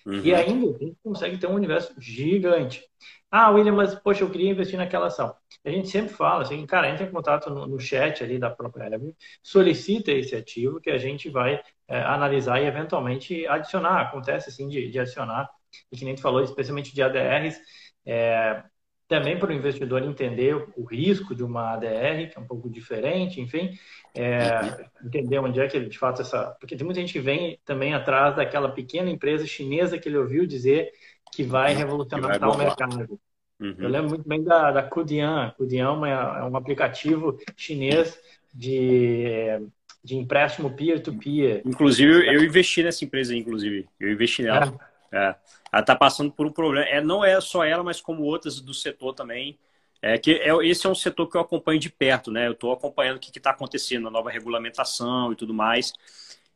Uhum. 0.07 0.21
E 0.23 0.33
ainda 0.33 0.77
a 0.77 0.79
gente 0.79 0.97
consegue 1.03 1.39
ter 1.39 1.49
um 1.49 1.55
universo 1.57 1.93
gigante. 1.99 2.85
Ah, 3.33 3.51
William, 3.51 3.73
mas 3.73 3.97
poxa, 3.97 4.23
eu 4.23 4.31
queria 4.31 4.51
investir 4.51 4.79
naquela 4.79 5.09
ação. 5.09 5.35
A 5.65 5.71
gente 5.71 5.89
sempre 5.89 6.15
fala 6.15 6.43
assim, 6.43 6.65
cara, 6.67 6.89
entra 6.89 7.05
em 7.05 7.11
contato 7.11 7.51
no, 7.51 7.67
no 7.67 7.81
chat 7.81 8.23
ali 8.23 8.39
da 8.39 8.49
própria 8.49 8.87
Avenue, 8.87 9.13
solicita 9.43 10.13
esse 10.13 10.37
ativo 10.37 10.81
que 10.81 10.89
a 10.89 10.99
gente 10.99 11.29
vai 11.29 11.61
é, 11.89 12.01
analisar 12.01 12.61
e 12.61 12.67
eventualmente 12.67 13.47
adicionar. 13.47 14.01
Acontece 14.01 14.49
assim 14.49 14.69
de, 14.69 14.91
de 14.91 14.99
adicionar, 14.99 15.49
e 15.91 15.97
que 15.97 16.05
nem 16.05 16.15
tu 16.15 16.23
falou, 16.23 16.43
especialmente 16.43 16.95
de 16.95 17.03
ADRs, 17.03 17.59
é, 18.07 18.63
também 19.07 19.39
para 19.39 19.51
o 19.51 19.55
investidor 19.55 20.03
entender 20.03 20.55
o 20.77 20.85
risco 20.85 21.35
de 21.35 21.43
uma 21.43 21.75
ADR, 21.75 22.31
que 22.31 22.39
é 22.39 22.41
um 22.41 22.47
pouco 22.47 22.71
diferente, 22.71 23.41
enfim, 23.41 23.71
é, 24.15 24.89
entender 25.05 25.39
onde 25.39 25.61
é 25.61 25.69
que 25.69 25.77
ele 25.77 25.89
de 25.89 25.99
fato 25.99 26.23
essa. 26.23 26.57
Porque 26.59 26.77
tem 26.77 26.85
muita 26.85 27.01
gente 27.01 27.13
que 27.13 27.21
vem 27.21 27.59
também 27.65 27.93
atrás 27.95 28.35
daquela 28.35 28.71
pequena 28.71 29.11
empresa 29.11 29.47
chinesa 29.47 29.99
que 29.99 30.09
ele 30.09 30.19
ouviu 30.19 30.47
dizer 30.47 30.91
que 31.33 31.43
vai 31.43 31.75
revolucionar 31.75 32.43
o 32.49 32.57
mercado. 32.57 33.21
Uhum. 33.61 33.77
Eu 33.79 33.89
lembro 33.89 34.11
muito 34.11 34.29
bem 34.29 34.43
da, 34.43 34.71
da 34.71 34.83
Kudian. 34.83 35.53
Kudian 35.57 36.01
é, 36.07 36.41
é 36.41 36.45
um 36.45 36.57
aplicativo 36.57 37.39
chinês 37.57 38.19
de, 38.53 39.61
de 40.05 40.17
empréstimo 40.17 40.71
peer-to-peer. 40.71 41.63
-peer. 41.63 41.63
Inclusive, 41.65 42.27
eu 42.27 42.45
investi 42.45 42.83
nessa 42.83 43.05
empresa, 43.05 43.35
inclusive. 43.35 43.89
Eu 43.99 44.13
investi 44.13 44.43
nela. 44.43 44.79
É. 45.11 45.17
É. 45.17 45.37
Ela 45.73 45.81
está 45.81 45.97
passando 45.97 46.31
por 46.31 46.47
um 46.47 46.53
problema. 46.53 46.87
É, 46.87 47.01
não 47.01 47.25
é 47.25 47.41
só 47.41 47.65
ela, 47.65 47.83
mas 47.83 48.01
como 48.01 48.23
outras 48.23 48.61
do 48.61 48.75
setor 48.75 49.15
também. 49.15 49.59
É 50.03 50.19
que 50.19 50.33
é, 50.33 50.55
esse 50.67 50.87
é 50.87 50.91
um 50.91 50.95
setor 50.95 51.31
que 51.31 51.37
eu 51.37 51.41
acompanho 51.41 51.81
de 51.81 51.89
perto, 51.89 52.31
né? 52.31 52.47
Eu 52.47 52.53
estou 52.53 52.73
acompanhando 52.73 53.17
o 53.17 53.21
que 53.21 53.37
está 53.39 53.51
acontecendo, 53.51 54.07
a 54.07 54.11
nova 54.11 54.31
regulamentação 54.31 55.33
e 55.33 55.37
tudo 55.37 55.55
mais. 55.55 55.95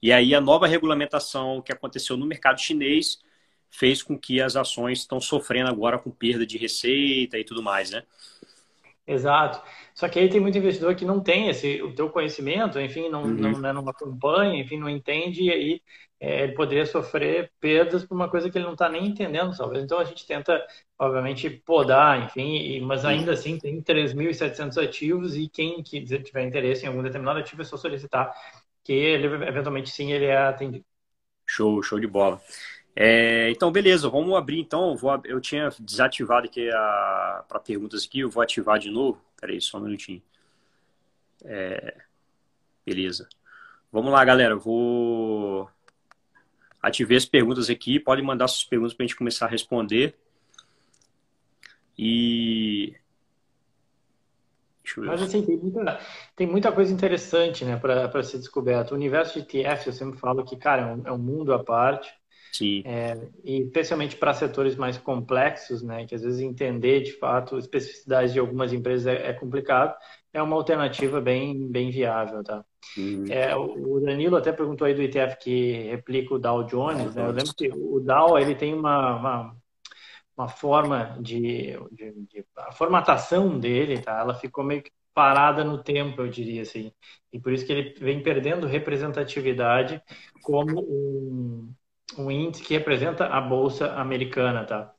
E 0.02 0.12
aí 0.12 0.34
a 0.34 0.40
nova 0.40 0.66
regulamentação 0.66 1.62
que 1.62 1.72
aconteceu 1.72 2.16
no 2.16 2.26
mercado 2.26 2.60
chinês 2.60 3.18
fez 3.70 4.02
com 4.02 4.18
que 4.18 4.40
as 4.40 4.56
ações 4.56 5.00
estão 5.00 5.20
sofrendo 5.20 5.70
agora 5.70 5.98
com 5.98 6.10
perda 6.10 6.44
de 6.44 6.58
receita 6.58 7.38
e 7.38 7.44
tudo 7.44 7.62
mais, 7.62 7.90
né? 7.90 8.02
Exato. 9.08 9.62
Só 9.94 10.06
que 10.06 10.18
aí 10.18 10.28
tem 10.28 10.38
muito 10.38 10.58
investidor 10.58 10.94
que 10.94 11.04
não 11.04 11.18
tem 11.18 11.48
esse 11.48 11.80
o 11.82 11.94
teu 11.94 12.10
conhecimento, 12.10 12.78
enfim, 12.78 13.08
não, 13.08 13.22
uhum. 13.22 13.28
não, 13.30 13.58
né, 13.58 13.72
não 13.72 13.88
acompanha, 13.88 14.60
enfim, 14.60 14.78
não 14.78 14.88
entende 14.88 15.44
e 15.44 15.50
aí 15.50 15.82
é, 16.20 16.42
ele 16.44 16.52
poderia 16.52 16.84
sofrer 16.84 17.50
perdas 17.58 18.04
por 18.04 18.14
uma 18.14 18.28
coisa 18.28 18.50
que 18.50 18.58
ele 18.58 18.66
não 18.66 18.74
está 18.74 18.86
nem 18.86 19.06
entendendo, 19.06 19.56
talvez. 19.56 19.82
Então 19.82 19.98
a 19.98 20.04
gente 20.04 20.26
tenta, 20.26 20.62
obviamente, 20.98 21.48
podar, 21.48 22.22
enfim, 22.22 22.56
e, 22.56 22.80
mas 22.82 23.06
ainda 23.06 23.32
assim 23.32 23.58
tem 23.58 23.80
3.700 23.80 24.76
ativos 24.76 25.34
e 25.36 25.48
quem 25.48 25.82
tiver 25.82 26.44
interesse 26.44 26.84
em 26.84 26.88
algum 26.88 27.02
determinado 27.02 27.38
ativo 27.38 27.62
é 27.62 27.64
só 27.64 27.78
solicitar 27.78 28.30
que 28.84 28.92
ele, 28.92 29.26
eventualmente 29.26 29.88
sim 29.88 30.12
ele 30.12 30.26
é 30.26 30.36
atendido. 30.36 30.84
Show, 31.46 31.82
show 31.82 31.98
de 31.98 32.06
bola. 32.06 32.38
É, 33.00 33.48
então, 33.52 33.70
beleza, 33.70 34.10
vamos 34.10 34.34
abrir 34.34 34.58
então. 34.58 34.96
Vou, 34.96 35.20
eu 35.24 35.40
tinha 35.40 35.68
desativado 35.78 36.46
aqui 36.46 36.68
para 36.68 37.60
perguntas 37.64 38.04
aqui, 38.04 38.18
eu 38.18 38.28
vou 38.28 38.42
ativar 38.42 38.76
de 38.76 38.90
novo. 38.90 39.22
Peraí, 39.40 39.60
só 39.60 39.78
um 39.78 39.82
minutinho. 39.82 40.20
É, 41.44 41.96
beleza. 42.84 43.28
Vamos 43.92 44.10
lá, 44.10 44.24
galera. 44.24 44.54
Eu 44.54 44.58
vou 44.58 45.70
ativar 46.82 47.16
as 47.16 47.24
perguntas 47.24 47.70
aqui. 47.70 48.00
Pode 48.00 48.20
mandar 48.20 48.48
suas 48.48 48.64
perguntas 48.64 48.94
para 48.94 49.04
a 49.04 49.06
gente 49.06 49.16
começar 49.16 49.46
a 49.46 49.48
responder. 49.48 50.16
E. 51.96 52.96
Mas 54.96 55.22
assim, 55.22 55.46
tem 55.46 55.56
muita, 55.56 56.00
tem 56.34 56.46
muita 56.48 56.72
coisa 56.72 56.92
interessante 56.92 57.64
né, 57.64 57.76
para 57.76 58.22
ser 58.24 58.38
descoberto. 58.38 58.90
O 58.90 58.94
universo 58.96 59.34
de 59.34 59.60
ETF, 59.60 59.86
eu 59.86 59.92
sempre 59.92 60.18
falo 60.18 60.42
que, 60.44 60.56
cara, 60.56 60.82
é 60.82 60.86
um, 60.86 61.06
é 61.06 61.12
um 61.12 61.18
mundo 61.18 61.54
à 61.54 61.62
parte. 61.62 62.17
Sim. 62.52 62.82
É, 62.84 63.16
e 63.44 63.62
especialmente 63.62 64.16
para 64.16 64.34
setores 64.34 64.76
mais 64.76 64.98
complexos, 64.98 65.82
né, 65.82 66.06
que 66.06 66.14
às 66.14 66.22
vezes 66.22 66.40
entender 66.40 67.02
de 67.02 67.12
fato 67.12 67.58
especificidades 67.58 68.32
de 68.32 68.38
algumas 68.38 68.72
empresas 68.72 69.06
é, 69.06 69.30
é 69.30 69.32
complicado, 69.32 69.94
é 70.32 70.42
uma 70.42 70.56
alternativa 70.56 71.20
bem, 71.20 71.68
bem 71.68 71.90
viável, 71.90 72.42
tá? 72.42 72.64
Uhum. 72.96 73.26
É, 73.28 73.54
o 73.56 74.00
Danilo 74.00 74.36
até 74.36 74.52
perguntou 74.52 74.86
aí 74.86 74.94
do 74.94 75.02
ETF 75.02 75.38
que 75.38 75.88
replica 75.90 76.34
o 76.34 76.38
Dow 76.38 76.64
Jones, 76.64 77.14
né? 77.14 77.22
Eu 77.22 77.32
lembro 77.32 77.54
que 77.54 77.70
o 77.70 78.00
Dow 78.00 78.38
ele 78.38 78.54
tem 78.54 78.74
uma, 78.74 79.16
uma, 79.16 79.56
uma 80.36 80.48
forma 80.48 81.18
de, 81.20 81.76
de, 81.90 82.12
de, 82.12 82.44
a 82.56 82.72
formatação 82.72 83.58
dele, 83.58 84.00
tá? 84.00 84.20
Ela 84.20 84.34
ficou 84.34 84.64
meio 84.64 84.82
que 84.82 84.90
parada 85.12 85.64
no 85.64 85.82
tempo, 85.82 86.22
eu 86.22 86.28
diria 86.28 86.62
assim, 86.62 86.92
e 87.32 87.40
por 87.40 87.52
isso 87.52 87.66
que 87.66 87.72
ele 87.72 87.94
vem 87.98 88.22
perdendo 88.22 88.68
representatividade 88.68 90.00
como 90.44 90.80
um 90.80 91.74
um 92.16 92.30
índice 92.30 92.62
que 92.62 92.74
representa 92.74 93.26
a 93.26 93.40
bolsa 93.40 93.92
americana, 93.94 94.64
tá? 94.64 94.92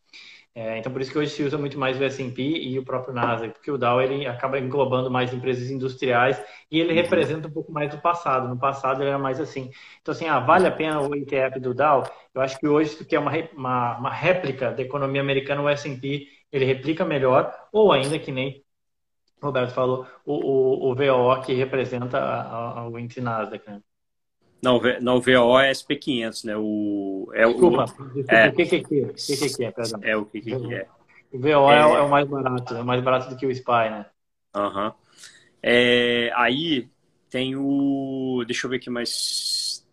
É, 0.55 0.77
então, 0.77 0.91
por 0.91 0.99
isso 1.01 1.11
que 1.11 1.17
hoje 1.17 1.31
se 1.31 1.43
usa 1.43 1.57
muito 1.57 1.77
mais 1.77 1.99
o 1.99 2.03
S&P 2.03 2.41
e 2.41 2.77
o 2.77 2.83
próprio 2.83 3.13
Nasdaq, 3.13 3.53
porque 3.53 3.71
o 3.71 3.77
Dow 3.77 4.01
ele 4.01 4.25
acaba 4.25 4.59
englobando 4.59 5.09
mais 5.09 5.31
empresas 5.33 5.69
industriais 5.69 6.43
e 6.71 6.79
ele 6.79 6.89
uhum. 6.89 6.95
representa 6.95 7.47
um 7.47 7.51
pouco 7.51 7.71
mais 7.71 7.89
do 7.91 8.01
passado. 8.01 8.47
No 8.47 8.59
passado 8.59 9.01
ele 9.01 9.09
era 9.09 9.19
mais 9.19 9.39
assim. 9.39 9.71
Então, 10.01 10.11
assim, 10.11 10.27
ah, 10.27 10.39
vale 10.39 10.67
a 10.67 10.71
pena 10.71 10.99
o 11.01 11.15
ETF 11.15 11.59
do 11.59 11.73
Dow? 11.73 12.03
Eu 12.33 12.41
acho 12.41 12.59
que 12.59 12.67
hoje, 12.67 12.95
tu 12.97 13.05
quer 13.05 13.19
uma, 13.19 13.31
uma, 13.53 13.97
uma 13.99 14.13
réplica 14.13 14.71
da 14.71 14.81
economia 14.81 15.21
americana, 15.21 15.61
o 15.61 15.69
S&P 15.69 16.27
ele 16.51 16.65
replica 16.65 17.05
melhor, 17.05 17.53
ou 17.71 17.91
ainda 17.91 18.19
que 18.19 18.31
nem 18.31 18.63
o 19.41 19.45
Roberto 19.45 19.71
falou, 19.73 20.07
o, 20.25 20.89
o, 20.89 20.91
o 20.91 20.95
VO 20.95 21.41
que 21.45 21.53
representa 21.53 22.17
a, 22.19 22.79
a, 22.81 22.87
o 22.89 22.99
índice 22.99 23.21
Nasdaq, 23.21 23.65
né? 23.69 23.81
Não, 24.61 24.81
não, 25.01 25.17
o 25.17 25.21
VO 25.21 25.57
é 25.59 25.71
SP500, 25.71 26.43
né? 26.43 26.57
O, 26.57 27.31
é 27.33 27.45
desculpa, 27.45 27.85
o, 27.85 28.25
é, 28.27 28.49
o 28.49 28.53
que 28.53 28.65
que 28.65 28.75
é? 28.75 28.79
O 28.79 29.13
que 29.13 29.55
que 29.55 29.63
é, 29.63 29.71
perdão. 29.71 29.99
É 30.03 30.17
o 30.17 30.25
que 30.25 30.41
que 30.41 30.53
é. 30.53 30.87
O 31.31 31.39
VO 31.39 31.71
é, 31.71 31.79
é, 31.79 32.01
o 32.01 32.09
mais 32.09 32.27
barato, 32.27 32.75
é 32.75 32.83
mais 32.83 33.03
barato 33.03 33.29
do 33.29 33.37
que 33.37 33.45
o 33.45 33.51
SPY, 33.51 33.89
né? 33.89 34.05
Aham. 34.53 34.87
Uhum. 34.87 34.93
É, 35.61 36.31
aí 36.35 36.89
tem 37.29 37.55
o... 37.55 38.43
Deixa 38.45 38.65
eu 38.65 38.71
ver 38.71 38.77
aqui 38.77 38.89
mais... 38.89 39.85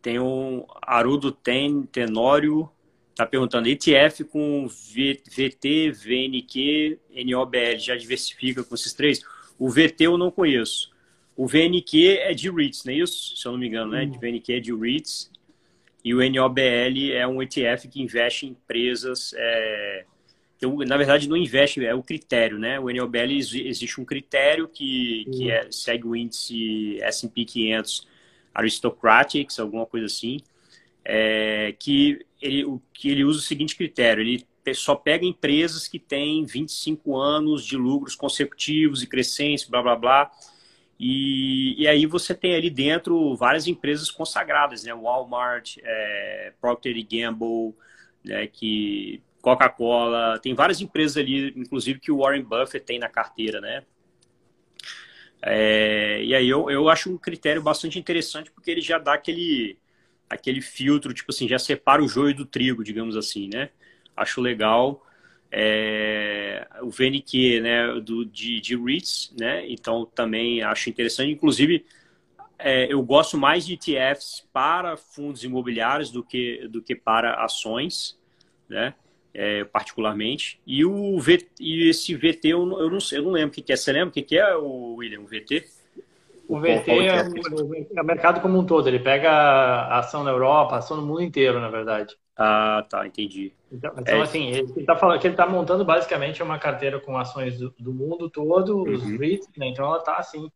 Tem 0.00 0.18
o 0.18 0.66
Arudo 0.80 1.32
Ten, 1.32 1.82
Tenório, 1.82 2.70
tá 3.14 3.26
perguntando, 3.26 3.68
ETF 3.68 4.24
com 4.24 4.68
v, 4.68 5.20
VT, 5.26 5.90
VNQ, 5.90 6.98
NOBL, 7.26 7.78
já 7.78 7.96
diversifica 7.96 8.62
com 8.62 8.74
esses 8.74 8.92
três? 8.92 9.20
O 9.58 9.68
VT 9.68 10.04
eu 10.04 10.16
não 10.16 10.30
conheço. 10.30 10.90
O 11.38 11.46
VNQ 11.46 12.18
é 12.18 12.34
de 12.34 12.50
REITs, 12.50 12.82
não 12.82 12.92
é 12.92 12.96
isso? 12.96 13.36
Se 13.36 13.46
eu 13.46 13.52
não 13.52 13.60
me 13.60 13.68
engano, 13.68 13.92
né? 13.92 14.10
O. 14.12 14.18
VNQ 14.18 14.54
é 14.54 14.58
de 14.58 14.74
REITs. 14.74 15.30
E 16.04 16.12
o 16.12 16.18
NOBL 16.18 17.12
é 17.12 17.24
um 17.28 17.40
ETF 17.40 17.86
que 17.86 18.02
investe 18.02 18.44
em 18.44 18.50
empresas. 18.50 19.32
É... 19.36 20.04
na 20.84 20.96
verdade, 20.96 21.28
não 21.28 21.36
investe, 21.36 21.86
é 21.86 21.94
o 21.94 22.02
critério, 22.02 22.58
né? 22.58 22.80
O 22.80 22.90
NOBL 22.90 23.30
existe 23.30 24.00
um 24.00 24.04
critério 24.04 24.66
que, 24.66 25.26
que 25.32 25.48
é, 25.48 25.70
segue 25.70 26.08
o 26.08 26.16
índice 26.16 26.98
SP 27.06 27.44
500 27.44 28.08
Aristocratics, 28.52 29.60
alguma 29.60 29.86
coisa 29.86 30.06
assim, 30.06 30.40
é, 31.04 31.72
que, 31.78 32.18
ele, 32.42 32.64
o, 32.64 32.82
que 32.92 33.10
ele 33.10 33.22
usa 33.22 33.38
o 33.38 33.42
seguinte 33.42 33.76
critério: 33.76 34.24
ele 34.24 34.44
só 34.74 34.96
pega 34.96 35.24
empresas 35.24 35.86
que 35.86 36.00
têm 36.00 36.44
25 36.44 37.16
anos 37.16 37.64
de 37.64 37.76
lucros 37.76 38.16
consecutivos 38.16 39.04
e 39.04 39.06
crescentes, 39.06 39.68
blá 39.68 39.80
blá 39.80 39.94
blá 39.94 40.30
E, 40.98 41.80
e 41.80 41.86
aí 41.86 42.06
você 42.06 42.34
tem 42.34 42.56
ali 42.56 42.68
dentro 42.70 43.36
várias 43.36 43.68
empresas 43.68 44.10
consagradas, 44.10 44.82
né? 44.82 44.92
Walmart, 44.92 45.76
é, 45.82 46.52
Procter 46.60 46.94
Gamble, 47.06 47.74
né? 48.24 48.46
que 48.48 49.22
Coca-Cola, 49.40 50.38
tem 50.40 50.54
várias 50.54 50.80
empresas 50.80 51.16
ali, 51.16 51.52
inclusive 51.56 52.00
que 52.00 52.10
o 52.10 52.18
Warren 52.18 52.42
Buffett 52.42 52.84
tem 52.84 52.98
na 52.98 53.08
carteira, 53.08 53.60
né? 53.60 53.84
É, 55.40 56.22
e 56.24 56.34
aí 56.34 56.48
eu, 56.48 56.68
eu 56.68 56.88
acho 56.88 57.12
um 57.12 57.16
critério 57.16 57.62
bastante 57.62 57.98
interessante 57.98 58.50
porque 58.50 58.70
ele 58.70 58.80
já 58.80 58.98
dá 58.98 59.14
aquele, 59.14 59.78
aquele 60.28 60.60
filtro, 60.60 61.14
tipo 61.14 61.30
assim, 61.30 61.46
já 61.46 61.58
separa 61.58 62.02
o 62.02 62.08
joio 62.08 62.34
do 62.34 62.44
trigo, 62.44 62.82
digamos 62.82 63.16
assim, 63.16 63.48
né? 63.52 63.70
Acho 64.16 64.40
legal. 64.40 65.06
É, 65.50 66.66
o 66.82 66.90
VNQ, 66.90 67.60
né, 67.60 68.00
do, 68.00 68.24
de, 68.24 68.60
de 68.60 68.76
REITs, 68.76 69.34
né? 69.38 69.66
Então 69.70 70.04
também 70.06 70.62
acho 70.62 70.90
interessante. 70.90 71.32
Inclusive, 71.32 71.84
é, 72.58 72.92
eu 72.92 73.02
gosto 73.02 73.38
mais 73.38 73.64
de 73.64 73.74
ETFs 73.74 74.46
para 74.52 74.96
fundos 74.96 75.44
imobiliários 75.44 76.10
do 76.10 76.24
que, 76.24 76.66
do 76.68 76.82
que 76.82 76.94
para 76.94 77.42
ações, 77.44 78.18
né? 78.68 78.94
É, 79.32 79.62
particularmente. 79.64 80.60
E, 80.66 80.84
o 80.84 81.18
v, 81.20 81.46
e 81.60 81.88
esse 81.88 82.14
VT 82.14 82.48
eu, 82.48 82.60
eu, 82.78 82.90
não, 82.90 82.98
eu 83.12 83.22
não 83.22 83.30
lembro 83.30 83.50
o 83.50 83.62
que, 83.62 83.72
é. 83.72 83.76
Você 83.76 83.92
lembra 83.92 84.08
o 84.08 84.12
que, 84.12 84.22
que 84.22 84.36
é, 84.36 84.56
o 84.56 84.94
William, 84.96 85.20
o 85.20 85.26
VT? 85.26 85.64
O 86.48 86.58
VT 86.58 86.90
é, 86.90 87.06
é, 87.08 87.20
é 87.94 88.02
o 88.02 88.04
mercado 88.04 88.40
como 88.40 88.58
um 88.58 88.64
todo. 88.64 88.88
Ele 88.88 88.98
pega 88.98 89.30
a 89.30 89.98
ação 89.98 90.24
na 90.24 90.30
Europa, 90.30 90.76
a 90.76 90.78
ação 90.78 90.96
no 90.96 91.06
mundo 91.06 91.22
inteiro, 91.22 91.60
na 91.60 91.68
verdade. 91.68 92.16
Ah, 92.34 92.86
tá, 92.88 93.06
entendi. 93.06 93.52
Então, 93.70 93.92
então 93.98 94.18
é. 94.18 94.22
assim, 94.22 94.48
ele 94.48 94.72
está 94.78 94.96
falando 94.96 95.20
que 95.20 95.26
ele 95.26 95.34
está 95.34 95.46
montando 95.46 95.84
basicamente 95.84 96.42
uma 96.42 96.58
carteira 96.58 96.98
com 96.98 97.18
ações 97.18 97.58
do, 97.58 97.74
do 97.78 97.92
mundo 97.92 98.30
todo, 98.30 98.82
os 98.82 99.02
uhum. 99.02 99.18
REITs, 99.18 99.48
né? 99.58 99.68
Então 99.68 99.84
ela 99.84 99.98
está 99.98 100.16
assim. 100.16 100.50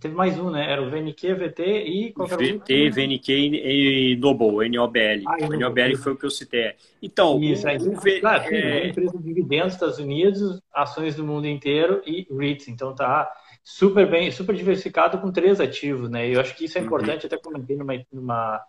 Teve 0.00 0.14
mais 0.14 0.36
um, 0.38 0.50
né? 0.50 0.72
Era 0.72 0.82
o 0.82 0.90
VNQ, 0.90 1.34
VT 1.34 1.62
e 1.62 2.12
qualquer 2.12 2.36
VT, 2.36 2.90
VNQ 2.90 3.32
e 3.32 4.16
Noble, 4.16 4.68
NOBL. 4.68 5.22
Ah, 5.26 5.36
o 5.46 5.56
NOBL 5.56 5.96
foi 6.02 6.14
o 6.14 6.16
que 6.16 6.26
eu 6.26 6.30
citei. 6.30 6.74
Então, 7.00 7.40
Isso, 7.40 7.68
aí, 7.68 7.76
o 7.76 7.92
v... 8.00 8.18
claro, 8.18 8.42
é... 8.52 8.88
empresa 8.88 9.16
de 9.16 9.22
dividendos 9.22 9.66
dos 9.66 9.74
Estados 9.74 9.98
Unidos, 9.98 10.60
ações 10.72 11.14
do 11.14 11.22
mundo 11.22 11.46
inteiro 11.46 12.02
e 12.04 12.26
REITs. 12.28 12.66
Então 12.66 12.92
tá 12.92 13.30
super 13.64 14.08
bem, 14.08 14.30
super 14.30 14.54
diversificado 14.54 15.18
com 15.18 15.32
três 15.32 15.58
ativos, 15.60 16.10
né? 16.10 16.28
E 16.28 16.34
eu 16.34 16.40
acho 16.40 16.54
que 16.54 16.66
isso 16.66 16.76
é 16.76 16.80
uhum. 16.82 16.86
importante, 16.86 17.24
uhum. 17.24 17.26
até 17.26 17.38
comentei 17.38 17.76
numa, 17.76 17.94
numa 18.12 18.64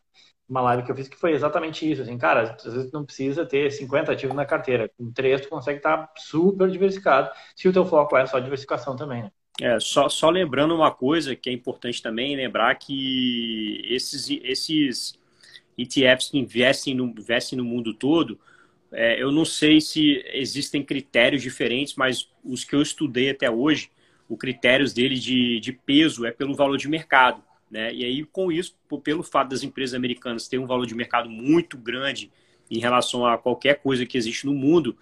uma 0.47 0.61
live 0.61 0.83
que 0.83 0.91
eu 0.91 0.95
fiz 0.95 1.07
que 1.07 1.17
foi 1.17 1.33
exatamente 1.33 1.89
isso, 1.91 2.03
assim, 2.03 2.17
cara, 2.17 2.55
às 2.63 2.73
vezes 2.73 2.91
não 2.91 3.03
precisa 3.03 3.45
ter 3.45 3.71
50 3.71 4.11
ativos 4.11 4.35
na 4.35 4.45
carteira, 4.45 4.89
com 4.95 5.11
três 5.11 5.41
tu 5.41 5.49
consegue 5.49 5.77
estar 5.77 6.11
super 6.17 6.69
diversificado, 6.69 7.31
se 7.55 7.67
o 7.67 7.73
teu 7.73 7.85
foco 7.85 8.15
é 8.15 8.25
só 8.25 8.39
diversificação 8.39 8.95
também, 8.95 9.23
né? 9.23 9.31
É, 9.61 9.79
só, 9.79 10.09
só 10.09 10.29
lembrando 10.29 10.75
uma 10.75 10.91
coisa 10.91 11.35
que 11.35 11.49
é 11.49 11.53
importante 11.53 12.01
também, 12.01 12.35
lembrar 12.35 12.75
que 12.75 13.81
esses, 13.85 14.29
esses 14.43 15.17
ETFs 15.77 16.29
que 16.29 16.37
investem 16.37 16.93
no, 16.93 17.05
investem 17.05 17.57
no 17.57 17.63
mundo 17.63 17.93
todo, 17.93 18.37
é, 18.91 19.21
eu 19.21 19.31
não 19.31 19.45
sei 19.45 19.79
se 19.79 20.23
existem 20.33 20.83
critérios 20.83 21.41
diferentes, 21.41 21.95
mas 21.95 22.29
os 22.43 22.63
que 22.63 22.75
eu 22.75 22.81
estudei 22.81 23.29
até 23.29 23.49
hoje, 23.49 23.89
o 24.27 24.37
critérios 24.37 24.93
dele 24.93 25.15
de, 25.15 25.59
de 25.59 25.71
peso 25.71 26.25
é 26.25 26.31
pelo 26.31 26.55
valor 26.55 26.77
de 26.77 26.87
mercado. 26.87 27.43
Né? 27.69 27.93
E 27.93 28.03
aí, 28.03 28.23
com 28.23 28.51
isso, 28.51 28.75
pelo 29.03 29.23
fato 29.23 29.49
das 29.49 29.63
empresas 29.63 29.93
americanas 29.93 30.47
terem 30.47 30.63
um 30.63 30.67
valor 30.67 30.85
de 30.85 30.95
mercado 30.95 31.29
muito 31.29 31.77
grande 31.77 32.31
em 32.69 32.79
relação 32.79 33.25
a 33.25 33.37
qualquer 33.37 33.75
coisa 33.81 34.05
que 34.05 34.17
existe 34.17 34.45
no 34.45 34.53
mundo, 34.53 34.97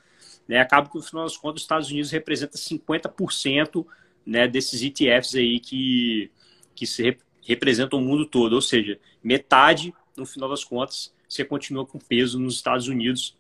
né, 0.48 0.60
acaba 0.60 0.90
que, 0.90 0.96
no 0.96 1.04
final 1.04 1.24
das 1.24 1.38
contas, 1.38 1.62
os 1.62 1.64
Estados 1.64 1.90
Unidos 1.90 2.12
representa 2.12 2.58
50% 2.58 3.86
né, 4.26 4.48
desses 4.48 4.82
ETFs 4.82 5.36
aí 5.36 5.60
que, 5.60 6.32
que 6.76 6.86
se 6.86 7.04
rep 7.04 7.20
representam 7.46 8.00
o 8.00 8.02
mundo 8.02 8.26
todo. 8.26 8.54
Ou 8.54 8.62
seja, 8.62 8.98
metade, 9.22 9.94
no 10.16 10.26
final 10.26 10.50
das 10.50 10.64
contas, 10.64 11.14
você 11.28 11.44
continua 11.44 11.86
com 11.86 12.00
peso 12.00 12.40
nos 12.40 12.56
Estados 12.56 12.88
Unidos, 12.88 13.38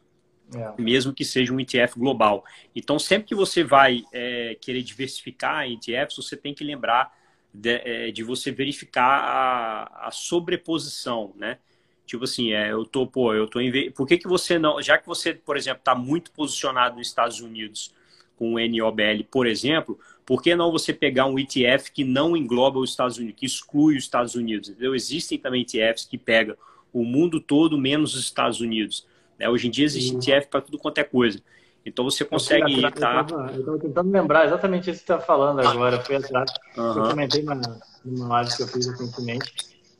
é. 0.56 0.82
mesmo 0.82 1.14
que 1.14 1.26
seja 1.26 1.54
um 1.54 1.60
ETF 1.60 1.98
global. 1.98 2.44
Então, 2.76 3.00
sempre 3.00 3.28
que 3.28 3.36
você 3.36 3.64
vai 3.64 4.04
é, 4.12 4.58
querer 4.60 4.82
diversificar 4.82 5.66
em 5.66 5.74
ETFs, 5.76 6.16
você 6.16 6.36
tem 6.38 6.54
que 6.54 6.64
lembrar 6.64 7.14
de, 7.54 7.82
é, 7.84 8.12
de 8.12 8.24
você 8.24 8.52
verificar 8.52 9.20
a, 9.20 10.08
a, 10.08 10.12
sobreposição, 10.12 11.34
né? 11.36 11.60
Tipo 12.06 12.24
assim, 12.26 12.52
é, 12.52 12.72
eu 12.72 12.84
tô, 12.84 13.08
pô, 13.08 13.34
eu 13.34 13.48
tô 13.48 13.60
em. 13.60 13.92
Por 13.92 14.08
que, 14.08 14.18
que 14.18 14.28
você 14.28 14.58
não. 14.60 14.82
Já 14.82 14.98
que 14.98 15.08
você, 15.08 15.34
por 15.34 15.56
exemplo, 15.56 15.80
está 15.80 15.96
muito 15.96 16.32
posicionado 16.32 16.98
nos 16.98 17.08
Estados 17.08 17.40
Unidos 17.40 17.94
com 18.36 18.56
o 18.56 18.60
NOBL, 18.60 19.24
por 19.32 19.46
exemplo, 19.48 19.98
por 20.26 20.42
que 20.42 20.56
não 20.56 20.72
você 20.72 20.92
pegar 20.92 21.28
um 21.28 21.38
ETF 21.38 21.92
que 21.92 22.04
não 22.04 22.36
engloba 22.36 22.80
os 22.80 22.90
Estados 22.90 23.18
Unidos, 23.18 23.40
que 23.40 23.46
exclui 23.46 23.96
os 23.96 24.04
Estados 24.04 24.36
Unidos? 24.36 24.70
Entendeu? 24.70 24.96
Existem 24.96 25.38
também 25.38 25.62
ETFs 25.62 26.06
que 26.06 26.18
pegam 26.18 26.58
o 26.92 27.04
mundo 27.04 27.40
todo 27.40 27.78
menos 27.78 28.16
os 28.16 28.22
Estados 28.22 28.60
Unidos. 28.60 29.08
Né? 29.44 29.50
Hoje 29.50 29.68
em 29.68 29.72
dia 29.72 29.86
existe 29.86 30.16
ETF 30.16 30.48
para 30.48 30.62
tudo 30.62 30.78
quanto 30.78 30.98
é 31.00 31.04
coisa. 31.04 31.42
Então 31.86 32.06
você 32.06 32.24
consegue 32.24 32.82
eu 32.82 32.88
estar. 32.88 33.30
Eu 33.30 33.60
estava 33.60 33.80
tentando 33.80 34.10
lembrar 34.10 34.46
exatamente 34.46 34.90
isso 34.90 35.02
que 35.02 35.08
você 35.08 35.14
está 35.14 35.20
falando 35.20 35.60
agora. 35.60 36.00
Fui 36.00 36.16
atrás. 36.16 36.50
Uhum. 36.78 36.98
Eu 36.98 37.10
comentei 37.10 37.44
numa, 37.44 37.80
numa 38.06 38.28
live 38.30 38.56
que 38.56 38.64
eu 38.64 38.68
fiz 38.68 38.88
recentemente. 38.88 39.54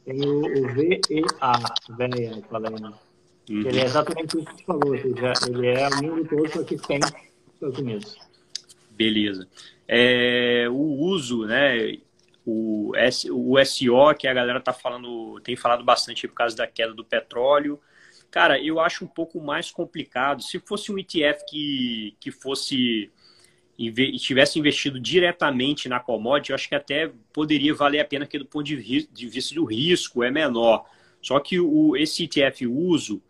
Tem 0.06 0.26
o, 0.26 0.40
o 0.40 0.74
VEA, 0.74 1.00
velha, 1.98 2.42
falei, 2.50 2.72
né? 2.72 2.94
Uhum. 3.50 3.62
Ele 3.68 3.80
é 3.80 3.84
exatamente 3.84 4.38
isso 4.38 4.46
que 4.46 4.56
você 4.56 4.64
falou. 4.64 4.92
Ou 4.92 4.98
seja, 4.98 5.34
ele 5.50 5.68
é 5.68 5.90
o 5.90 6.04
mundo 6.04 6.26
todo, 6.30 6.50
só 6.50 6.64
que 6.64 6.78
tem 6.78 7.00
Estados 7.54 7.80
Unidos. 7.80 8.18
Beleza. 8.92 9.48
É, 9.86 10.68
o 10.70 10.78
uso, 10.78 11.46
né? 11.46 11.98
O, 12.46 12.94
S, 12.96 13.30
o 13.30 13.56
SO, 13.66 14.14
que 14.18 14.28
a 14.28 14.34
galera 14.34 14.60
tá 14.62 14.72
falando, 14.72 15.40
tem 15.42 15.56
falado 15.56 15.84
bastante 15.84 16.28
por 16.28 16.34
causa 16.34 16.56
da 16.56 16.68
queda 16.68 16.94
do 16.94 17.04
petróleo. 17.04 17.80
Cara, 18.34 18.60
eu 18.60 18.80
acho 18.80 19.06
um 19.06 19.08
pouco 19.08 19.40
mais 19.40 19.70
complicado. 19.70 20.42
Se 20.42 20.58
fosse 20.58 20.92
um 20.92 20.98
ETF 20.98 21.46
que, 21.48 22.18
que 22.20 22.32
fosse 22.32 23.12
tivesse 24.18 24.58
investido 24.58 25.00
diretamente 25.00 25.88
na 25.88 26.00
commodity, 26.00 26.50
eu 26.50 26.56
acho 26.56 26.68
que 26.68 26.74
até 26.74 27.12
poderia 27.32 27.76
valer 27.76 28.00
a 28.00 28.06
pena, 28.06 28.26
porque 28.26 28.40
do 28.40 28.46
ponto 28.48 28.66
de, 28.66 28.76
vista 28.76 29.54
do 29.54 29.64
risco 29.64 30.24
é 30.24 30.32
menor. 30.32 30.84
Só 31.22 31.40
que 31.40 31.60
o, 31.60 31.96
esse 31.96 32.24
ETF 32.24 32.66
uso, 32.66 33.22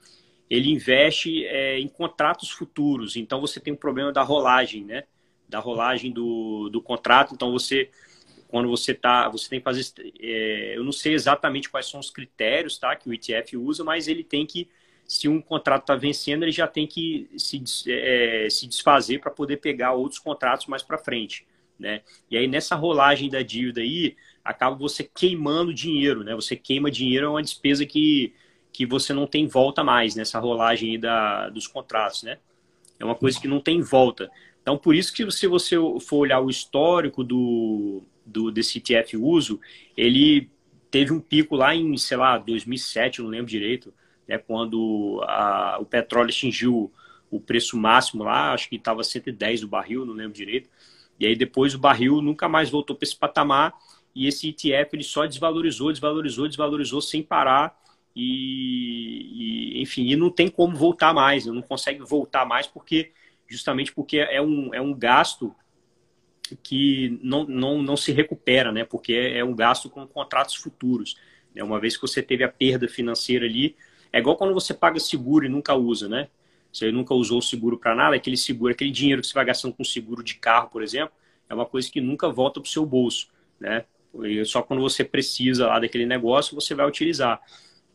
ele 0.49 0.71
investe 0.71 1.45
é, 1.47 1.77
em 1.77 1.89
contratos 1.89 2.49
futuros, 2.49 3.17
então 3.17 3.41
você 3.41 3.59
tem 3.59 3.73
um 3.73 3.77
problema 3.77 4.13
da 4.13 4.23
rolagem, 4.23 4.85
né? 4.85 5.03
Da 5.49 5.59
rolagem 5.59 6.13
do, 6.13 6.69
do 6.69 6.81
contrato, 6.81 7.33
então 7.33 7.51
você 7.51 7.89
quando 8.47 8.69
você 8.69 8.93
tá, 8.93 9.27
você 9.27 9.49
tem 9.49 9.59
que 9.59 9.65
fazer, 9.65 9.83
é, 10.21 10.77
eu 10.77 10.83
não 10.85 10.93
sei 10.93 11.13
exatamente 11.13 11.69
quais 11.69 11.87
são 11.89 11.99
os 11.99 12.09
critérios, 12.09 12.77
tá, 12.77 12.95
que 12.95 13.09
o 13.09 13.13
ETF 13.13 13.57
usa, 13.57 13.83
mas 13.83 14.07
ele 14.07 14.23
tem 14.23 14.45
que 14.45 14.69
se 15.07 15.27
um 15.27 15.41
contrato 15.41 15.81
está 15.81 15.95
vencendo, 15.95 16.43
ele 16.43 16.51
já 16.51 16.67
tem 16.67 16.87
que 16.87 17.29
se, 17.37 17.63
é, 17.87 18.47
se 18.49 18.67
desfazer 18.67 19.19
para 19.19 19.31
poder 19.31 19.57
pegar 19.57 19.93
outros 19.93 20.19
contratos 20.19 20.67
mais 20.67 20.81
para 20.81 20.97
frente. 20.97 21.45
Né? 21.79 22.01
E 22.29 22.37
aí, 22.37 22.47
nessa 22.47 22.75
rolagem 22.75 23.29
da 23.29 23.41
dívida 23.41 23.81
aí, 23.81 24.15
acaba 24.43 24.75
você 24.75 25.03
queimando 25.03 25.73
dinheiro. 25.73 26.23
Né? 26.23 26.33
Você 26.35 26.55
queima 26.55 26.89
dinheiro, 26.89 27.27
é 27.27 27.29
uma 27.29 27.43
despesa 27.43 27.85
que, 27.85 28.33
que 28.71 28.85
você 28.85 29.13
não 29.13 29.27
tem 29.27 29.47
volta 29.47 29.83
mais 29.83 30.15
nessa 30.15 30.39
rolagem 30.39 30.91
aí 30.91 30.97
da, 30.97 31.49
dos 31.49 31.67
contratos. 31.67 32.23
Né? 32.23 32.37
É 32.99 33.05
uma 33.05 33.15
coisa 33.15 33.39
que 33.39 33.47
não 33.47 33.59
tem 33.59 33.81
volta. 33.81 34.29
Então, 34.61 34.77
por 34.77 34.95
isso 34.95 35.13
que 35.13 35.29
se 35.29 35.45
você 35.45 35.75
for 36.01 36.17
olhar 36.17 36.39
o 36.39 36.49
histórico 36.49 37.23
do, 37.23 38.01
do 38.25 38.49
desse 38.49 38.77
ETF 38.77 39.17
uso, 39.17 39.59
ele 39.95 40.49
teve 40.89 41.11
um 41.11 41.19
pico 41.19 41.55
lá 41.55 41.75
em, 41.75 41.97
sei 41.97 42.17
lá, 42.17 42.37
2007, 42.37 43.21
não 43.21 43.29
lembro 43.29 43.47
direito, 43.47 43.93
né, 44.27 44.37
quando 44.37 45.21
a, 45.27 45.77
o 45.79 45.85
petróleo 45.85 46.29
atingiu 46.29 46.91
o 47.29 47.39
preço 47.39 47.77
máximo 47.77 48.23
lá, 48.23 48.53
acho 48.53 48.69
que 48.69 48.75
estava 48.75 49.03
110 49.03 49.63
o 49.63 49.67
barril, 49.67 50.05
não 50.05 50.13
lembro 50.13 50.33
direito. 50.33 50.69
E 51.19 51.25
aí 51.25 51.35
depois 51.35 51.73
o 51.73 51.79
barril 51.79 52.21
nunca 52.21 52.47
mais 52.47 52.69
voltou 52.69 52.95
para 52.95 53.05
esse 53.05 53.15
patamar 53.15 53.73
e 54.15 54.27
esse 54.27 54.49
ETF 54.49 54.89
ele 54.93 55.03
só 55.03 55.25
desvalorizou, 55.25 55.91
desvalorizou, 55.91 56.47
desvalorizou 56.47 57.01
sem 57.01 57.23
parar 57.23 57.75
e, 58.15 59.77
e 59.77 59.81
enfim, 59.81 60.07
e 60.07 60.15
não 60.15 60.29
tem 60.29 60.47
como 60.47 60.75
voltar 60.75 61.13
mais, 61.13 61.45
não 61.45 61.61
consegue 61.61 62.03
voltar 62.03 62.45
mais 62.45 62.67
porque 62.67 63.11
justamente 63.47 63.91
porque 63.93 64.17
é 64.17 64.41
um, 64.41 64.73
é 64.73 64.81
um 64.81 64.93
gasto 64.93 65.55
que 66.61 67.19
não, 67.21 67.45
não, 67.45 67.81
não 67.81 67.97
se 67.97 68.11
recupera, 68.11 68.71
né? 68.71 68.83
Porque 68.83 69.13
é, 69.13 69.39
é 69.39 69.43
um 69.43 69.55
gasto 69.55 69.89
com 69.89 70.05
contratos 70.05 70.55
futuros. 70.55 71.15
Né? 71.55 71.63
Uma 71.63 71.79
vez 71.79 71.95
que 71.95 72.01
você 72.01 72.21
teve 72.21 72.43
a 72.43 72.49
perda 72.49 72.87
financeira 72.87 73.45
ali, 73.45 73.75
é 74.13 74.19
igual 74.19 74.37
quando 74.37 74.53
você 74.53 74.75
paga 74.75 74.99
seguro 74.99 75.43
e 75.43 75.49
nunca 75.49 75.73
usa, 75.73 76.07
né? 76.07 76.29
Você 76.71 76.91
nunca 76.91 77.15
usou 77.15 77.39
o 77.39 77.41
seguro 77.41 77.77
para 77.79 77.95
nada, 77.95 78.15
aquele 78.15 78.37
seguro, 78.37 78.71
aquele 78.71 78.91
dinheiro 78.91 79.21
que 79.21 79.27
você 79.27 79.33
vai 79.33 79.45
gastando 79.45 79.73
com 79.73 79.83
seguro 79.83 80.23
de 80.23 80.35
carro, 80.35 80.69
por 80.69 80.83
exemplo, 80.83 81.13
é 81.49 81.53
uma 81.53 81.65
coisa 81.65 81.91
que 81.91 81.99
nunca 81.99 82.29
volta 82.29 82.61
para 82.61 82.67
o 82.67 82.71
seu 82.71 82.85
bolso, 82.85 83.27
né? 83.59 83.85
E 84.23 84.45
só 84.45 84.61
quando 84.61 84.81
você 84.81 85.03
precisa 85.03 85.67
lá 85.67 85.79
daquele 85.79 86.05
negócio, 86.05 86.53
você 86.53 86.75
vai 86.75 86.87
utilizar. 86.87 87.41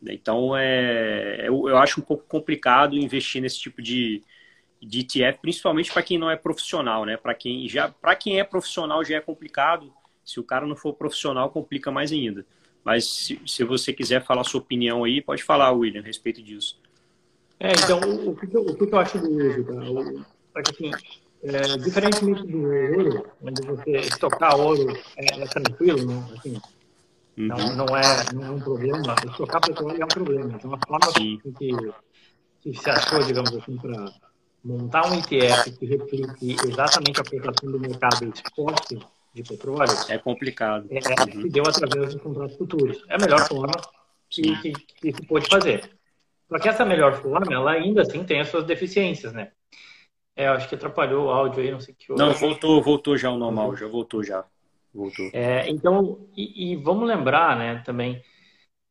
Então, 0.02 0.56
é, 0.56 1.44
eu, 1.46 1.68
eu 1.68 1.78
acho 1.78 2.00
um 2.00 2.04
pouco 2.04 2.24
complicado 2.26 2.96
investir 2.96 3.40
nesse 3.40 3.60
tipo 3.60 3.80
de, 3.80 4.22
de 4.80 5.00
ETF, 5.00 5.38
principalmente 5.40 5.92
para 5.92 6.02
quem 6.02 6.18
não 6.18 6.30
é 6.30 6.36
profissional, 6.36 7.04
né? 7.04 7.16
Para 7.16 7.34
quem 7.34 7.68
já, 7.68 7.88
para 7.88 8.16
quem 8.16 8.40
é 8.40 8.44
profissional 8.44 9.04
já 9.04 9.16
é 9.16 9.20
complicado. 9.20 9.92
Se 10.24 10.40
o 10.40 10.44
cara 10.44 10.66
não 10.66 10.76
for 10.76 10.92
profissional, 10.94 11.50
complica 11.50 11.90
mais 11.90 12.10
ainda. 12.10 12.44
Mas 12.88 13.04
se, 13.04 13.38
se 13.44 13.64
você 13.64 13.92
quiser 13.92 14.24
falar 14.24 14.42
sua 14.44 14.60
opinião 14.60 15.04
aí, 15.04 15.20
pode 15.20 15.44
falar, 15.44 15.70
William, 15.72 16.00
a 16.00 16.04
respeito 16.04 16.42
disso. 16.42 16.80
É, 17.60 17.72
então, 17.72 18.00
o, 18.00 18.34
que, 18.34 18.56
eu, 18.56 18.62
o 18.62 18.74
que 18.74 18.82
eu 18.82 18.98
acho 18.98 19.18
do 19.18 19.28
uso, 19.28 20.24
tá? 20.54 20.62
assim, 20.70 20.90
é, 21.42 21.76
diferentemente 21.76 22.46
do 22.46 22.62
ouro, 22.62 23.26
onde 23.42 23.60
você 23.60 23.90
estocar 23.90 24.58
ouro 24.58 24.90
é, 25.18 25.38
é 25.38 25.46
tranquilo, 25.48 26.06
né? 26.06 26.28
Assim, 26.34 26.54
uhum. 27.36 27.46
não, 27.46 27.76
não, 27.76 27.94
é, 27.94 28.32
não 28.32 28.44
é 28.46 28.50
um 28.52 28.60
problema. 28.60 29.14
Estocar 29.22 29.60
petróleo 29.60 30.00
é 30.00 30.04
um 30.06 30.08
problema. 30.08 30.54
Então, 30.54 30.72
a 30.72 30.78
forma 30.86 31.12
que, 31.12 31.38
que 32.62 32.74
se 32.74 32.88
achou, 32.88 33.22
digamos 33.22 33.54
assim, 33.54 33.76
para 33.76 34.14
montar 34.64 35.12
um 35.12 35.18
ETF 35.18 35.72
que 35.72 35.84
replique 35.84 36.56
exatamente 36.66 37.20
a 37.20 37.24
cotação 37.24 37.70
do 37.70 37.78
mercado 37.78 38.32
exposto 38.34 39.17
petróleo 39.42 39.92
é 40.08 40.18
complicado. 40.18 40.86
É, 40.90 40.96
uhum. 40.98 41.42
se 41.42 41.48
deu 41.48 41.64
através 41.66 42.14
dos 42.14 42.22
contratos 42.22 42.56
futuros. 42.56 43.04
É 43.08 43.14
a 43.14 43.18
melhor 43.18 43.46
forma 43.46 43.74
que, 44.28 44.56
que, 44.60 44.72
que 44.72 45.12
se 45.12 45.26
pode 45.26 45.48
fazer. 45.48 45.90
Só 46.48 46.58
que 46.58 46.68
essa 46.68 46.84
melhor 46.84 47.20
forma, 47.20 47.52
ela 47.52 47.72
ainda 47.72 48.02
assim 48.02 48.24
tem 48.24 48.40
as 48.40 48.48
suas 48.48 48.64
deficiências, 48.64 49.32
né? 49.32 49.52
É, 50.34 50.46
acho 50.46 50.68
que 50.68 50.74
atrapalhou 50.74 51.26
o 51.26 51.30
áudio 51.30 51.62
aí, 51.62 51.70
não 51.70 51.80
sei 51.80 51.94
o 51.94 51.96
que. 51.96 52.12
Não, 52.14 52.32
voltou, 52.32 52.80
voltou 52.80 53.16
já 53.18 53.30
o 53.30 53.36
normal, 53.36 53.76
já 53.76 53.88
voltou 53.88 54.22
já. 54.22 54.44
Voltou. 54.94 55.28
É, 55.32 55.68
então, 55.68 56.28
e, 56.36 56.72
e, 56.72 56.76
vamos 56.76 57.08
lembrar, 57.08 57.56
né, 57.56 57.82
também, 57.84 58.16
o 58.16 58.22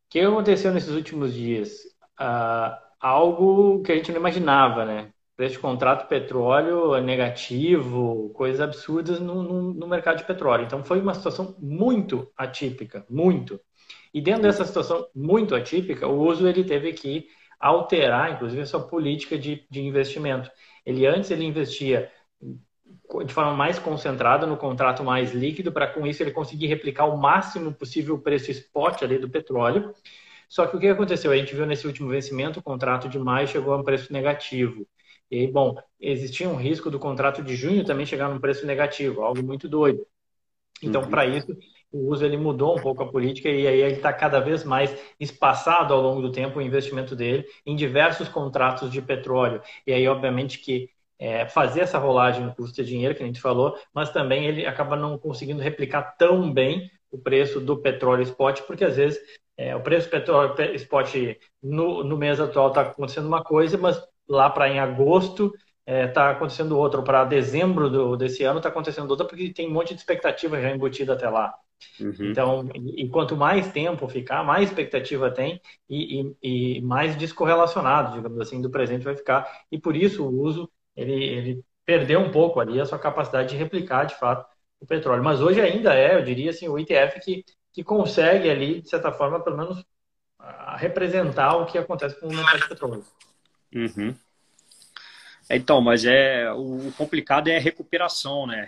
que 0.09 0.19
aconteceu 0.19 0.73
nesses 0.73 0.91
últimos 0.91 1.33
dias? 1.33 1.79
Ah, 2.17 2.77
algo 2.99 3.81
que 3.81 3.91
a 3.91 3.95
gente 3.95 4.11
não 4.11 4.19
imaginava, 4.19 4.85
né? 4.85 5.13
Preço 5.37 5.53
de 5.53 5.59
contrato 5.59 6.07
petróleo 6.07 6.95
é 6.95 7.01
negativo, 7.01 8.31
coisas 8.33 8.59
absurdas 8.59 9.19
no, 9.19 9.43
no, 9.43 9.73
no, 9.75 9.87
mercado 9.87 10.17
de 10.17 10.23
petróleo. 10.23 10.65
Então 10.65 10.83
foi 10.83 10.99
uma 10.99 11.13
situação 11.13 11.55
muito 11.59 12.27
atípica, 12.35 13.05
muito. 13.07 13.61
E 14.11 14.19
dentro 14.19 14.41
dessa 14.41 14.65
situação 14.65 15.07
muito 15.15 15.53
atípica, 15.53 16.07
o 16.07 16.19
uso 16.25 16.47
ele 16.47 16.63
teve 16.63 16.91
que 16.91 17.27
alterar, 17.59 18.33
inclusive, 18.33 18.61
a 18.63 18.65
sua 18.65 18.87
política 18.87 19.37
de, 19.37 19.63
de 19.69 19.81
investimento. 19.81 20.49
Ele 20.83 21.05
antes 21.05 21.29
ele 21.29 21.45
investia 21.45 22.11
de 23.25 23.33
forma 23.33 23.53
mais 23.53 23.77
concentrada 23.77 24.47
no 24.47 24.57
contrato 24.57 25.03
mais 25.03 25.33
líquido, 25.33 25.71
para 25.71 25.87
com 25.87 26.05
isso 26.07 26.23
ele 26.23 26.31
conseguir 26.31 26.67
replicar 26.67 27.05
o 27.05 27.17
máximo 27.17 27.73
possível 27.73 28.15
o 28.15 28.19
preço 28.21 28.49
spot 28.49 29.03
ali 29.03 29.19
do 29.19 29.29
petróleo. 29.29 29.93
Só 30.49 30.65
que 30.65 30.77
o 30.77 30.79
que 30.79 30.87
aconteceu? 30.87 31.31
A 31.31 31.37
gente 31.37 31.53
viu 31.53 31.65
nesse 31.65 31.85
último 31.85 32.09
vencimento, 32.09 32.59
o 32.59 32.63
contrato 32.63 33.07
de 33.07 33.19
maio 33.19 33.47
chegou 33.47 33.73
a 33.73 33.77
um 33.77 33.83
preço 33.83 34.11
negativo. 34.11 34.87
E 35.29 35.39
aí, 35.39 35.47
bom, 35.47 35.75
existia 35.99 36.47
um 36.47 36.55
risco 36.55 36.89
do 36.89 36.99
contrato 36.99 37.43
de 37.43 37.55
junho 37.55 37.85
também 37.85 38.05
chegar 38.05 38.29
num 38.29 38.39
preço 38.39 38.65
negativo, 38.65 39.21
algo 39.21 39.43
muito 39.43 39.67
doido. 39.67 40.05
Então, 40.81 41.01
uhum. 41.01 41.09
para 41.09 41.25
isso, 41.25 41.57
o 41.91 42.09
uso 42.09 42.25
ele 42.25 42.37
mudou 42.37 42.77
um 42.77 42.81
pouco 42.81 43.03
a 43.03 43.11
política 43.11 43.49
e 43.49 43.67
aí 43.67 43.81
ele 43.81 43.95
está 43.95 44.13
cada 44.13 44.39
vez 44.39 44.63
mais 44.63 44.95
espaçado 45.19 45.93
ao 45.93 46.01
longo 46.01 46.21
do 46.21 46.31
tempo 46.31 46.59
o 46.59 46.61
investimento 46.61 47.15
dele 47.15 47.45
em 47.65 47.75
diversos 47.75 48.27
contratos 48.27 48.91
de 48.91 49.01
petróleo. 49.01 49.61
E 49.85 49.93
aí, 49.93 50.07
obviamente, 50.07 50.59
que 50.59 50.89
é, 51.19 51.47
fazer 51.47 51.81
essa 51.81 51.97
rolagem 51.97 52.49
custa 52.53 52.83
dinheiro, 52.83 53.15
que 53.15 53.23
a 53.23 53.25
gente 53.25 53.41
falou, 53.41 53.77
mas 53.93 54.11
também 54.11 54.45
ele 54.45 54.65
acaba 54.65 54.95
não 54.95 55.17
conseguindo 55.17 55.61
replicar 55.61 56.15
tão 56.17 56.51
bem 56.51 56.89
o 57.09 57.17
preço 57.17 57.59
do 57.59 57.77
petróleo 57.77 58.21
spot, 58.23 58.61
porque 58.61 58.83
às 58.83 58.97
vezes 58.97 59.19
é, 59.55 59.75
o 59.75 59.81
preço 59.81 60.07
do 60.07 60.11
petróleo 60.11 60.75
spot 60.75 61.15
no, 61.63 62.03
no 62.03 62.17
mês 62.17 62.39
atual 62.39 62.67
está 62.67 62.81
acontecendo 62.81 63.27
uma 63.27 63.43
coisa, 63.43 63.77
mas 63.77 63.99
lá 64.27 64.49
para 64.49 64.69
em 64.69 64.79
agosto 64.79 65.53
está 65.87 65.93
é, 65.93 66.07
tá 66.07 66.31
acontecendo 66.31 66.77
outra, 66.77 67.01
para 67.01 67.23
dezembro 67.23 67.89
do, 67.89 68.17
desse 68.17 68.43
ano 68.43 68.59
está 68.59 68.69
acontecendo 68.69 69.09
outra, 69.09 69.25
porque 69.25 69.53
tem 69.53 69.69
um 69.69 69.73
monte 69.73 69.93
de 69.93 70.01
expectativa 70.01 70.59
já 70.61 70.69
embutida 70.69 71.13
até 71.13 71.29
lá. 71.29 71.53
Uhum. 71.99 72.13
Então, 72.19 72.69
e, 72.75 73.03
e, 73.03 73.09
quanto 73.09 73.37
mais 73.37 73.71
tempo 73.71 74.07
ficar, 74.07 74.43
mais 74.43 74.69
expectativa 74.69 75.31
tem 75.31 75.61
e, 75.89 76.21
e, 76.21 76.77
e, 76.77 76.81
mais 76.81 77.15
descorrelacionado, 77.15 78.15
digamos 78.15 78.39
assim, 78.41 78.61
do 78.61 78.69
presente 78.69 79.05
vai 79.05 79.15
ficar. 79.15 79.47
E 79.71 79.79
por 79.79 79.95
isso 79.95 80.25
o 80.25 80.41
uso, 80.41 80.69
ele, 80.95 81.13
ele 81.13 81.63
perdeu 81.85 82.19
um 82.19 82.31
pouco 82.31 82.59
ali 82.59 82.81
a 82.81 82.85
sua 82.85 82.99
capacidade 82.99 83.49
de 83.49 83.55
replicar, 83.55 84.05
de 84.05 84.15
fato, 84.15 84.45
o 84.79 84.85
petróleo. 84.85 85.23
Mas 85.23 85.39
hoje 85.39 85.61
ainda 85.61 85.93
é, 85.93 86.15
eu 86.15 86.23
diria 86.23 86.49
assim, 86.49 86.67
o 86.67 86.77
ETF 86.77 87.19
que, 87.21 87.45
que 87.71 87.83
consegue 87.83 88.49
ali, 88.49 88.81
de 88.81 88.89
certa 88.89 89.11
forma, 89.11 89.39
pelo 89.39 89.57
menos, 89.57 89.85
representar 90.77 91.55
o 91.55 91.65
que 91.65 91.77
acontece 91.77 92.19
com 92.19 92.27
o 92.27 92.33
mercado 92.33 92.59
de 92.59 92.69
petróleo. 92.69 93.03
Uhum. 93.73 94.15
Então, 95.49 95.79
mas 95.79 96.03
é 96.03 96.51
o 96.51 96.91
complicado 96.97 97.47
é 97.47 97.55
a 97.55 97.59
recuperação, 97.59 98.45
né? 98.45 98.67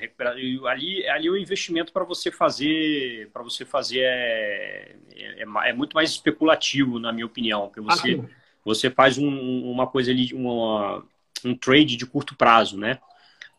Ali, 0.66 1.08
ali 1.10 1.30
o 1.30 1.38
investimento 1.38 1.92
para 1.92 2.06
você 2.06 2.32
fazer, 2.32 3.30
para 3.34 3.44
você 3.44 3.66
fazer 3.66 4.00
é, 4.00 4.96
é, 5.16 5.42
é, 5.42 5.74
muito 5.74 5.94
mais 5.94 6.12
especulativo, 6.12 6.98
na 6.98 7.12
minha 7.12 7.26
opinião, 7.26 7.68
porque 7.68 7.82
você 7.82 8.22
ah, 8.22 8.40
você 8.64 8.90
faz 8.90 9.18
um, 9.18 9.30
uma 9.70 9.88
coisa 9.88 10.12
ali, 10.12 10.34
uma, 10.34 11.04
um 11.44 11.56
trade 11.56 11.98
de 11.98 12.06
curto 12.06 12.36
prazo, 12.36 12.78
né? 12.78 13.00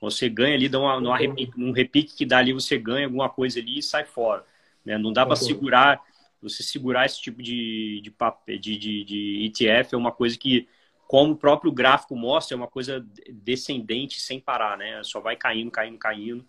Você 0.01 0.29
ganha 0.29 0.55
ali, 0.55 0.69
dá 0.69 0.79
uma, 0.79 0.97
uma 0.97 1.19
repique, 1.19 1.61
um 1.61 1.73
repique 1.73 2.17
que 2.17 2.25
dá 2.25 2.39
ali, 2.39 2.55
você 2.55 2.79
ganha 2.79 3.05
alguma 3.07 3.29
coisa 3.29 3.61
ali 3.61 3.79
e 3.79 3.83
sai 3.83 4.05
fora. 4.05 4.45
Né? 4.83 4.97
Não 4.97 5.13
dá 5.13 5.27
para 5.27 5.37
segurar, 5.37 6.01
você 6.41 6.63
segurar 6.63 7.05
esse 7.05 7.21
tipo 7.21 7.43
de, 7.43 8.01
de, 8.01 8.59
de, 8.59 8.79
de, 8.79 9.05
de 9.05 9.45
ETF 9.45 9.95
é 9.95 9.99
uma 9.99 10.11
coisa 10.11 10.39
que 10.39 10.67
como 11.11 11.33
o 11.33 11.37
próprio 11.37 11.73
gráfico 11.73 12.15
mostra, 12.15 12.55
é 12.55 12.57
uma 12.57 12.69
coisa 12.69 13.05
descendente 13.29 14.21
sem 14.21 14.39
parar, 14.39 14.79
né? 14.79 15.03
Só 15.03 15.19
vai 15.19 15.35
caindo, 15.35 15.69
caindo, 15.69 15.99
caindo. 15.99 16.47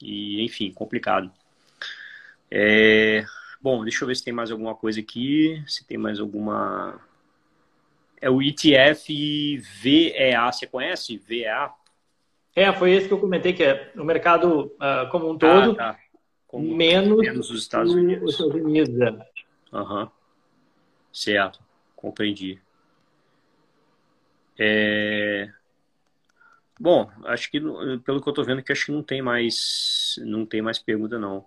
E, 0.00 0.44
enfim, 0.44 0.72
complicado. 0.72 1.28
É... 2.48 3.24
Bom, 3.60 3.82
deixa 3.82 4.04
eu 4.04 4.06
ver 4.06 4.14
se 4.14 4.22
tem 4.22 4.32
mais 4.32 4.52
alguma 4.52 4.76
coisa 4.76 5.00
aqui. 5.00 5.60
Se 5.66 5.84
tem 5.84 5.98
mais 5.98 6.20
alguma. 6.20 7.00
É 8.20 8.30
o 8.30 8.40
ETF 8.40 9.58
VEA. 9.82 10.52
Você 10.52 10.68
conhece 10.68 11.16
VEA? 11.16 11.72
É, 12.54 12.72
foi 12.72 12.92
esse 12.92 13.08
que 13.08 13.14
eu 13.14 13.18
comentei, 13.18 13.52
que 13.52 13.64
é 13.64 13.90
o 13.96 14.04
mercado 14.04 14.66
uh, 14.66 15.10
como 15.10 15.28
um 15.28 15.36
todo, 15.36 15.72
ah, 15.72 15.94
tá. 15.94 15.98
como, 16.46 16.76
menos, 16.76 17.18
menos 17.18 17.50
os 17.50 17.62
Estados 17.62 17.92
Unidos. 17.92 18.22
Os 18.22 18.34
Estados 18.34 18.54
Unidos, 18.54 19.00
é. 19.00 19.76
Uhum. 19.76 20.08
Certo, 21.12 21.58
compreendi. 21.96 22.60
É... 24.62 25.50
Bom, 26.78 27.10
acho 27.24 27.50
que 27.50 27.58
pelo 28.04 28.20
que 28.22 28.28
eu 28.28 28.30
estou 28.30 28.44
vendo 28.44 28.62
que 28.62 28.72
acho 28.72 28.86
que 28.86 28.92
não 28.92 29.02
tem 29.02 29.22
mais 29.22 30.16
não 30.24 30.44
tem 30.44 30.60
mais 30.60 30.78
pergunta 30.78 31.18
não. 31.18 31.46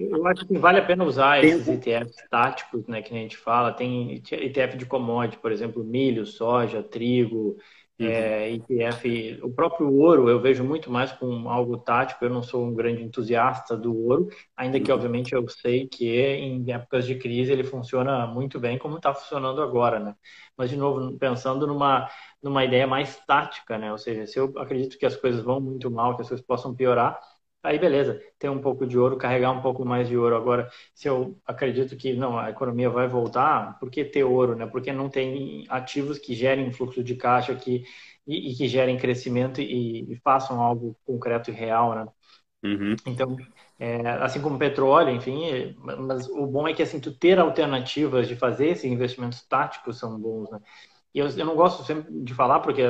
Eu 0.00 0.26
acho 0.26 0.46
que 0.46 0.58
vale 0.58 0.78
a 0.78 0.84
pena 0.84 1.04
usar 1.04 1.44
esses 1.44 1.68
ETFs 1.68 2.16
táticos, 2.30 2.86
né, 2.86 3.02
que 3.02 3.14
a 3.14 3.16
gente 3.16 3.36
fala. 3.36 3.72
Tem 3.72 4.14
ETF 4.14 4.76
de 4.76 4.86
commodity, 4.86 5.38
por 5.38 5.52
exemplo, 5.52 5.84
milho, 5.84 6.24
soja, 6.24 6.82
trigo. 6.82 7.58
É, 8.00 8.50
ETF, 8.52 9.40
o 9.42 9.50
próprio 9.50 9.92
ouro 9.92 10.28
eu 10.28 10.40
vejo 10.40 10.62
muito 10.62 10.90
mais 10.90 11.10
como 11.12 11.48
algo 11.48 11.78
tático. 11.78 12.24
Eu 12.24 12.30
não 12.30 12.42
sou 12.42 12.64
um 12.64 12.74
grande 12.74 13.02
entusiasta 13.02 13.76
do 13.76 13.96
ouro, 14.06 14.28
ainda 14.56 14.78
que, 14.78 14.90
uhum. 14.90 14.96
obviamente, 14.96 15.34
eu 15.34 15.48
sei 15.48 15.88
que 15.88 16.06
em 16.08 16.70
épocas 16.72 17.04
de 17.06 17.16
crise 17.16 17.50
ele 17.52 17.64
funciona 17.64 18.26
muito 18.26 18.60
bem, 18.60 18.78
como 18.78 18.96
está 18.98 19.12
funcionando 19.12 19.60
agora, 19.60 19.98
né? 19.98 20.14
Mas, 20.56 20.70
de 20.70 20.76
novo, 20.76 21.18
pensando 21.18 21.66
numa, 21.66 22.08
numa 22.42 22.64
ideia 22.64 22.86
mais 22.86 23.16
tática, 23.26 23.76
né? 23.78 23.90
Ou 23.90 23.98
seja, 23.98 24.26
se 24.26 24.38
eu 24.38 24.52
acredito 24.58 24.96
que 24.96 25.06
as 25.06 25.16
coisas 25.16 25.42
vão 25.42 25.60
muito 25.60 25.90
mal, 25.90 26.14
que 26.14 26.22
as 26.22 26.28
coisas 26.28 26.46
possam 26.46 26.74
piorar, 26.74 27.18
aí 27.62 27.78
beleza, 27.78 28.20
ter 28.38 28.48
um 28.48 28.60
pouco 28.60 28.86
de 28.86 28.98
ouro, 28.98 29.16
carregar 29.16 29.50
um 29.50 29.60
pouco 29.60 29.84
mais 29.84 30.08
de 30.08 30.16
ouro. 30.16 30.36
Agora, 30.36 30.70
se 30.94 31.08
eu 31.08 31.38
acredito 31.46 31.96
que 31.96 32.14
não, 32.14 32.38
a 32.38 32.50
economia 32.50 32.88
vai 32.90 33.08
voltar, 33.08 33.78
por 33.78 33.90
que 33.90 34.04
ter 34.04 34.24
ouro, 34.24 34.56
né? 34.56 34.66
Porque 34.66 34.92
não 34.92 35.08
tem 35.08 35.64
ativos 35.68 36.18
que 36.18 36.34
gerem 36.34 36.72
fluxo 36.72 37.02
de 37.02 37.16
caixa 37.16 37.54
que, 37.54 37.84
e, 38.26 38.52
e 38.52 38.54
que 38.56 38.68
gerem 38.68 38.96
crescimento 38.98 39.60
e, 39.60 40.12
e, 40.12 40.16
façam 40.16 40.60
algo 40.60 40.96
concreto 41.04 41.50
e 41.50 41.54
real, 41.54 41.94
né? 41.94 42.06
Uhum. 42.62 42.96
Então, 43.06 43.36
é, 43.78 44.08
assim 44.22 44.40
como 44.40 44.58
petróleo, 44.58 45.10
enfim, 45.14 45.74
mas 45.78 46.28
o 46.28 46.46
bom 46.46 46.66
é 46.66 46.74
que 46.74 46.82
assim, 46.82 47.00
tu 47.00 47.12
ter 47.16 47.38
alternativas 47.38 48.26
de 48.26 48.36
fazer 48.36 48.68
esses 48.68 48.84
investimentos 48.84 49.42
táticos 49.46 49.98
são 49.98 50.18
bons, 50.18 50.50
né? 50.50 50.60
E 51.14 51.18
eu, 51.20 51.28
eu 51.28 51.46
não 51.46 51.56
gosto 51.56 51.84
sempre 51.84 52.22
de 52.22 52.34
falar 52.34 52.60
porque 52.60 52.82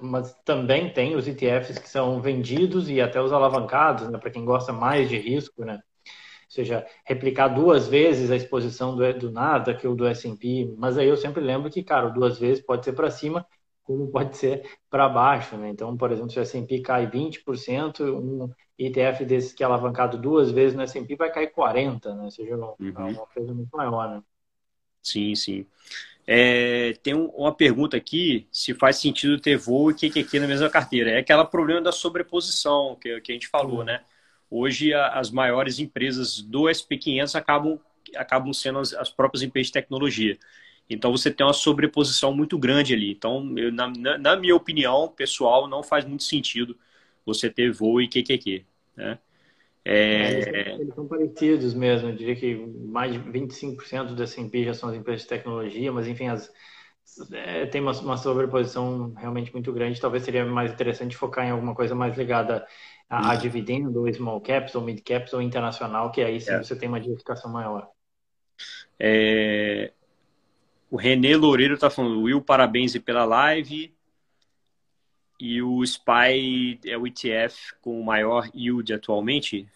mas 0.00 0.34
também 0.44 0.92
tem 0.92 1.16
os 1.16 1.26
ETFs 1.26 1.78
que 1.78 1.88
são 1.88 2.20
vendidos 2.20 2.88
e 2.88 3.00
até 3.00 3.20
os 3.20 3.32
alavancados, 3.32 4.08
né, 4.08 4.18
para 4.18 4.30
quem 4.30 4.44
gosta 4.44 4.72
mais 4.72 5.08
de 5.08 5.16
risco, 5.18 5.64
né? 5.64 5.74
Ou 5.74 6.50
seja, 6.50 6.86
replicar 7.04 7.48
duas 7.48 7.88
vezes 7.88 8.30
a 8.30 8.36
exposição 8.36 8.94
do, 8.94 9.02
do 9.12 9.76
que 9.76 9.86
ou 9.86 9.96
do 9.96 10.06
S&P, 10.06 10.74
mas 10.78 10.96
aí 10.96 11.08
eu 11.08 11.16
sempre 11.16 11.42
lembro 11.42 11.70
que, 11.70 11.82
cara, 11.82 12.08
duas 12.08 12.38
vezes 12.38 12.64
pode 12.64 12.84
ser 12.84 12.92
para 12.92 13.10
cima, 13.10 13.44
como 13.82 14.08
pode 14.08 14.36
ser 14.36 14.68
para 14.88 15.08
baixo, 15.08 15.56
né? 15.56 15.68
Então, 15.70 15.96
por 15.96 16.10
exemplo, 16.12 16.30
se 16.30 16.38
o 16.38 16.42
S&P 16.42 16.80
cai 16.80 17.08
20%, 17.08 18.00
um 18.00 18.50
ETF 18.78 19.24
desse 19.24 19.54
que 19.54 19.62
é 19.62 19.66
alavancado 19.66 20.18
duas 20.18 20.50
vezes 20.50 20.76
no 20.76 20.82
S&P 20.82 21.16
vai 21.16 21.32
cair 21.32 21.48
40, 21.48 22.14
né? 22.14 22.24
Ou 22.24 22.30
seja, 22.30 22.52
é 22.52 22.56
uma, 22.56 22.74
uhum. 22.78 23.10
uma 23.10 23.26
coisa 23.26 23.52
muito 23.52 23.76
maior, 23.76 24.08
né? 24.08 24.22
Sim, 25.02 25.34
sim. 25.34 25.66
É, 26.26 26.94
tem 27.02 27.14
um, 27.14 27.26
uma 27.28 27.54
pergunta 27.54 27.96
aqui, 27.96 28.48
se 28.50 28.74
faz 28.74 28.96
sentido 28.96 29.40
ter 29.40 29.56
voo 29.56 29.90
e 29.90 29.94
QQQ 29.94 30.40
na 30.40 30.46
mesma 30.48 30.68
carteira. 30.68 31.10
É 31.10 31.18
aquele 31.18 31.44
problema 31.44 31.80
da 31.80 31.92
sobreposição 31.92 32.96
que, 33.00 33.20
que 33.20 33.32
a 33.32 33.34
gente 33.34 33.46
falou, 33.46 33.84
né? 33.84 34.02
Hoje, 34.50 34.92
a, 34.92 35.08
as 35.18 35.30
maiores 35.30 35.78
empresas 35.78 36.40
do 36.40 36.62
SP500 36.64 37.34
acabam, 37.36 37.78
acabam 38.16 38.52
sendo 38.52 38.78
as, 38.80 38.92
as, 38.94 39.10
próprias 39.10 39.42
empresas 39.42 39.68
de 39.68 39.72
tecnologia. 39.74 40.38
Então, 40.90 41.12
você 41.12 41.30
tem 41.30 41.46
uma 41.46 41.52
sobreposição 41.52 42.34
muito 42.34 42.58
grande 42.58 42.94
ali. 42.94 43.10
Então, 43.12 43.52
eu, 43.56 43.72
na, 43.72 43.88
na, 43.88 44.18
na, 44.18 44.36
minha 44.36 44.54
opinião 44.54 45.08
pessoal, 45.08 45.68
não 45.68 45.82
faz 45.82 46.04
muito 46.04 46.24
sentido 46.24 46.76
você 47.24 47.50
ter 47.50 47.72
voo 47.72 48.00
e 48.00 48.08
QQQ, 48.08 48.64
né? 48.96 49.18
É... 49.88 50.72
Eles, 50.80 50.94
são 50.96 51.06
parecidos 51.06 51.72
mesmo. 51.72 52.08
Eu 52.08 52.16
diria 52.16 52.34
que 52.34 52.56
mais 52.56 53.12
de 53.12 53.20
25% 53.20 54.16
do 54.16 54.22
S&P 54.24 54.64
já 54.64 54.74
são 54.74 54.88
as 54.88 54.96
empresas 54.96 55.22
de 55.22 55.28
tecnologia, 55.28 55.92
mas 55.92 56.08
enfim, 56.08 56.26
as, 56.26 56.52
é, 57.32 57.66
tem 57.66 57.80
uma, 57.80 57.92
uma, 57.92 58.16
sobreposição 58.16 59.14
realmente 59.14 59.52
muito 59.52 59.72
grande. 59.72 60.00
Talvez 60.00 60.24
seria 60.24 60.44
mais 60.44 60.72
interessante 60.72 61.16
focar 61.16 61.46
em 61.46 61.52
alguma 61.52 61.72
coisa 61.72 61.94
mais 61.94 62.18
ligada 62.18 62.66
a, 63.08 63.30
a 63.30 63.34
uhum. 63.34 63.38
dividendo, 63.38 64.00
ou 64.00 64.12
small 64.12 64.40
caps, 64.40 64.74
ou 64.74 64.82
mid 64.82 65.00
caps, 65.04 65.32
ou 65.32 65.40
internacional, 65.40 66.10
que 66.10 66.20
aí 66.20 66.40
sim 66.40 66.50
é. 66.50 66.58
você 66.58 66.74
tem 66.74 66.88
uma 66.88 67.00
diversificação 67.00 67.52
maior. 67.52 67.88
É... 68.98 69.92
O 70.90 70.96
Renê 70.96 71.36
Loureiro 71.36 71.74
está 71.74 71.88
falando, 71.88 72.22
Will, 72.22 72.42
parabéns 72.42 72.98
pela 72.98 73.24
live. 73.24 73.94
E 75.38 75.62
o 75.62 75.84
SPY 75.86 76.80
é 76.86 76.98
o 76.98 77.06
ETF 77.06 77.74
com 77.80 78.00
o 78.00 78.04
maior 78.04 78.48
yield 78.52 78.92
atualmente? 78.92 79.68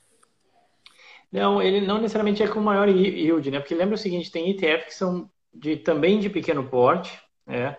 Não, 1.33 1.63
ele 1.63 1.81
não 1.81 1.99
necessariamente 1.99 2.43
é 2.43 2.49
com 2.49 2.61
maior 2.61 2.89
yield, 2.89 3.51
né? 3.51 3.61
Porque 3.61 3.75
lembra 3.75 3.95
o 3.95 3.99
seguinte, 3.99 4.31
tem 4.31 4.51
ETF 4.51 4.87
que 4.87 4.95
são 4.95 5.31
de, 5.53 5.77
também 5.77 6.19
de 6.19 6.29
pequeno 6.29 6.69
porte, 6.69 7.21
né? 7.47 7.77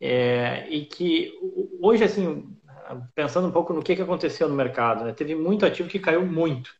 É, 0.00 0.66
e 0.68 0.86
que 0.86 1.32
hoje, 1.80 2.04
assim, 2.04 2.56
pensando 3.14 3.48
um 3.48 3.52
pouco 3.52 3.72
no 3.72 3.82
que, 3.82 3.96
que 3.96 4.02
aconteceu 4.02 4.48
no 4.48 4.54
mercado, 4.54 5.04
né? 5.04 5.12
Teve 5.12 5.34
muito 5.34 5.66
ativo 5.66 5.88
que 5.88 5.98
caiu 5.98 6.24
muito. 6.26 6.70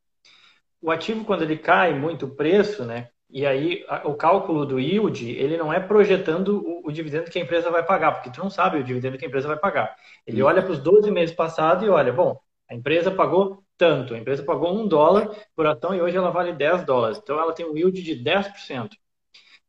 O 0.80 0.90
ativo, 0.90 1.24
quando 1.24 1.42
ele 1.42 1.56
cai 1.58 1.98
muito 1.98 2.26
o 2.26 2.36
preço, 2.36 2.84
né? 2.84 3.10
E 3.30 3.46
aí 3.46 3.84
o 4.04 4.14
cálculo 4.14 4.64
do 4.66 4.78
yield, 4.78 5.28
ele 5.30 5.56
não 5.56 5.72
é 5.72 5.80
projetando 5.80 6.62
o, 6.64 6.88
o, 6.88 6.92
dividendo 6.92 7.30
que 7.30 7.38
a 7.38 7.42
empresa 7.42 7.70
vai 7.70 7.82
pagar, 7.84 8.12
porque 8.12 8.30
tu 8.30 8.40
não 8.40 8.50
sabe 8.50 8.78
o 8.78 8.84
dividendo 8.84 9.18
que 9.18 9.24
a 9.24 9.28
empresa 9.28 9.48
vai 9.48 9.58
pagar. 9.58 9.96
Ele 10.26 10.42
olha 10.42 10.62
para 10.62 10.72
os 10.72 10.78
12 10.78 11.10
meses 11.10 11.34
passados 11.34 11.84
e 11.84 11.88
olha, 11.90 12.12
bom, 12.12 12.38
a 12.70 12.74
empresa 12.74 13.10
pagou 13.10 13.63
tanto. 13.76 14.14
A 14.14 14.18
empresa 14.18 14.42
pagou 14.44 14.74
um 14.74 14.86
dólar 14.86 15.28
por 15.54 15.66
ação 15.66 15.94
e 15.94 16.00
hoje 16.00 16.16
ela 16.16 16.30
vale 16.30 16.52
10 16.52 16.84
dólares. 16.84 17.18
Então 17.22 17.38
ela 17.38 17.52
tem 17.52 17.66
um 17.66 17.76
yield 17.76 18.02
de 18.02 18.14
10%. 18.14 18.96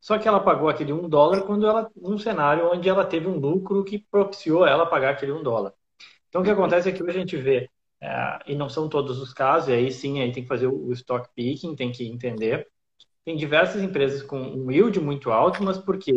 Só 0.00 0.18
que 0.18 0.28
ela 0.28 0.40
pagou 0.40 0.68
aquele 0.68 0.92
um 0.92 1.08
dólar 1.08 1.42
quando 1.42 1.66
ela, 1.66 1.90
num 1.96 2.18
cenário 2.18 2.70
onde 2.72 2.88
ela 2.88 3.04
teve 3.04 3.26
um 3.26 3.38
lucro 3.38 3.84
que 3.84 3.98
propiciou 3.98 4.66
ela 4.66 4.86
pagar 4.86 5.10
aquele 5.10 5.32
um 5.32 5.42
dólar. 5.42 5.72
Então 6.28 6.42
o 6.42 6.44
que 6.44 6.50
acontece 6.50 6.88
é 6.88 6.92
que 6.92 7.02
hoje 7.02 7.16
a 7.16 7.20
gente 7.20 7.36
vê, 7.36 7.68
é, 8.00 8.38
e 8.46 8.54
não 8.54 8.68
são 8.68 8.88
todos 8.88 9.18
os 9.20 9.32
casos, 9.32 9.68
e 9.68 9.72
aí 9.72 9.90
sim 9.90 10.20
aí 10.20 10.30
tem 10.32 10.42
que 10.42 10.48
fazer 10.48 10.66
o, 10.68 10.92
stock 10.92 11.28
picking, 11.34 11.74
tem 11.74 11.90
que 11.90 12.06
entender. 12.06 12.68
Tem 13.24 13.36
diversas 13.36 13.82
empresas 13.82 14.22
com 14.22 14.38
um 14.38 14.70
yield 14.70 15.00
muito 15.00 15.30
alto, 15.32 15.62
mas 15.62 15.78
por 15.78 15.98
quê? 15.98 16.12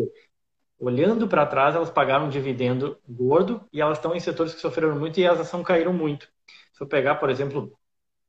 Olhando 0.79 1.27
para 1.27 1.45
trás, 1.45 1.75
elas 1.75 1.89
pagaram 1.89 2.27
um 2.27 2.29
dividendo 2.29 2.99
gordo 3.07 3.67
e 3.73 3.81
elas 3.81 3.97
estão 3.97 4.15
em 4.15 4.19
setores 4.19 4.53
que 4.53 4.61
sofreram 4.61 4.99
muito 4.99 5.19
e 5.19 5.25
as 5.25 5.39
ações 5.39 5.65
caíram 5.65 5.93
muito. 5.93 6.29
Se 6.79 6.83
eu 6.85 6.87
pegar, 6.87 7.15
por 7.15 7.29
exemplo, 7.29 7.77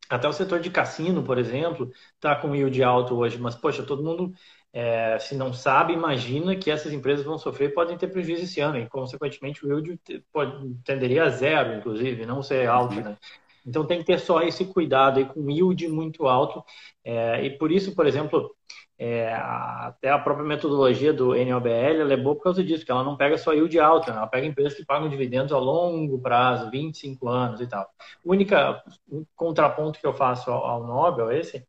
até 0.09 0.29
o 0.29 0.33
setor 0.33 0.61
de 0.61 0.71
cassino, 0.71 1.23
por 1.23 1.39
exemplo, 1.39 1.91
está 2.17 2.35
com 2.35 2.55
yield 2.55 2.83
alto 2.83 3.17
hoje, 3.17 3.39
mas, 3.39 3.55
poxa, 3.55 3.85
todo 3.85 4.03
mundo, 4.03 4.33
é, 4.73 5.19
se 5.21 5.37
não 5.37 5.53
sabe, 5.53 5.93
imagina 5.93 6.57
que 6.57 6.69
essas 6.71 6.93
empresas 6.93 7.25
vão 7.25 7.39
sofrer 7.39 7.71
e 7.71 7.75
podem 7.75 7.97
ter 7.97 8.09
prejuízo 8.09 8.43
esse 8.43 8.61
ano, 8.61 8.79
e, 8.79 8.89
consequentemente, 8.89 9.65
o 9.65 9.69
yield 9.69 10.01
pode, 10.33 10.75
tenderia 10.85 11.25
a 11.25 11.29
zero, 11.31 11.75
inclusive, 11.79 12.27
não 12.27 12.43
ser 12.43 12.69
alto, 12.69 12.97
né? 13.01 13.17
Então, 13.65 13.87
tem 13.87 14.01
que 14.01 14.07
ter 14.07 14.19
só 14.19 14.43
esse 14.43 14.65
cuidado 14.67 15.19
aí 15.21 15.27
com 15.27 15.49
yield 15.49 15.87
muito 15.89 16.27
alto, 16.27 16.65
é, 17.05 17.45
e 17.45 17.57
por 17.57 17.71
isso, 17.71 17.95
por 17.95 18.07
exemplo, 18.07 18.53
é, 19.03 19.33
até 19.33 20.11
a 20.11 20.19
própria 20.19 20.47
metodologia 20.47 21.11
do 21.11 21.29
NOBL 21.35 21.71
ela 21.71 22.13
é 22.13 22.19
boa 22.19 22.37
por 22.37 22.43
causa 22.43 22.63
disso, 22.63 22.85
que 22.85 22.93
ela 22.93 23.03
não 23.03 23.17
pega 23.17 23.39
só 23.39 23.55
yield 23.55 23.81
alta, 23.81 24.11
né? 24.13 24.19
ela 24.19 24.27
pega 24.27 24.47
empresas 24.47 24.75
que 24.75 24.85
pagam 24.85 25.09
dividendos 25.09 25.55
a 25.55 25.59
longo 25.59 26.21
prazo, 26.21 26.71
25 26.71 27.27
anos 27.27 27.63
e 27.63 27.67
tal. 27.67 27.89
O 28.23 28.33
único 28.33 28.55
contraponto 29.35 29.99
que 29.99 30.07
eu 30.07 30.13
faço 30.13 30.51
ao, 30.51 30.67
ao 30.67 30.87
Nobel, 30.87 31.33
esse, 31.33 31.67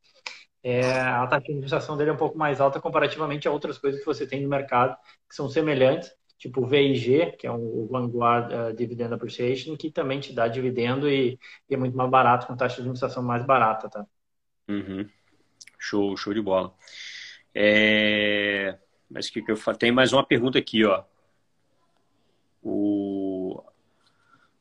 é 0.62 0.82
a 0.92 1.26
taxa 1.26 1.46
de 1.46 1.52
administração 1.52 1.96
dele 1.96 2.10
é 2.10 2.14
um 2.14 2.18
pouco 2.18 2.38
mais 2.38 2.60
alta 2.60 2.82
comparativamente 2.82 3.48
a 3.48 3.52
outras 3.52 3.78
coisas 3.78 4.02
que 4.02 4.06
você 4.06 4.28
tem 4.28 4.42
no 4.44 4.50
mercado 4.50 4.98
que 5.30 5.34
são 5.34 5.48
semelhantes, 5.48 6.12
tipo 6.38 6.64
o 6.64 6.68
VIG, 6.68 7.38
que 7.38 7.48
é 7.48 7.52
o 7.52 7.88
Vanguard 7.90 8.52
uh, 8.52 8.76
Dividend 8.76 9.14
Appreciation, 9.14 9.78
que 9.78 9.90
também 9.90 10.20
te 10.20 10.34
dá 10.34 10.50
dividendo 10.50 11.10
e, 11.10 11.40
e, 11.70 11.74
é 11.74 11.78
muito 11.78 11.96
mais 11.96 12.10
barato, 12.10 12.46
com 12.46 12.58
taxa 12.58 12.76
de 12.76 12.82
administração 12.82 13.24
mais 13.24 13.46
barata, 13.46 13.90
tá? 13.90 14.06
Uhum. 14.68 15.08
Show, 15.80 16.18
show 16.18 16.34
de 16.34 16.42
bola. 16.42 16.74
É... 17.54 18.78
Mas 19.10 19.30
que, 19.30 19.42
que 19.42 19.52
eu 19.52 19.58
falo? 19.58 19.78
Tem 19.78 19.92
mais 19.92 20.14
uma 20.14 20.26
pergunta 20.26 20.58
aqui, 20.58 20.86
ó. 20.86 21.04
O 22.64 23.62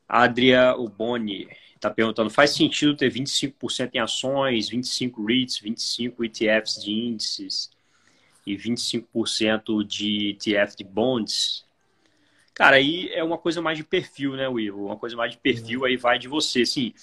Adria 0.07 0.75
Boni 0.75 1.47
está 1.75 1.89
perguntando: 1.89 2.29
faz 2.29 2.51
sentido 2.51 2.95
ter 2.95 3.11
25% 3.11 3.91
em 3.93 3.99
ações, 3.99 4.69
25 4.69 5.25
REITs, 5.25 5.59
25 5.59 6.25
ETFs 6.25 6.83
de 6.83 6.91
índices 6.91 7.71
e 8.45 8.55
25% 8.55 9.83
de 9.85 10.29
ETF 10.31 10.75
de 10.75 10.83
bonds? 10.83 11.65
Cara, 12.53 12.75
aí 12.75 13.09
é 13.13 13.23
uma 13.23 13.37
coisa 13.37 13.61
mais 13.61 13.77
de 13.77 13.83
perfil, 13.83 14.35
né, 14.35 14.47
Will? 14.47 14.85
Uma 14.85 14.97
coisa 14.97 15.15
mais 15.15 15.31
de 15.31 15.37
perfil 15.37 15.85
aí 15.85 15.95
vai 15.95 16.19
de 16.19 16.27
você. 16.27 16.65
Sim, 16.65 16.93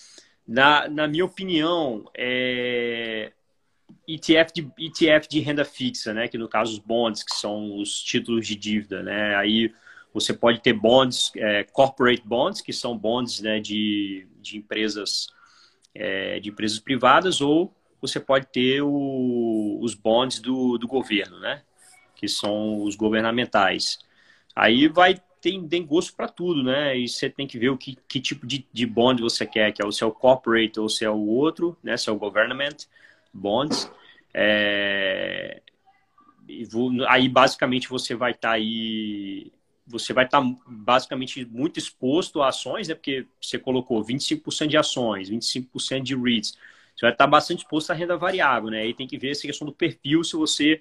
na, 0.47 0.89
na 0.89 1.09
minha 1.09 1.25
opinião, 1.25 2.09
é, 2.15 3.33
ETF 4.07 4.53
de, 4.55 4.71
ETF 4.79 5.29
de 5.29 5.41
renda 5.41 5.65
fixa, 5.65 6.15
né? 6.15 6.29
Que 6.29 6.39
no 6.39 6.49
caso 6.49 6.73
os 6.73 6.79
bonds, 6.79 7.23
que 7.23 7.35
são 7.35 7.77
os 7.77 8.03
títulos 8.03 8.47
de 8.47 8.55
dívida, 8.55 9.03
né? 9.03 9.37
Aí 9.37 9.73
você 10.13 10.33
pode 10.33 10.61
ter 10.61 10.73
bonds, 10.73 11.31
é, 11.37 11.65
corporate 11.65 12.23
bonds, 12.25 12.61
que 12.61 12.73
são 12.73 12.97
bonds 12.97 13.41
né, 13.41 13.61
de, 13.61 14.27
de 14.41 14.57
empresas 14.57 15.29
é, 15.95 16.41
de 16.41 16.49
empresas 16.49 16.79
privadas, 16.79 17.41
ou 17.41 17.75
você 18.01 18.21
pode 18.21 18.47
ter 18.47 18.83
o, 18.83 19.79
os 19.81 19.95
bonds 19.95 20.39
do, 20.39 20.79
do 20.79 20.87
governo, 20.87 21.39
né? 21.41 21.63
Que 22.15 22.29
são 22.29 22.83
os 22.83 22.97
governamentais. 22.97 23.99
Aí 24.55 24.89
vai 24.89 25.21
tem, 25.41 25.69
tem 25.69 25.87
gosto 25.87 26.15
para 26.15 26.29
tudo, 26.29 26.63
né? 26.63 26.97
E 26.97 27.09
você 27.09 27.31
tem 27.31 27.47
que 27.47 27.59
ver 27.59 27.71
o 27.71 27.79
que, 27.79 27.97
que 28.09 28.21
tipo 28.21 28.47
de, 28.47 28.67
de 28.73 28.87
bond 28.87 29.23
você 29.23 29.47
quer, 29.47 29.73
que 29.73 29.83
é 29.83 29.87
o 29.87 29.93
seu 29.93 30.11
corporate 30.11 30.81
ou 30.81 30.89
se 30.89 31.05
é 31.05 31.11
o 31.11 31.27
outro, 31.27 31.77
né? 31.83 31.97
Se 31.97 32.09
é 32.09 32.13
o 32.13 32.19
government 32.19 32.77
bonds. 33.33 33.91
É... 34.33 35.61
Aí 37.09 37.29
basicamente 37.29 37.89
você 37.89 38.15
vai 38.15 38.31
estar 38.31 38.49
tá 38.49 38.55
aí, 38.55 39.53
você 39.87 40.13
vai 40.13 40.25
estar 40.25 40.41
tá 40.41 40.57
basicamente 40.67 41.45
muito 41.45 41.79
exposto 41.79 42.41
a 42.41 42.49
ações, 42.49 42.89
né? 42.89 42.95
Porque 42.95 43.27
você 43.41 43.59
colocou 43.59 44.03
25% 44.03 44.67
de 44.67 44.77
ações, 44.77 45.29
25% 45.31 46.03
de 46.03 46.17
REITs. 46.17 46.53
Você 46.97 47.03
vai 47.03 47.13
estar 47.13 47.25
tá 47.25 47.31
bastante 47.31 47.61
exposto 47.61 47.91
à 47.91 47.95
renda 47.95 48.17
variável, 48.17 48.71
né? 48.71 48.81
Aí 48.81 48.95
tem 48.95 49.07
que 49.07 49.19
ver 49.19 49.31
essa 49.31 49.43
questão 49.43 49.67
do 49.67 49.73
perfil, 49.73 50.25
se 50.25 50.37
você 50.37 50.81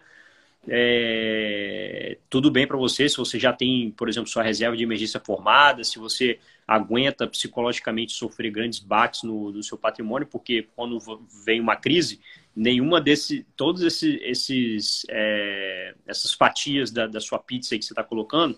é, 0.68 2.18
tudo 2.30 2.52
bem 2.52 2.68
para 2.68 2.78
você, 2.78 3.08
se 3.08 3.18
você 3.18 3.40
já 3.40 3.54
tem, 3.54 3.92
por 3.92 4.10
exemplo, 4.10 4.30
sua 4.30 4.44
reserva 4.44 4.76
de 4.76 4.84
emergência 4.84 5.20
formada, 5.20 5.84
se 5.84 5.98
você 5.98 6.40
aguenta 6.68 7.26
psicologicamente 7.26 8.12
sofrer 8.12 8.52
grandes 8.52 8.80
baques 8.80 9.24
no, 9.24 9.52
no 9.52 9.64
seu 9.64 9.78
patrimônio, 9.78 10.28
porque 10.28 10.68
quando 10.76 11.00
vem 11.46 11.62
uma 11.62 11.78
crise, 11.78 12.20
nenhuma 12.54 13.00
desses, 13.00 13.46
todos 13.56 13.82
esses, 13.82 14.20
esses 14.22 15.06
é, 15.10 15.96
essas 16.06 16.34
fatias 16.34 16.92
da, 16.92 17.08
da 17.08 17.22
sua 17.22 17.40
pizza 17.40 17.78
que 17.78 17.86
você 17.86 17.94
está 17.94 18.04
colocando, 18.04 18.58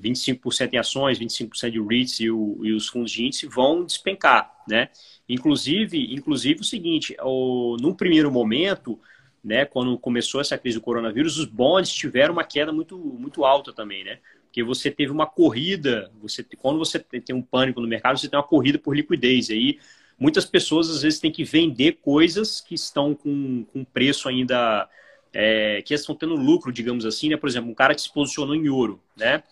25% 0.00 0.72
em 0.72 0.78
ações, 0.78 1.18
25% 1.18 1.70
de 1.70 1.80
REITs 1.80 2.20
e, 2.20 2.30
o, 2.30 2.58
e, 2.64 2.72
os 2.72 2.88
fundos 2.88 3.10
de 3.10 3.26
índice 3.26 3.46
vão 3.46 3.84
despencar, 3.84 4.50
né? 4.66 4.88
Inclusive, 5.28 6.14
inclusive 6.14 6.60
o 6.60 6.64
seguinte, 6.64 7.14
o, 7.20 7.76
num 7.78 7.92
primeiro 7.92 8.30
momento, 8.30 8.98
né, 9.44 9.66
quando 9.66 9.98
começou 9.98 10.40
essa 10.40 10.56
crise 10.56 10.78
do 10.78 10.82
coronavírus, 10.82 11.36
os 11.36 11.44
bonds 11.44 11.92
tiveram 11.92 12.32
uma 12.32 12.44
queda 12.44 12.72
muito, 12.72 12.96
muito 12.96 13.44
alta 13.44 13.72
também, 13.72 14.02
né? 14.04 14.18
Porque 14.52 14.62
você 14.62 14.90
teve 14.90 15.10
uma 15.10 15.26
corrida, 15.26 16.12
você, 16.20 16.44
quando 16.58 16.78
você 16.78 16.98
tem 16.98 17.34
um 17.34 17.40
pânico 17.40 17.80
no 17.80 17.88
mercado, 17.88 18.18
você 18.18 18.28
tem 18.28 18.38
uma 18.38 18.46
corrida 18.46 18.78
por 18.78 18.94
liquidez. 18.94 19.48
Aí, 19.48 19.78
muitas 20.18 20.44
pessoas 20.44 20.90
às 20.90 21.00
vezes 21.00 21.18
têm 21.18 21.32
que 21.32 21.42
vender 21.42 21.92
coisas 22.02 22.60
que 22.60 22.74
estão 22.74 23.14
com, 23.14 23.64
com 23.72 23.82
preço 23.82 24.28
ainda. 24.28 24.86
É, 25.32 25.80
que 25.80 25.94
estão 25.94 26.14
tendo 26.14 26.36
lucro, 26.36 26.70
digamos 26.70 27.06
assim, 27.06 27.30
né? 27.30 27.38
Por 27.38 27.48
exemplo, 27.48 27.70
um 27.70 27.74
cara 27.74 27.94
que 27.94 28.02
se 28.02 28.12
posicionou 28.12 28.54
em 28.54 28.68
ouro, 28.68 29.02
né? 29.16 29.42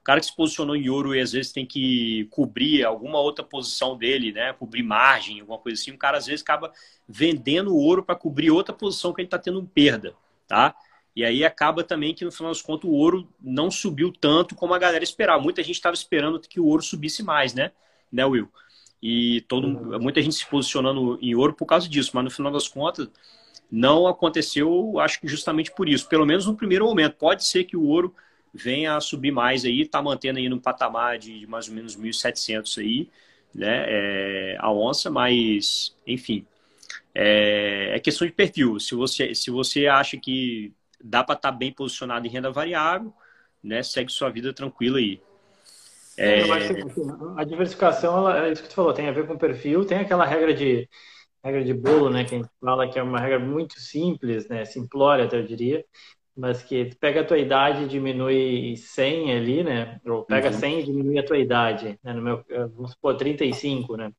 O 0.00 0.02
cara 0.02 0.18
que 0.18 0.26
se 0.26 0.34
posicionou 0.34 0.74
em 0.74 0.88
ouro 0.88 1.14
e 1.14 1.20
às 1.20 1.30
vezes 1.30 1.52
tem 1.52 1.64
que 1.64 2.26
cobrir 2.32 2.84
alguma 2.84 3.20
outra 3.20 3.44
posição 3.44 3.96
dele, 3.96 4.32
né? 4.32 4.52
Cobrir 4.54 4.82
margem, 4.82 5.38
alguma 5.38 5.58
coisa 5.58 5.80
assim. 5.80 5.92
O 5.92 5.96
cara 5.96 6.18
às 6.18 6.26
vezes 6.26 6.42
acaba 6.42 6.72
vendendo 7.08 7.76
ouro 7.76 8.02
para 8.02 8.16
cobrir 8.16 8.50
outra 8.50 8.74
posição 8.74 9.12
que 9.12 9.20
ele 9.20 9.28
está 9.28 9.38
tendo 9.38 9.62
perda, 9.72 10.12
tá? 10.48 10.74
E 11.18 11.24
aí 11.24 11.44
acaba 11.44 11.82
também 11.82 12.14
que 12.14 12.24
no 12.24 12.30
final 12.30 12.52
das 12.52 12.62
contas 12.62 12.88
o 12.88 12.92
ouro 12.92 13.28
não 13.42 13.72
subiu 13.72 14.12
tanto 14.12 14.54
como 14.54 14.72
a 14.72 14.78
galera 14.78 15.02
esperava. 15.02 15.42
Muita 15.42 15.64
gente 15.64 15.74
estava 15.74 15.92
esperando 15.92 16.38
que 16.38 16.60
o 16.60 16.64
ouro 16.64 16.80
subisse 16.80 17.24
mais, 17.24 17.52
né? 17.52 17.72
Né, 18.12 18.24
Will? 18.24 18.48
E 19.02 19.40
todo, 19.48 19.66
uhum. 19.66 19.98
muita 19.98 20.22
gente 20.22 20.36
se 20.36 20.46
posicionando 20.46 21.18
em 21.20 21.34
ouro 21.34 21.52
por 21.54 21.66
causa 21.66 21.88
disso, 21.88 22.12
mas 22.14 22.22
no 22.22 22.30
final 22.30 22.52
das 22.52 22.68
contas 22.68 23.08
não 23.68 24.06
aconteceu, 24.06 25.00
acho 25.00 25.20
que 25.20 25.26
justamente 25.26 25.72
por 25.72 25.88
isso. 25.88 26.08
Pelo 26.08 26.24
menos 26.24 26.46
no 26.46 26.54
primeiro 26.54 26.84
momento. 26.84 27.16
Pode 27.16 27.44
ser 27.44 27.64
que 27.64 27.76
o 27.76 27.82
ouro 27.82 28.14
venha 28.54 28.94
a 28.94 29.00
subir 29.00 29.32
mais 29.32 29.64
aí, 29.64 29.80
está 29.80 30.00
mantendo 30.00 30.38
aí 30.38 30.48
no 30.48 30.60
patamar 30.60 31.18
de, 31.18 31.48
mais 31.48 31.68
ou 31.68 31.74
menos 31.74 31.96
1.700 31.96 32.78
aí, 32.80 33.10
né, 33.52 33.86
é, 33.88 34.56
a 34.60 34.70
onça, 34.70 35.10
mas, 35.10 35.96
enfim, 36.06 36.46
é, 37.12 37.96
é, 37.96 37.98
questão 37.98 38.24
de 38.24 38.32
perfil. 38.32 38.78
Se 38.78 38.94
você, 38.94 39.34
se 39.34 39.50
você 39.50 39.88
acha 39.88 40.16
que 40.16 40.72
dá 41.02 41.22
para 41.22 41.34
estar 41.34 41.52
tá 41.52 41.56
bem 41.56 41.72
posicionado 41.72 42.26
em 42.26 42.30
renda 42.30 42.50
variável, 42.50 43.12
né, 43.62 43.82
segue 43.82 44.10
sua 44.10 44.30
vida 44.30 44.52
tranquila 44.52 44.98
aí. 44.98 45.20
É... 46.16 46.42
A 47.36 47.44
diversificação, 47.44 48.18
ela, 48.18 48.46
é 48.46 48.52
isso 48.52 48.62
que 48.62 48.68
tu 48.68 48.74
falou, 48.74 48.92
tem 48.92 49.08
a 49.08 49.12
ver 49.12 49.26
com 49.26 49.34
o 49.34 49.38
perfil, 49.38 49.84
tem 49.84 49.98
aquela 49.98 50.24
regra 50.24 50.52
de 50.52 50.88
regra 51.42 51.64
de 51.64 51.72
bolo, 51.72 52.10
né, 52.10 52.24
que 52.24 52.34
a 52.34 52.38
gente 52.38 52.50
fala 52.60 52.88
que 52.88 52.98
é 52.98 53.02
uma 53.02 53.20
regra 53.20 53.38
muito 53.38 53.78
simples, 53.80 54.48
né, 54.48 54.64
simplória 54.64 55.24
até 55.24 55.38
eu 55.38 55.46
diria, 55.46 55.84
mas 56.36 56.62
que 56.62 56.86
tu 56.86 56.96
pega 56.98 57.20
a 57.20 57.24
tua 57.24 57.38
idade 57.38 57.84
e 57.84 57.88
diminui 57.88 58.76
100 58.76 59.36
ali, 59.36 59.62
né, 59.62 60.00
ou 60.04 60.24
pega 60.24 60.48
uhum. 60.48 60.58
100 60.58 60.80
e 60.80 60.84
diminui 60.84 61.18
a 61.18 61.24
tua 61.24 61.38
idade, 61.38 61.98
né, 62.02 62.12
no 62.12 62.20
meu, 62.20 62.44
vamos 62.74 62.90
supor 62.90 63.16
35, 63.16 63.96
né, 63.96 64.10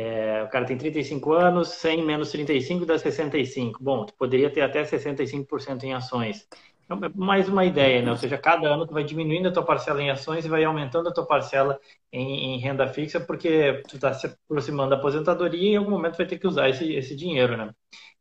é, 0.00 0.42
o 0.44 0.48
cara 0.48 0.64
tem 0.64 0.78
35 0.78 1.32
anos, 1.34 1.68
100 1.68 2.04
menos 2.06 2.30
35 2.30 2.86
dá 2.86 2.98
65. 2.98 3.82
Bom, 3.82 4.06
tu 4.06 4.14
poderia 4.14 4.48
ter 4.50 4.62
até 4.62 4.82
65% 4.82 5.84
em 5.84 5.92
ações. 5.92 6.48
É 6.88 7.08
mais 7.14 7.48
uma 7.48 7.64
ideia, 7.66 8.00
né? 8.02 8.10
Ou 8.10 8.16
seja, 8.16 8.38
cada 8.38 8.66
ano 8.66 8.86
tu 8.86 8.94
vai 8.94 9.04
diminuindo 9.04 9.48
a 9.48 9.52
tua 9.52 9.64
parcela 9.64 10.02
em 10.02 10.10
ações 10.10 10.44
e 10.44 10.48
vai 10.48 10.64
aumentando 10.64 11.08
a 11.08 11.12
tua 11.12 11.26
parcela 11.26 11.78
em, 12.10 12.54
em 12.54 12.58
renda 12.58 12.88
fixa, 12.88 13.20
porque 13.20 13.82
tu 13.88 13.96
está 13.96 14.12
se 14.14 14.26
aproximando 14.26 14.90
da 14.90 14.96
aposentadoria 14.96 15.70
e 15.70 15.72
em 15.74 15.76
algum 15.76 15.90
momento 15.90 16.16
vai 16.16 16.26
ter 16.26 16.38
que 16.38 16.46
usar 16.46 16.68
esse, 16.70 16.92
esse 16.94 17.14
dinheiro, 17.14 17.56
né? 17.56 17.70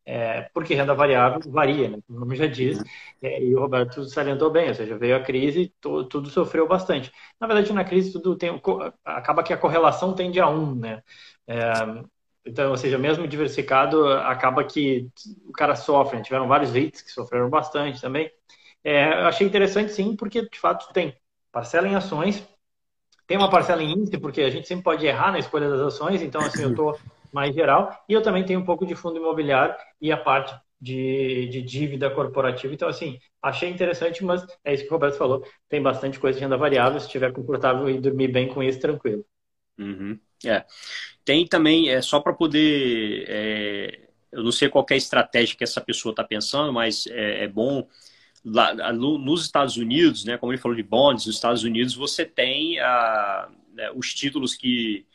É, 0.05 0.49
porque 0.53 0.73
renda 0.73 0.93
variável 0.95 1.39
varia, 1.51 1.87
né? 1.89 1.99
Como 2.07 2.17
o 2.17 2.21
nome 2.21 2.35
já 2.35 2.47
diz, 2.47 2.81
é, 3.21 3.43
e 3.43 3.55
o 3.55 3.59
Roberto 3.59 4.03
salientou 4.05 4.49
bem, 4.51 4.69
ou 4.69 4.75
seja, 4.75 4.97
veio 4.97 5.15
a 5.15 5.21
crise, 5.21 5.73
tudo, 5.79 6.07
tudo 6.09 6.29
sofreu 6.29 6.67
bastante. 6.67 7.11
Na 7.39 7.47
verdade, 7.47 7.71
na 7.73 7.83
crise 7.85 8.11
tudo 8.11 8.35
tem, 8.35 8.49
acaba 9.05 9.43
que 9.43 9.53
a 9.53 9.57
correlação 9.57 10.13
tende 10.15 10.39
a 10.39 10.49
um, 10.49 10.75
né? 10.75 11.03
É, 11.49 12.03
então, 12.45 12.71
ou 12.71 12.77
seja, 12.77 12.97
mesmo 12.97 13.27
diversificado, 13.27 14.07
acaba 14.07 14.63
que 14.63 15.09
o 15.47 15.51
cara 15.51 15.75
sofre. 15.75 16.17
Né? 16.17 16.23
Tiveram 16.23 16.47
vários 16.47 16.71
REITs 16.71 17.01
que 17.01 17.11
sofreram 17.11 17.49
bastante 17.49 17.99
também. 17.99 18.31
É, 18.83 19.21
eu 19.23 19.27
achei 19.27 19.45
interessante 19.47 19.91
sim, 19.91 20.15
porque 20.15 20.47
de 20.47 20.59
fato 20.59 20.93
tem 20.93 21.15
parcela 21.51 21.87
em 21.87 21.95
ações, 21.95 22.47
tem 23.27 23.37
uma 23.37 23.49
parcela 23.49 23.83
em 23.83 23.91
índice, 23.93 24.17
porque 24.19 24.41
a 24.41 24.49
gente 24.49 24.67
sempre 24.67 24.83
pode 24.83 25.05
errar 25.05 25.31
na 25.31 25.39
escolha 25.39 25.69
das 25.69 25.81
ações, 25.81 26.21
então 26.21 26.43
assim, 26.43 26.63
eu 26.63 26.69
estou 26.69 26.99
mais 27.31 27.53
geral, 27.55 27.91
e 28.09 28.13
eu 28.13 28.21
também 28.23 28.45
tenho 28.45 28.59
um 28.59 28.65
pouco 28.65 28.85
de 28.85 28.95
fundo 28.95 29.17
imobiliário 29.17 29.75
e 30.01 30.11
a 30.11 30.17
parte 30.17 30.55
de, 30.81 31.47
de 31.49 31.61
dívida 31.61 32.09
corporativa. 32.09 32.73
Então, 32.73 32.87
assim, 32.89 33.19
achei 33.41 33.69
interessante, 33.69 34.23
mas 34.23 34.45
é 34.63 34.73
isso 34.73 34.83
que 34.83 34.89
o 34.89 34.93
Roberto 34.93 35.17
falou, 35.17 35.45
tem 35.67 35.81
bastante 35.81 36.19
coisa 36.19 36.37
de 36.39 36.43
renda 36.45 36.57
variável, 36.57 36.99
se 36.99 37.05
estiver 37.07 37.33
confortável 37.33 37.89
e 37.89 37.99
dormir 37.99 38.29
bem 38.29 38.47
com 38.47 38.63
isso, 38.63 38.79
tranquilo. 38.79 39.25
Uhum. 39.77 40.19
É. 40.45 40.65
Tem 41.25 41.45
também, 41.45 41.89
é 41.89 42.01
só 42.01 42.19
para 42.19 42.33
poder. 42.33 43.25
É, 43.27 44.09
eu 44.31 44.43
não 44.43 44.51
sei 44.51 44.69
qual 44.69 44.85
é 44.89 44.93
a 44.93 44.97
estratégia 44.97 45.55
que 45.55 45.63
essa 45.63 45.81
pessoa 45.81 46.11
está 46.11 46.23
pensando, 46.23 46.71
mas 46.71 47.07
é, 47.07 47.43
é 47.43 47.47
bom 47.47 47.87
lá, 48.43 48.93
nos 48.93 49.41
Estados 49.41 49.77
Unidos, 49.77 50.23
né, 50.23 50.37
como 50.37 50.51
ele 50.51 50.61
falou 50.61 50.75
de 50.75 50.83
bonds, 50.83 51.25
nos 51.25 51.35
Estados 51.35 51.63
Unidos 51.63 51.95
você 51.95 52.25
tem 52.25 52.79
a, 52.79 53.49
né, 53.73 53.91
os 53.95 54.13
títulos 54.13 54.55
que, 54.55 55.05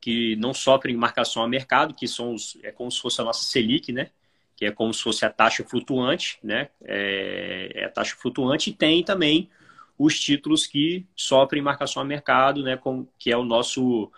que 0.00 0.36
não 0.36 0.52
sofrem 0.52 0.96
marcação 0.96 1.42
a 1.42 1.48
mercado, 1.48 1.94
que 1.94 2.08
são 2.08 2.34
os, 2.34 2.58
é 2.62 2.72
como 2.72 2.90
se 2.90 3.00
fosse 3.00 3.20
a 3.20 3.24
nossa 3.24 3.44
Selic, 3.44 3.92
né, 3.92 4.10
que 4.56 4.64
é 4.64 4.70
como 4.70 4.92
se 4.92 5.02
fosse 5.02 5.24
a 5.24 5.30
taxa 5.30 5.64
flutuante, 5.64 6.38
né, 6.42 6.68
é, 6.84 7.72
é 7.74 7.84
a 7.84 7.90
taxa 7.90 8.16
flutuante, 8.16 8.70
e 8.70 8.72
tem 8.72 9.02
também 9.04 9.48
os 9.98 10.18
títulos 10.18 10.66
que 10.66 11.06
sofrem 11.14 11.62
marcação 11.62 12.02
a 12.02 12.04
mercado, 12.04 12.62
né, 12.62 12.76
com, 12.76 13.06
que 13.18 13.30
é 13.30 13.36
o 13.36 13.44
nosso 13.44 14.10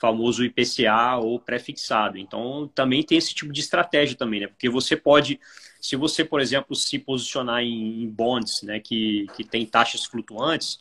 famoso 0.00 0.42
IPCA 0.42 1.18
ou 1.18 1.38
pré-fixado. 1.38 2.16
Então, 2.16 2.68
também 2.74 3.02
tem 3.02 3.18
esse 3.18 3.34
tipo 3.34 3.52
de 3.52 3.60
estratégia 3.60 4.16
também, 4.16 4.40
né? 4.40 4.46
Porque 4.46 4.68
você 4.68 4.96
pode, 4.96 5.38
se 5.78 5.94
você, 5.94 6.24
por 6.24 6.40
exemplo, 6.40 6.74
se 6.74 6.98
posicionar 6.98 7.62
em, 7.62 8.08
bonds, 8.08 8.62
né, 8.62 8.80
que, 8.80 9.26
que 9.36 9.44
tem 9.44 9.66
taxas 9.66 10.06
flutuantes, 10.06 10.80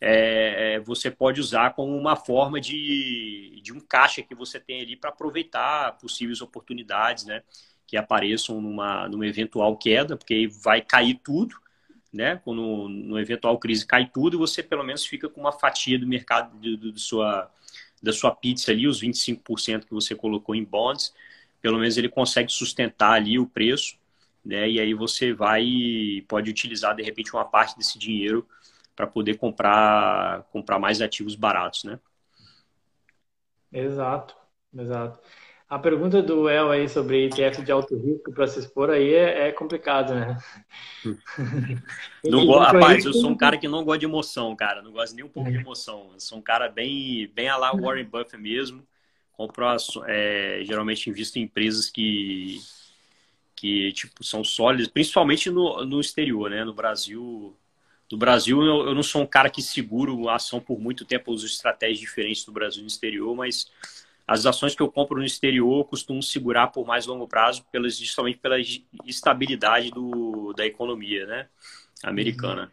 é, 0.00 0.74
é, 0.74 0.80
você 0.80 1.10
pode 1.10 1.40
usar 1.40 1.74
como 1.74 1.96
uma 1.96 2.14
forma 2.14 2.60
de, 2.60 3.60
de 3.62 3.72
um 3.72 3.80
caixa 3.80 4.22
que 4.22 4.34
você 4.34 4.60
tem 4.60 4.80
ali 4.80 4.96
para 4.96 5.10
aproveitar 5.10 5.98
possíveis 5.98 6.40
oportunidades, 6.40 7.24
né? 7.24 7.42
Que 7.86 7.96
apareçam 7.96 8.60
numa, 8.60 9.08
numa 9.08 9.26
eventual 9.26 9.76
queda, 9.76 10.16
porque 10.16 10.34
aí 10.34 10.46
vai 10.46 10.80
cair 10.82 11.20
tudo, 11.22 11.56
né? 12.12 12.40
Quando 12.44 12.88
no 12.88 13.18
eventual 13.18 13.58
crise 13.58 13.86
cai 13.86 14.08
tudo, 14.12 14.38
você 14.38 14.62
pelo 14.62 14.84
menos 14.84 15.04
fica 15.04 15.28
com 15.28 15.40
uma 15.40 15.52
fatia 15.52 15.98
do 15.98 16.06
mercado 16.06 16.58
de, 16.58 16.76
de, 16.76 16.92
de 16.92 17.00
sua 17.00 17.50
da 18.02 18.12
sua 18.12 18.34
pizza 18.34 18.72
ali, 18.72 18.86
os 18.86 19.00
25% 19.00 19.86
que 19.86 19.94
você 19.94 20.14
colocou 20.14 20.54
em 20.54 20.64
bonds, 20.64 21.14
pelo 21.60 21.78
menos 21.78 21.96
ele 21.96 22.08
consegue 22.08 22.50
sustentar 22.52 23.12
ali 23.12 23.38
o 23.38 23.46
preço, 23.46 23.96
né? 24.44 24.68
E 24.68 24.80
aí 24.80 24.94
você 24.94 25.32
vai 25.32 26.24
pode 26.28 26.50
utilizar 26.50 26.94
de 26.96 27.02
repente 27.02 27.32
uma 27.34 27.44
parte 27.44 27.76
desse 27.76 27.98
dinheiro 27.98 28.46
para 28.96 29.06
poder 29.06 29.36
comprar 29.38 30.42
comprar 30.52 30.78
mais 30.78 31.00
ativos 31.00 31.34
baratos, 31.36 31.84
né? 31.84 31.98
Exato, 33.72 34.36
exato. 34.74 35.20
A 35.72 35.78
pergunta 35.78 36.20
do 36.20 36.50
El 36.50 36.70
aí 36.70 36.86
sobre 36.86 37.24
ETF 37.24 37.62
de 37.62 37.72
alto 37.72 37.96
risco 37.96 38.30
para 38.30 38.46
se 38.46 38.58
expor 38.58 38.90
aí 38.90 39.14
é, 39.14 39.48
é 39.48 39.52
complicado, 39.52 40.14
né? 40.14 40.36
Não 42.22 42.44
go... 42.44 42.58
Rapaz, 42.58 43.06
eu 43.06 43.14
sou 43.14 43.30
um 43.30 43.34
cara 43.34 43.56
que 43.56 43.66
não 43.66 43.82
gosta 43.82 44.00
de 44.00 44.04
emoção, 44.04 44.54
cara. 44.54 44.82
Não 44.82 44.92
gosto 44.92 45.16
nem 45.16 45.24
um 45.24 45.30
pouco 45.30 45.50
de 45.50 45.56
emoção. 45.56 46.10
Eu 46.12 46.20
sou 46.20 46.36
um 46.36 46.42
cara 46.42 46.68
bem, 46.68 47.26
bem 47.34 47.48
a 47.48 47.56
lá 47.56 47.72
Warren 47.72 48.04
Buffett 48.04 48.36
mesmo. 48.36 48.86
Compro, 49.32 49.64
é, 50.06 50.60
geralmente 50.62 51.08
invisto 51.08 51.38
em 51.38 51.44
empresas 51.44 51.88
que, 51.88 52.60
que 53.56 53.92
tipo, 53.92 54.22
são 54.22 54.44
sólidas, 54.44 54.88
principalmente 54.88 55.48
no, 55.48 55.86
no 55.86 56.02
exterior, 56.02 56.50
né? 56.50 56.66
No 56.66 56.74
Brasil, 56.74 57.56
no 58.10 58.18
Brasil 58.18 58.62
eu, 58.62 58.88
eu 58.88 58.94
não 58.94 59.02
sou 59.02 59.22
um 59.22 59.26
cara 59.26 59.48
que 59.48 59.62
seguro 59.62 60.28
a 60.28 60.34
ação 60.34 60.60
por 60.60 60.78
muito 60.78 61.06
tempo. 61.06 61.30
Eu 61.30 61.34
uso 61.34 61.46
estratégias 61.46 61.98
diferentes 61.98 62.44
do 62.44 62.52
Brasil 62.52 62.80
e 62.80 62.82
no 62.82 62.88
exterior, 62.88 63.34
mas 63.34 63.72
as 64.26 64.46
ações 64.46 64.74
que 64.74 64.82
eu 64.82 64.90
compro 64.90 65.18
no 65.18 65.24
exterior 65.24 65.80
eu 65.80 65.84
costumo 65.84 66.22
segurar 66.22 66.68
por 66.68 66.86
mais 66.86 67.06
longo 67.06 67.26
prazo, 67.26 67.64
pelas, 67.70 67.96
justamente 67.96 68.38
pela 68.38 68.56
estabilidade 69.04 69.90
do, 69.90 70.52
da 70.56 70.64
economia 70.64 71.26
né, 71.26 71.48
americana. 72.02 72.72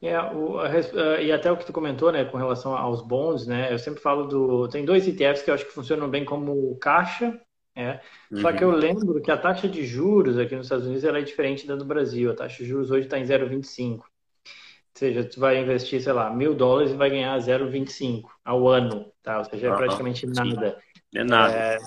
É, 0.00 0.20
o, 0.20 0.58
a, 0.58 0.68
e 1.22 1.32
até 1.32 1.50
o 1.50 1.56
que 1.56 1.64
tu 1.64 1.72
comentou, 1.72 2.12
né, 2.12 2.24
com 2.24 2.36
relação 2.36 2.76
aos 2.76 3.00
bons, 3.00 3.46
né, 3.46 3.72
eu 3.72 3.78
sempre 3.78 4.02
falo 4.02 4.26
do, 4.26 4.68
tem 4.68 4.84
dois 4.84 5.08
ETFs 5.08 5.42
que 5.42 5.50
eu 5.50 5.54
acho 5.54 5.64
que 5.64 5.72
funcionam 5.72 6.08
bem 6.10 6.24
como 6.24 6.76
caixa, 6.76 7.40
é, 7.74 8.00
uhum. 8.30 8.40
só 8.40 8.52
que 8.52 8.62
eu 8.62 8.70
lembro 8.70 9.20
que 9.20 9.30
a 9.30 9.36
taxa 9.36 9.66
de 9.66 9.84
juros 9.84 10.38
aqui 10.38 10.54
nos 10.54 10.66
Estados 10.66 10.86
Unidos 10.86 11.04
ela 11.04 11.18
é 11.18 11.22
diferente 11.22 11.66
da 11.66 11.74
do 11.74 11.84
Brasil, 11.84 12.30
a 12.30 12.34
taxa 12.34 12.62
de 12.62 12.68
juros 12.68 12.90
hoje 12.90 13.06
está 13.06 13.18
em 13.18 13.24
0,25, 13.24 14.02
seja, 14.98 15.24
tu 15.24 15.40
vai 15.40 15.60
investir, 15.60 16.00
sei 16.00 16.12
lá, 16.12 16.30
mil 16.30 16.54
dólares 16.54 16.92
e 16.92 16.96
vai 16.96 17.10
ganhar 17.10 17.36
0,25 17.38 18.22
ao 18.44 18.68
ano, 18.68 19.06
tá? 19.22 19.38
Ou 19.38 19.44
seja, 19.44 19.68
é 19.68 19.76
praticamente 19.76 20.26
nada. 20.26 20.78
É 21.14 21.24
nada. 21.24 21.54
É, 21.54 21.78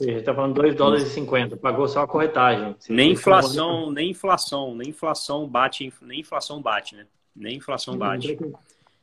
está 0.00 0.34
falando 0.34 0.54
2 0.54 0.74
dólares 0.74 1.04
e 1.04 1.10
50, 1.10 1.56
pagou 1.56 1.86
só 1.86 2.02
a 2.02 2.06
corretagem. 2.06 2.74
Nem 2.88 3.12
inflação, 3.12 3.90
nem 3.90 4.10
inflação, 4.10 4.74
nem 4.74 4.88
inflação 4.88 5.46
bate, 5.46 5.92
nem 6.00 6.20
inflação 6.20 6.62
bate, 6.62 6.94
né? 6.94 7.06
Nem 7.34 7.56
inflação 7.56 7.96
bate. 7.96 8.38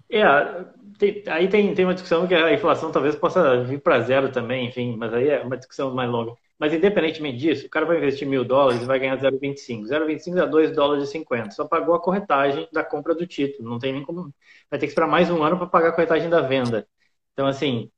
É, 0.09 0.65
tem, 0.97 1.23
aí 1.27 1.47
tem, 1.47 1.73
tem 1.73 1.85
uma 1.85 1.93
discussão 1.93 2.27
que 2.27 2.35
a 2.35 2.53
inflação 2.53 2.91
talvez 2.91 3.15
possa 3.15 3.63
vir 3.63 3.81
para 3.81 4.01
zero 4.01 4.31
também, 4.31 4.67
enfim, 4.67 4.95
mas 4.97 5.13
aí 5.13 5.29
é 5.29 5.41
uma 5.41 5.57
discussão 5.57 5.93
mais 5.93 6.09
longa. 6.09 6.33
Mas 6.63 6.73
independentemente 6.73 7.39
disso, 7.39 7.67
o 7.67 7.69
cara 7.69 7.85
vai 7.85 7.97
investir 7.97 8.25
mil 8.25 8.45
dólares 8.45 8.81
e 8.81 8.85
vai 8.85 8.97
ganhar 8.97 9.17
0,25. 9.17 9.83
0,25 9.85 10.35
dá 10.35 10.45
2 10.45 10.71
dólares 10.71 11.09
e 11.09 11.11
50. 11.11 11.51
Só 11.51 11.67
pagou 11.67 11.93
a 11.93 12.01
corretagem 12.01 12.69
da 12.71 12.81
compra 12.81 13.13
do 13.13 13.27
título. 13.27 13.69
Não 13.69 13.77
tem 13.77 13.91
nem 13.91 14.01
como. 14.01 14.33
Vai 14.71 14.79
ter 14.79 14.85
que 14.85 14.91
esperar 14.93 15.07
mais 15.07 15.29
um 15.29 15.43
ano 15.43 15.57
para 15.57 15.67
pagar 15.67 15.89
a 15.89 15.91
corretagem 15.91 16.29
da 16.29 16.39
venda. 16.39 16.87
Então, 17.33 17.47
assim, 17.47 17.91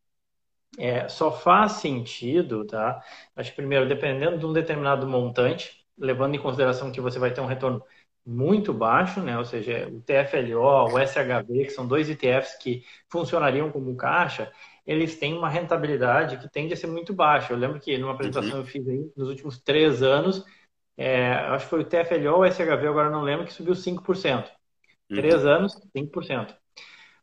é, 0.80 1.08
só 1.08 1.32
faz 1.32 1.74
sentido, 1.74 2.66
tá? 2.66 3.00
Acho 3.36 3.52
que 3.52 3.58
primeiro, 3.58 3.88
dependendo 3.88 4.40
de 4.40 4.48
um 4.48 4.54
determinado 4.54 5.08
montante, 5.08 5.86
levando 5.96 6.34
em 6.34 6.40
consideração 6.40 6.92
que 6.92 7.00
você 7.00 7.20
vai 7.20 7.32
ter 7.32 7.42
um 7.42 7.46
retorno 7.46 7.84
muito 8.26 8.74
baixo, 8.74 9.22
né? 9.22 9.38
Ou 9.38 9.46
seja, 9.46 9.88
o 9.90 10.02
TFLO, 10.02 10.92
o 10.92 11.00
SHB, 11.00 11.66
que 11.66 11.70
são 11.70 11.88
dois 11.88 12.10
ETFs 12.10 12.58
que 12.58 12.84
funcionariam 13.10 13.72
como 13.72 13.96
caixa, 13.96 14.52
eles 14.86 15.18
têm 15.18 15.34
uma 15.34 15.50
rentabilidade 15.50 16.38
que 16.38 16.50
tende 16.50 16.74
a 16.74 16.78
ser 16.78 16.88
muito 16.88 17.14
baixa. 17.14 17.54
Eu 17.54 17.58
lembro 17.58 17.80
que 17.80 17.98
numa 17.98 18.14
apresentação 18.14 18.54
uhum. 18.54 18.60
eu 18.60 18.66
fiz 18.66 18.88
aí 18.88 19.12
nos 19.18 19.30
últimos 19.30 19.60
três 19.60 20.04
anos, 20.04 20.46
é, 20.98 21.32
acho 21.34 21.66
que 21.66 21.70
foi 21.70 21.82
o 21.82 21.86
TFLO 21.86 22.36
ou 22.36 22.40
o 22.42 22.46
SHV, 22.46 22.88
agora 22.88 23.10
não 23.10 23.22
lembro, 23.22 23.46
que 23.46 23.54
subiu 23.54 23.74
5%. 23.74 24.50
Uhum. 25.10 25.16
Três 25.18 25.46
anos, 25.46 25.76
5%. 25.96 26.56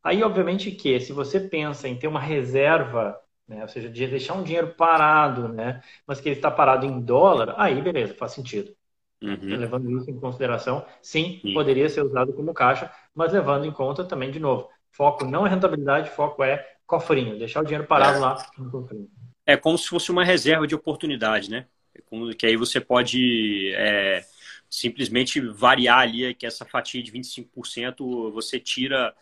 Aí, 0.02 0.22
obviamente, 0.22 0.70
que 0.72 0.98
se 0.98 1.12
você 1.12 1.38
pensa 1.38 1.88
em 1.88 1.96
ter 1.96 2.08
uma 2.08 2.20
reserva, 2.20 3.16
né, 3.46 3.62
ou 3.62 3.68
seja, 3.68 3.88
de 3.88 4.06
deixar 4.08 4.34
um 4.34 4.42
dinheiro 4.42 4.74
parado, 4.74 5.48
né, 5.48 5.80
mas 6.06 6.20
que 6.20 6.28
ele 6.28 6.36
está 6.36 6.50
parado 6.50 6.84
em 6.84 7.00
dólar, 7.00 7.54
aí 7.56 7.80
beleza, 7.80 8.14
faz 8.14 8.32
sentido. 8.32 8.74
Uhum. 9.22 9.56
Levando 9.56 9.88
isso 9.98 10.10
em 10.10 10.18
consideração, 10.18 10.84
sim, 11.00 11.38
sim, 11.40 11.54
poderia 11.54 11.88
ser 11.88 12.02
usado 12.02 12.32
como 12.32 12.52
caixa, 12.52 12.92
mas 13.14 13.32
levando 13.32 13.64
em 13.64 13.70
conta 13.70 14.04
também, 14.04 14.32
de 14.32 14.40
novo, 14.40 14.68
foco 14.90 15.24
não 15.24 15.46
é 15.46 15.50
rentabilidade, 15.50 16.10
foco 16.10 16.42
é 16.42 16.66
cofrinho, 16.92 17.38
deixar 17.38 17.62
o 17.62 17.64
dinheiro 17.64 17.86
parado 17.86 18.18
é. 18.18 18.20
lá 18.20 18.50
no 18.58 18.70
cofrinho. 18.70 19.08
É 19.46 19.56
como 19.56 19.78
se 19.78 19.88
fosse 19.88 20.10
uma 20.10 20.24
reserva 20.24 20.66
de 20.66 20.74
oportunidade, 20.74 21.50
né? 21.50 21.66
É 21.94 22.34
que 22.34 22.46
aí 22.46 22.56
você 22.56 22.80
pode 22.80 23.72
é, 23.74 24.24
simplesmente 24.68 25.40
variar 25.40 26.00
ali 26.00 26.34
que 26.34 26.46
essa 26.46 26.64
fatia 26.64 27.02
de 27.02 27.10
25% 27.10 28.30
você 28.32 28.60
tira 28.60 29.14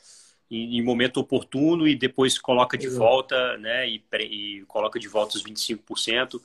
em, 0.51 0.79
em 0.79 0.83
momento 0.83 1.19
oportuno 1.19 1.87
e 1.87 1.95
depois 1.95 2.39
coloca 2.39 2.77
de 2.77 2.87
Exato. 2.87 3.05
volta, 3.05 3.57
né? 3.59 3.89
E, 3.89 4.03
e, 4.21 4.65
coloca 4.67 4.99
de 4.99 5.07
volta 5.09 5.37
os 5.37 5.45
25% 5.45 6.41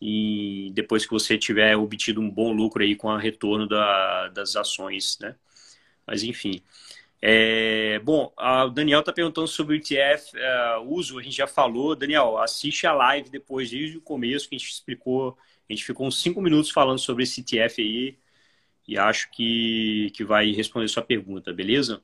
e 0.00 0.70
depois 0.72 1.04
que 1.04 1.12
você 1.12 1.36
tiver 1.36 1.76
obtido 1.76 2.20
um 2.20 2.30
bom 2.30 2.52
lucro 2.52 2.82
aí 2.82 2.94
com 2.94 3.08
o 3.08 3.16
retorno 3.16 3.66
da, 3.66 4.28
das 4.28 4.54
ações, 4.54 5.18
né? 5.20 5.34
Mas 6.06 6.22
enfim. 6.22 6.62
É, 7.22 7.98
bom, 7.98 8.32
o 8.38 8.68
Daniel 8.70 9.00
está 9.00 9.12
perguntando 9.12 9.46
sobre 9.46 9.76
o 9.76 9.78
ETF 9.78 10.30
é, 10.34 10.78
uso, 10.78 11.18
a 11.18 11.22
gente 11.22 11.36
já 11.36 11.46
falou. 11.46 11.94
Daniel, 11.94 12.38
assiste 12.38 12.86
a 12.86 12.92
live 12.92 13.28
depois, 13.28 13.70
desde 13.70 13.98
o 13.98 14.00
começo, 14.00 14.48
que 14.48 14.56
a 14.56 14.58
gente 14.58 14.70
explicou. 14.70 15.36
A 15.68 15.72
gente 15.72 15.84
ficou 15.84 16.06
uns 16.06 16.20
cinco 16.20 16.40
minutos 16.40 16.70
falando 16.70 16.98
sobre 16.98 17.24
esse 17.24 17.40
ETF 17.40 17.82
aí 17.82 18.16
e 18.90 18.98
acho 18.98 19.30
que, 19.30 20.10
que 20.16 20.24
vai 20.24 20.50
responder 20.50 20.88
sua 20.88 21.02
pergunta, 21.02 21.52
beleza? 21.52 22.02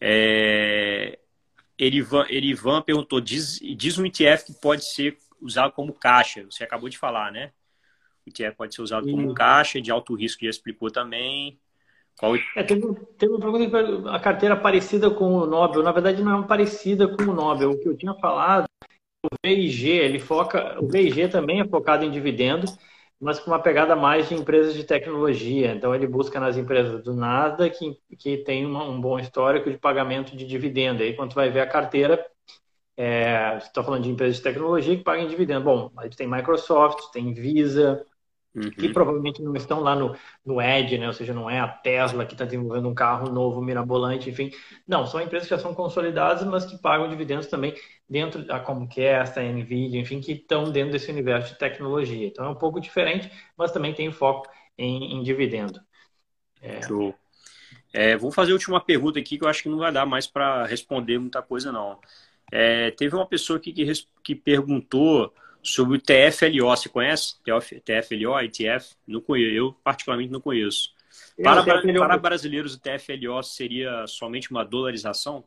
É, 0.00 1.18
Erivan, 1.76 2.24
Erivan 2.28 2.82
perguntou: 2.82 3.20
diz, 3.20 3.58
diz 3.76 3.98
um 3.98 4.06
ETF 4.06 4.46
que 4.46 4.60
pode 4.60 4.84
ser 4.84 5.18
usado 5.40 5.72
como 5.72 5.92
caixa? 5.92 6.44
Você 6.44 6.62
acabou 6.62 6.88
de 6.88 6.96
falar, 6.96 7.32
né? 7.32 7.52
O 8.24 8.30
ETF 8.30 8.56
pode 8.56 8.74
ser 8.74 8.82
usado 8.82 9.10
como 9.10 9.34
caixa, 9.34 9.80
de 9.80 9.90
alto 9.90 10.14
risco, 10.14 10.44
já 10.44 10.50
explicou 10.50 10.90
também. 10.90 11.58
Qual... 12.18 12.34
É, 12.56 12.62
teve, 12.64 12.82
teve 13.16 13.32
uma 13.32 13.40
pergunta 13.40 14.10
a 14.10 14.18
carteira 14.18 14.56
parecida 14.56 15.10
com 15.10 15.34
o 15.34 15.46
Nobel. 15.46 15.82
Na 15.82 15.92
verdade, 15.92 16.22
não 16.22 16.42
é 16.42 16.46
parecida 16.46 17.08
com 17.08 17.22
o 17.22 17.34
Nobel. 17.34 17.70
O 17.70 17.78
que 17.78 17.88
eu 17.88 17.96
tinha 17.96 18.14
falado, 18.14 18.66
o 19.24 19.28
VIG, 19.44 19.88
ele 19.88 20.18
foca. 20.18 20.78
O 20.82 20.88
VIG 20.88 21.28
também 21.28 21.60
é 21.60 21.68
focado 21.68 22.04
em 22.04 22.10
dividendo, 22.10 22.66
mas 23.20 23.38
com 23.38 23.50
uma 23.50 23.62
pegada 23.62 23.94
mais 23.96 24.28
de 24.28 24.34
empresas 24.34 24.74
de 24.74 24.84
tecnologia. 24.84 25.72
Então, 25.72 25.94
ele 25.94 26.06
busca 26.08 26.40
nas 26.40 26.56
empresas 26.56 27.02
do 27.04 27.14
nada 27.14 27.70
que, 27.70 27.96
que 28.18 28.38
tem 28.38 28.66
uma, 28.66 28.84
um 28.84 29.00
bom 29.00 29.18
histórico 29.18 29.70
de 29.70 29.78
pagamento 29.78 30.36
de 30.36 30.44
dividendo. 30.44 31.02
Aí, 31.02 31.14
quando 31.14 31.34
vai 31.34 31.50
ver 31.50 31.60
a 31.60 31.66
carteira, 31.68 32.24
é, 32.96 33.58
está 33.58 33.82
falando 33.84 34.02
de 34.02 34.10
empresas 34.10 34.36
de 34.36 34.42
tecnologia 34.42 34.96
que 34.96 35.04
pagam 35.04 35.28
dividendo. 35.28 35.64
Bom, 35.64 35.92
aí 35.96 36.10
tem 36.10 36.26
Microsoft, 36.28 37.12
tem 37.12 37.32
Visa, 37.32 38.04
uhum. 38.64 38.70
que 38.70 38.88
provavelmente 38.88 39.42
não 39.42 39.54
estão 39.54 39.80
lá 39.80 39.94
no, 39.94 40.14
no 40.44 40.60
Edge, 40.60 40.98
né? 40.98 41.06
ou 41.06 41.12
seja, 41.12 41.32
não 41.32 41.48
é 41.48 41.60
a 41.60 41.68
Tesla 41.68 42.26
que 42.26 42.34
está 42.34 42.44
desenvolvendo 42.44 42.88
um 42.88 42.94
carro 42.94 43.30
novo, 43.30 43.62
mirabolante, 43.62 44.30
enfim. 44.30 44.50
Não, 44.86 45.06
são 45.06 45.20
empresas 45.20 45.48
que 45.48 45.54
já 45.54 45.60
são 45.60 45.74
consolidadas, 45.74 46.46
mas 46.46 46.64
que 46.64 46.78
pagam 46.78 47.08
dividendos 47.08 47.46
também 47.46 47.74
dentro 48.08 48.44
da 48.44 48.60
Comcast, 48.60 49.38
a 49.38 49.42
NVIDIA, 49.42 50.00
enfim, 50.00 50.20
que 50.20 50.32
estão 50.32 50.70
dentro 50.70 50.92
desse 50.92 51.10
universo 51.10 51.52
de 51.52 51.58
tecnologia. 51.58 52.26
Então 52.26 52.44
é 52.46 52.48
um 52.48 52.54
pouco 52.54 52.80
diferente, 52.80 53.30
mas 53.56 53.72
também 53.72 53.94
tem 53.94 54.10
foco 54.10 54.48
em, 54.76 55.14
em 55.14 55.22
dividendo. 55.22 55.80
É... 56.60 56.82
Show. 56.82 57.14
É, 57.92 58.16
vou 58.16 58.30
fazer 58.30 58.52
a 58.52 58.54
última 58.54 58.80
pergunta 58.80 59.18
aqui 59.18 59.38
que 59.38 59.44
eu 59.44 59.48
acho 59.48 59.62
que 59.62 59.68
não 59.68 59.78
vai 59.78 59.90
dar 59.90 60.04
mais 60.04 60.26
para 60.26 60.66
responder 60.66 61.18
muita 61.18 61.40
coisa, 61.40 61.72
não. 61.72 61.98
É, 62.50 62.90
teve 62.92 63.14
uma 63.14 63.26
pessoa 63.26 63.58
aqui 63.58 63.72
que, 63.72 63.90
que 64.22 64.34
perguntou 64.34 65.32
sobre 65.72 65.98
o 65.98 66.00
TFLO. 66.00 66.68
Você 66.68 66.88
conhece? 66.88 67.34
TFLO, 67.42 68.38
ETF? 68.40 68.94
Não 69.06 69.20
conheço. 69.20 69.54
Eu, 69.54 69.72
particularmente, 69.84 70.32
não 70.32 70.40
conheço. 70.40 70.90
Para, 71.42 71.62
para 71.62 72.18
brasileiros, 72.18 72.74
o 72.74 72.80
TFLO 72.80 73.42
seria 73.42 74.06
somente 74.06 74.50
uma 74.50 74.64
dolarização? 74.64 75.44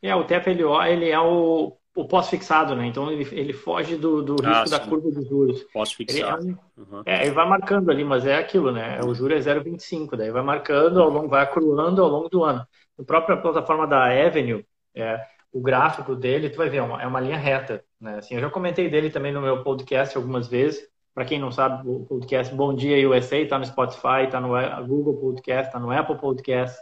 É, 0.00 0.14
o 0.14 0.24
TFLO 0.24 0.80
ele 0.84 1.10
é 1.10 1.18
o, 1.18 1.76
o 1.94 2.04
pós-fixado, 2.06 2.76
né? 2.76 2.86
Então 2.86 3.10
ele, 3.10 3.26
ele 3.32 3.52
foge 3.52 3.96
do, 3.96 4.22
do 4.22 4.34
risco 4.34 4.48
ah, 4.48 4.64
da 4.64 4.78
curva 4.78 5.10
dos 5.10 5.28
juros. 5.28 5.64
Pós-fixado. 5.72 6.46
Ele, 6.46 6.52
é, 6.52 6.80
uhum. 6.80 7.02
é, 7.04 7.22
ele 7.26 7.32
vai 7.32 7.48
marcando 7.48 7.90
ali, 7.90 8.04
mas 8.04 8.24
é 8.24 8.36
aquilo, 8.36 8.70
né? 8.70 9.00
O 9.02 9.12
juro 9.12 9.34
é 9.34 9.38
0,25, 9.38 10.16
daí 10.16 10.30
vai 10.30 10.42
marcando, 10.42 11.02
ao 11.02 11.10
longo, 11.10 11.28
vai 11.28 11.42
acruando 11.42 12.02
ao 12.02 12.08
longo 12.08 12.28
do 12.28 12.44
ano. 12.44 12.64
Na 12.96 13.04
própria 13.04 13.36
plataforma 13.36 13.86
da 13.86 14.04
Avenue, 14.04 14.64
é, 14.94 15.20
o 15.52 15.60
gráfico 15.60 16.14
dele, 16.14 16.50
tu 16.50 16.56
vai 16.56 16.68
ver, 16.68 16.78
é 16.78 16.82
uma, 16.82 17.02
é 17.02 17.06
uma 17.06 17.20
linha 17.20 17.36
reta. 17.36 17.84
Né? 18.00 18.18
Assim, 18.18 18.34
eu 18.34 18.40
já 18.40 18.50
comentei 18.50 18.88
dele 18.88 19.10
também 19.10 19.32
no 19.32 19.40
meu 19.40 19.62
podcast 19.62 20.16
algumas 20.16 20.48
vezes. 20.48 20.86
Para 21.14 21.24
quem 21.24 21.38
não 21.38 21.50
sabe, 21.50 21.88
o 21.88 22.04
podcast 22.04 22.54
Bom 22.54 22.74
Dia 22.74 23.08
USA 23.08 23.38
está 23.38 23.58
no 23.58 23.66
Spotify, 23.66 24.24
está 24.24 24.40
no 24.40 24.50
Google 24.86 25.16
Podcast, 25.16 25.66
está 25.66 25.80
no 25.80 25.90
Apple 25.90 26.16
Podcast. 26.16 26.78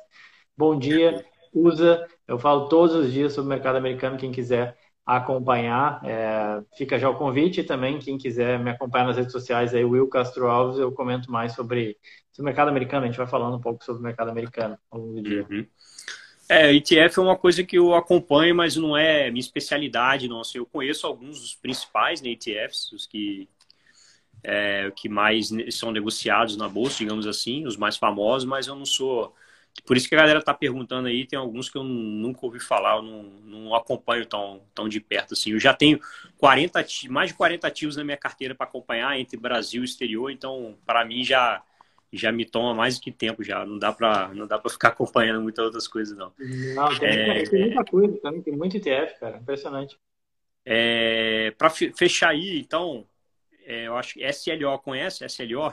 Bom 0.57 0.79
dia, 0.79 1.25
usa. 1.55 2.07
Eu 2.29 2.39
falo 2.39 2.69
todos 2.69 2.95
os 2.95 3.13
dias 3.13 3.33
sobre 3.33 3.47
o 3.47 3.49
mercado 3.49 3.77
americano. 3.77 4.19
Quem 4.19 4.31
quiser 4.31 4.77
acompanhar, 5.07 6.01
é, 6.05 6.63
fica 6.77 6.99
já 6.99 7.09
o 7.09 7.17
convite. 7.17 7.63
Também, 7.63 7.99
quem 7.99 8.19
quiser 8.19 8.59
me 8.59 8.71
acompanhar 8.71 9.07
nas 9.07 9.17
redes 9.17 9.33
sociais, 9.33 9.73
aí, 9.73 9.85
Will 9.85 10.09
Castro 10.09 10.49
Alves, 10.49 10.79
eu 10.79 10.93
comento 10.93 11.31
mais 11.31 11.53
sobre, 11.53 11.97
sobre 12.33 12.43
o 12.43 12.45
mercado 12.45 12.69
americano. 12.69 13.05
A 13.05 13.07
gente 13.07 13.17
vai 13.17 13.27
falando 13.27 13.57
um 13.57 13.61
pouco 13.61 13.83
sobre 13.85 14.01
o 14.01 14.05
mercado 14.05 14.31
americano 14.31 14.77
ao 14.91 15.01
longo 15.01 15.15
do 15.15 15.23
dia. 15.23 15.47
Uhum. 15.49 15.67
É, 16.49 16.73
ETF 16.73 17.19
é 17.19 17.23
uma 17.23 17.37
coisa 17.37 17.65
que 17.65 17.77
eu 17.77 17.95
acompanho, 17.95 18.55
mas 18.55 18.77
não 18.77 18.97
é 18.97 19.31
minha 19.31 19.41
especialidade, 19.41 20.29
não. 20.29 20.41
Assim, 20.41 20.59
eu 20.59 20.67
conheço 20.67 21.07
alguns 21.07 21.41
dos 21.41 21.55
principais 21.55 22.23
né, 22.23 22.31
ETFs, 22.31 22.93
os 22.93 23.07
que, 23.07 23.49
é, 24.45 24.93
que 24.95 25.09
mais 25.09 25.51
são 25.71 25.91
negociados 25.91 26.57
na 26.57 26.69
bolsa, 26.69 26.99
digamos 26.99 27.27
assim, 27.27 27.67
os 27.67 27.77
mais 27.77 27.97
famosos, 27.97 28.49
mas 28.49 28.69
eu 28.69 28.77
não 28.77 28.87
sou. 28.87 29.35
Por 29.85 29.97
isso 29.97 30.09
que 30.09 30.15
a 30.15 30.19
galera 30.19 30.39
está 30.39 30.55
perguntando 30.55 31.09
aí, 31.09 31.27
tem 31.27 31.39
alguns 31.39 31.69
que 31.69 31.77
eu 31.77 31.85
nunca 31.85 32.47
ouvi 32.47 32.61
falar, 32.61 32.97
eu 32.97 33.03
não, 33.03 33.23
não 33.45 33.75
acompanho 33.75 34.25
tão, 34.25 34.63
tão 34.75 34.89
de 34.89 35.01
perto 35.01 35.35
assim. 35.35 35.51
Eu 35.53 35.61
já 35.61 35.75
tenho 35.75 36.01
40, 36.39 36.87
mais 37.11 37.31
de 37.31 37.37
40 37.37 37.67
ativos 37.67 37.97
na 37.97 38.05
minha 38.05 38.17
carteira 38.17 38.55
para 38.55 38.67
acompanhar 38.67 39.19
entre 39.19 39.37
Brasil 39.37 39.83
e 39.83 39.85
exterior, 39.85 40.31
então 40.31 40.79
para 40.87 41.05
mim 41.05 41.25
já 41.25 41.63
já 42.13 42.33
me 42.33 42.45
toma 42.45 42.75
mais 42.75 42.97
do 42.97 43.03
que 43.03 43.13
tempo 43.13 43.43
já. 43.43 43.65
Não 43.65 43.79
dá 43.79 43.93
para 43.93 44.29
não 44.35 44.47
dá 44.47 44.59
para 44.59 44.71
ficar 44.71 44.89
acompanhando 44.91 45.43
muitas 45.43 45.65
outras 45.65 45.89
coisas 45.89 46.17
não. 46.17 46.33
Não, 46.75 46.99
tem, 46.99 47.09
é, 47.09 47.45
tem 47.45 47.61
muita 47.61 47.85
coisa 47.85 48.19
também, 48.23 48.43
tem 48.43 48.57
muito 48.57 48.77
ETF, 48.77 49.21
cara, 49.21 49.39
impressionante. 49.39 49.99
É, 50.65 51.53
para 51.53 51.71
fechar 51.71 52.31
aí, 52.31 52.59
então, 52.59 53.07
é, 53.65 53.87
eu 53.87 53.97
acho 53.97 54.15
que 54.15 54.25
SLO 54.33 54.79
conhece 54.81 55.25
SLO? 55.25 55.73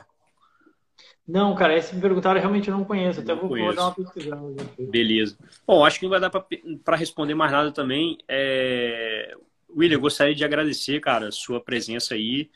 Não, 1.26 1.54
cara, 1.54 1.76
esse 1.76 1.94
me 1.94 2.02
perguntaram 2.02 2.38
realmente 2.38 2.68
eu 2.68 2.76
não 2.76 2.84
conheço, 2.84 3.20
até 3.20 3.32
não 3.32 3.40
vou, 3.40 3.48
conheço. 3.48 3.66
vou, 3.68 3.76
dar 3.76 3.84
uma 3.86 3.94
pesquisada. 3.94 4.42
Beleza. 4.78 5.38
Bom, 5.66 5.84
acho 5.84 5.98
que 5.98 6.04
não 6.04 6.10
vai 6.10 6.20
dar 6.20 6.30
para 6.30 6.96
responder 6.96 7.34
mais 7.34 7.50
nada 7.50 7.72
também. 7.72 8.18
É... 8.28 9.34
William, 9.74 9.98
gostaria 9.98 10.34
de 10.34 10.44
agradecer, 10.44 11.00
cara, 11.00 11.28
a 11.28 11.32
sua 11.32 11.60
presença 11.60 12.14
aí. 12.14 12.50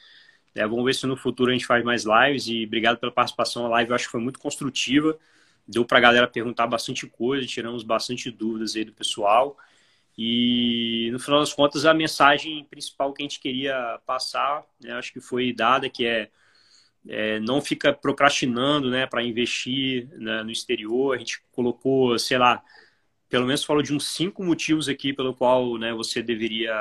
É, 0.59 0.67
vamos 0.67 0.85
ver 0.85 0.93
se 0.93 1.07
no 1.07 1.17
futuro 1.17 1.51
a 1.51 1.53
gente 1.53 1.65
faz 1.65 1.85
mais 1.85 2.05
lives 2.05 2.49
e 2.49 2.65
obrigado 2.65 2.99
pela 2.99 3.13
participação. 3.13 3.65
A 3.65 3.69
live 3.69 3.91
eu 3.91 3.95
acho 3.95 4.07
que 4.07 4.11
foi 4.11 4.21
muito 4.21 4.41
construtiva. 4.41 5.17
Deu 5.69 5.85
para 5.85 5.99
a 5.99 6.01
galera 6.01 6.27
perguntar 6.27 6.67
bastante 6.67 7.07
coisa, 7.07 7.47
tiramos 7.47 7.85
bastante 7.85 8.29
dúvidas 8.29 8.75
aí 8.75 8.85
do 8.85 8.93
pessoal. 8.93 9.57
E 10.17 11.11
no 11.13 11.21
final 11.21 11.39
das 11.39 11.53
contas, 11.53 11.85
a 11.85 11.95
mensagem 11.95 12.65
principal 12.65 13.13
que 13.13 13.23
a 13.23 13.25
gente 13.25 13.39
queria 13.39 14.01
passar, 14.05 14.65
né, 14.83 14.95
acho 14.95 15.13
que 15.13 15.21
foi 15.21 15.53
dada, 15.53 15.89
que 15.89 16.05
é, 16.05 16.29
é 17.09 17.39
não 17.39 17.61
fica 17.63 17.93
procrastinando 17.93 18.91
né, 18.91 19.07
para 19.07 19.23
investir 19.23 20.09
né, 20.19 20.43
no 20.43 20.51
exterior. 20.51 21.15
A 21.15 21.19
gente 21.19 21.41
colocou, 21.53 22.19
sei 22.19 22.37
lá, 22.37 22.65
pelo 23.29 23.47
menos 23.47 23.63
falou 23.63 23.83
de 23.83 23.95
uns 23.95 24.09
cinco 24.09 24.43
motivos 24.43 24.89
aqui 24.89 25.13
pelo 25.13 25.35
qual 25.35 25.79
né, 25.79 25.93
você 25.93 26.21
deveria 26.21 26.75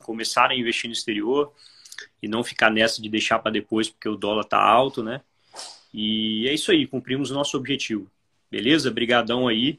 começar 0.00 0.50
a 0.50 0.54
investir 0.54 0.88
no 0.88 0.92
exterior 0.92 1.54
e 2.22 2.28
não 2.28 2.44
ficar 2.44 2.70
nessa 2.70 3.00
de 3.00 3.08
deixar 3.08 3.38
para 3.38 3.52
depois 3.52 3.88
porque 3.88 4.08
o 4.08 4.16
dólar 4.16 4.42
está 4.42 4.58
alto, 4.58 5.02
né? 5.02 5.20
E 5.92 6.46
é 6.48 6.52
isso 6.52 6.70
aí, 6.70 6.86
cumprimos 6.86 7.30
o 7.30 7.34
nosso 7.34 7.56
objetivo. 7.56 8.10
Beleza? 8.50 8.90
Brigadão 8.90 9.48
aí 9.48 9.78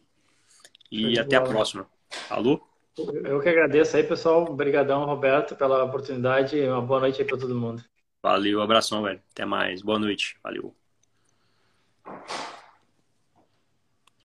e 0.92 1.18
até 1.20 1.36
a 1.36 1.42
próxima. 1.42 1.88
Alô? 2.30 2.62
Eu 2.98 3.40
que 3.40 3.50
agradeço 3.50 3.96
aí, 3.96 4.04
pessoal. 4.04 4.44
Obrigadão, 4.44 5.06
Roberto, 5.06 5.56
pela 5.56 5.84
oportunidade. 5.84 6.60
Uma 6.62 6.82
boa 6.82 7.00
noite 7.00 7.22
aí 7.22 7.28
para 7.28 7.38
todo 7.38 7.56
mundo. 7.56 7.84
Valeu, 8.22 8.62
abração, 8.62 9.04
velho. 9.04 9.22
Até 9.32 9.46
mais. 9.46 9.82
Boa 9.82 10.00
noite. 10.00 10.38
Valeu. 10.44 10.76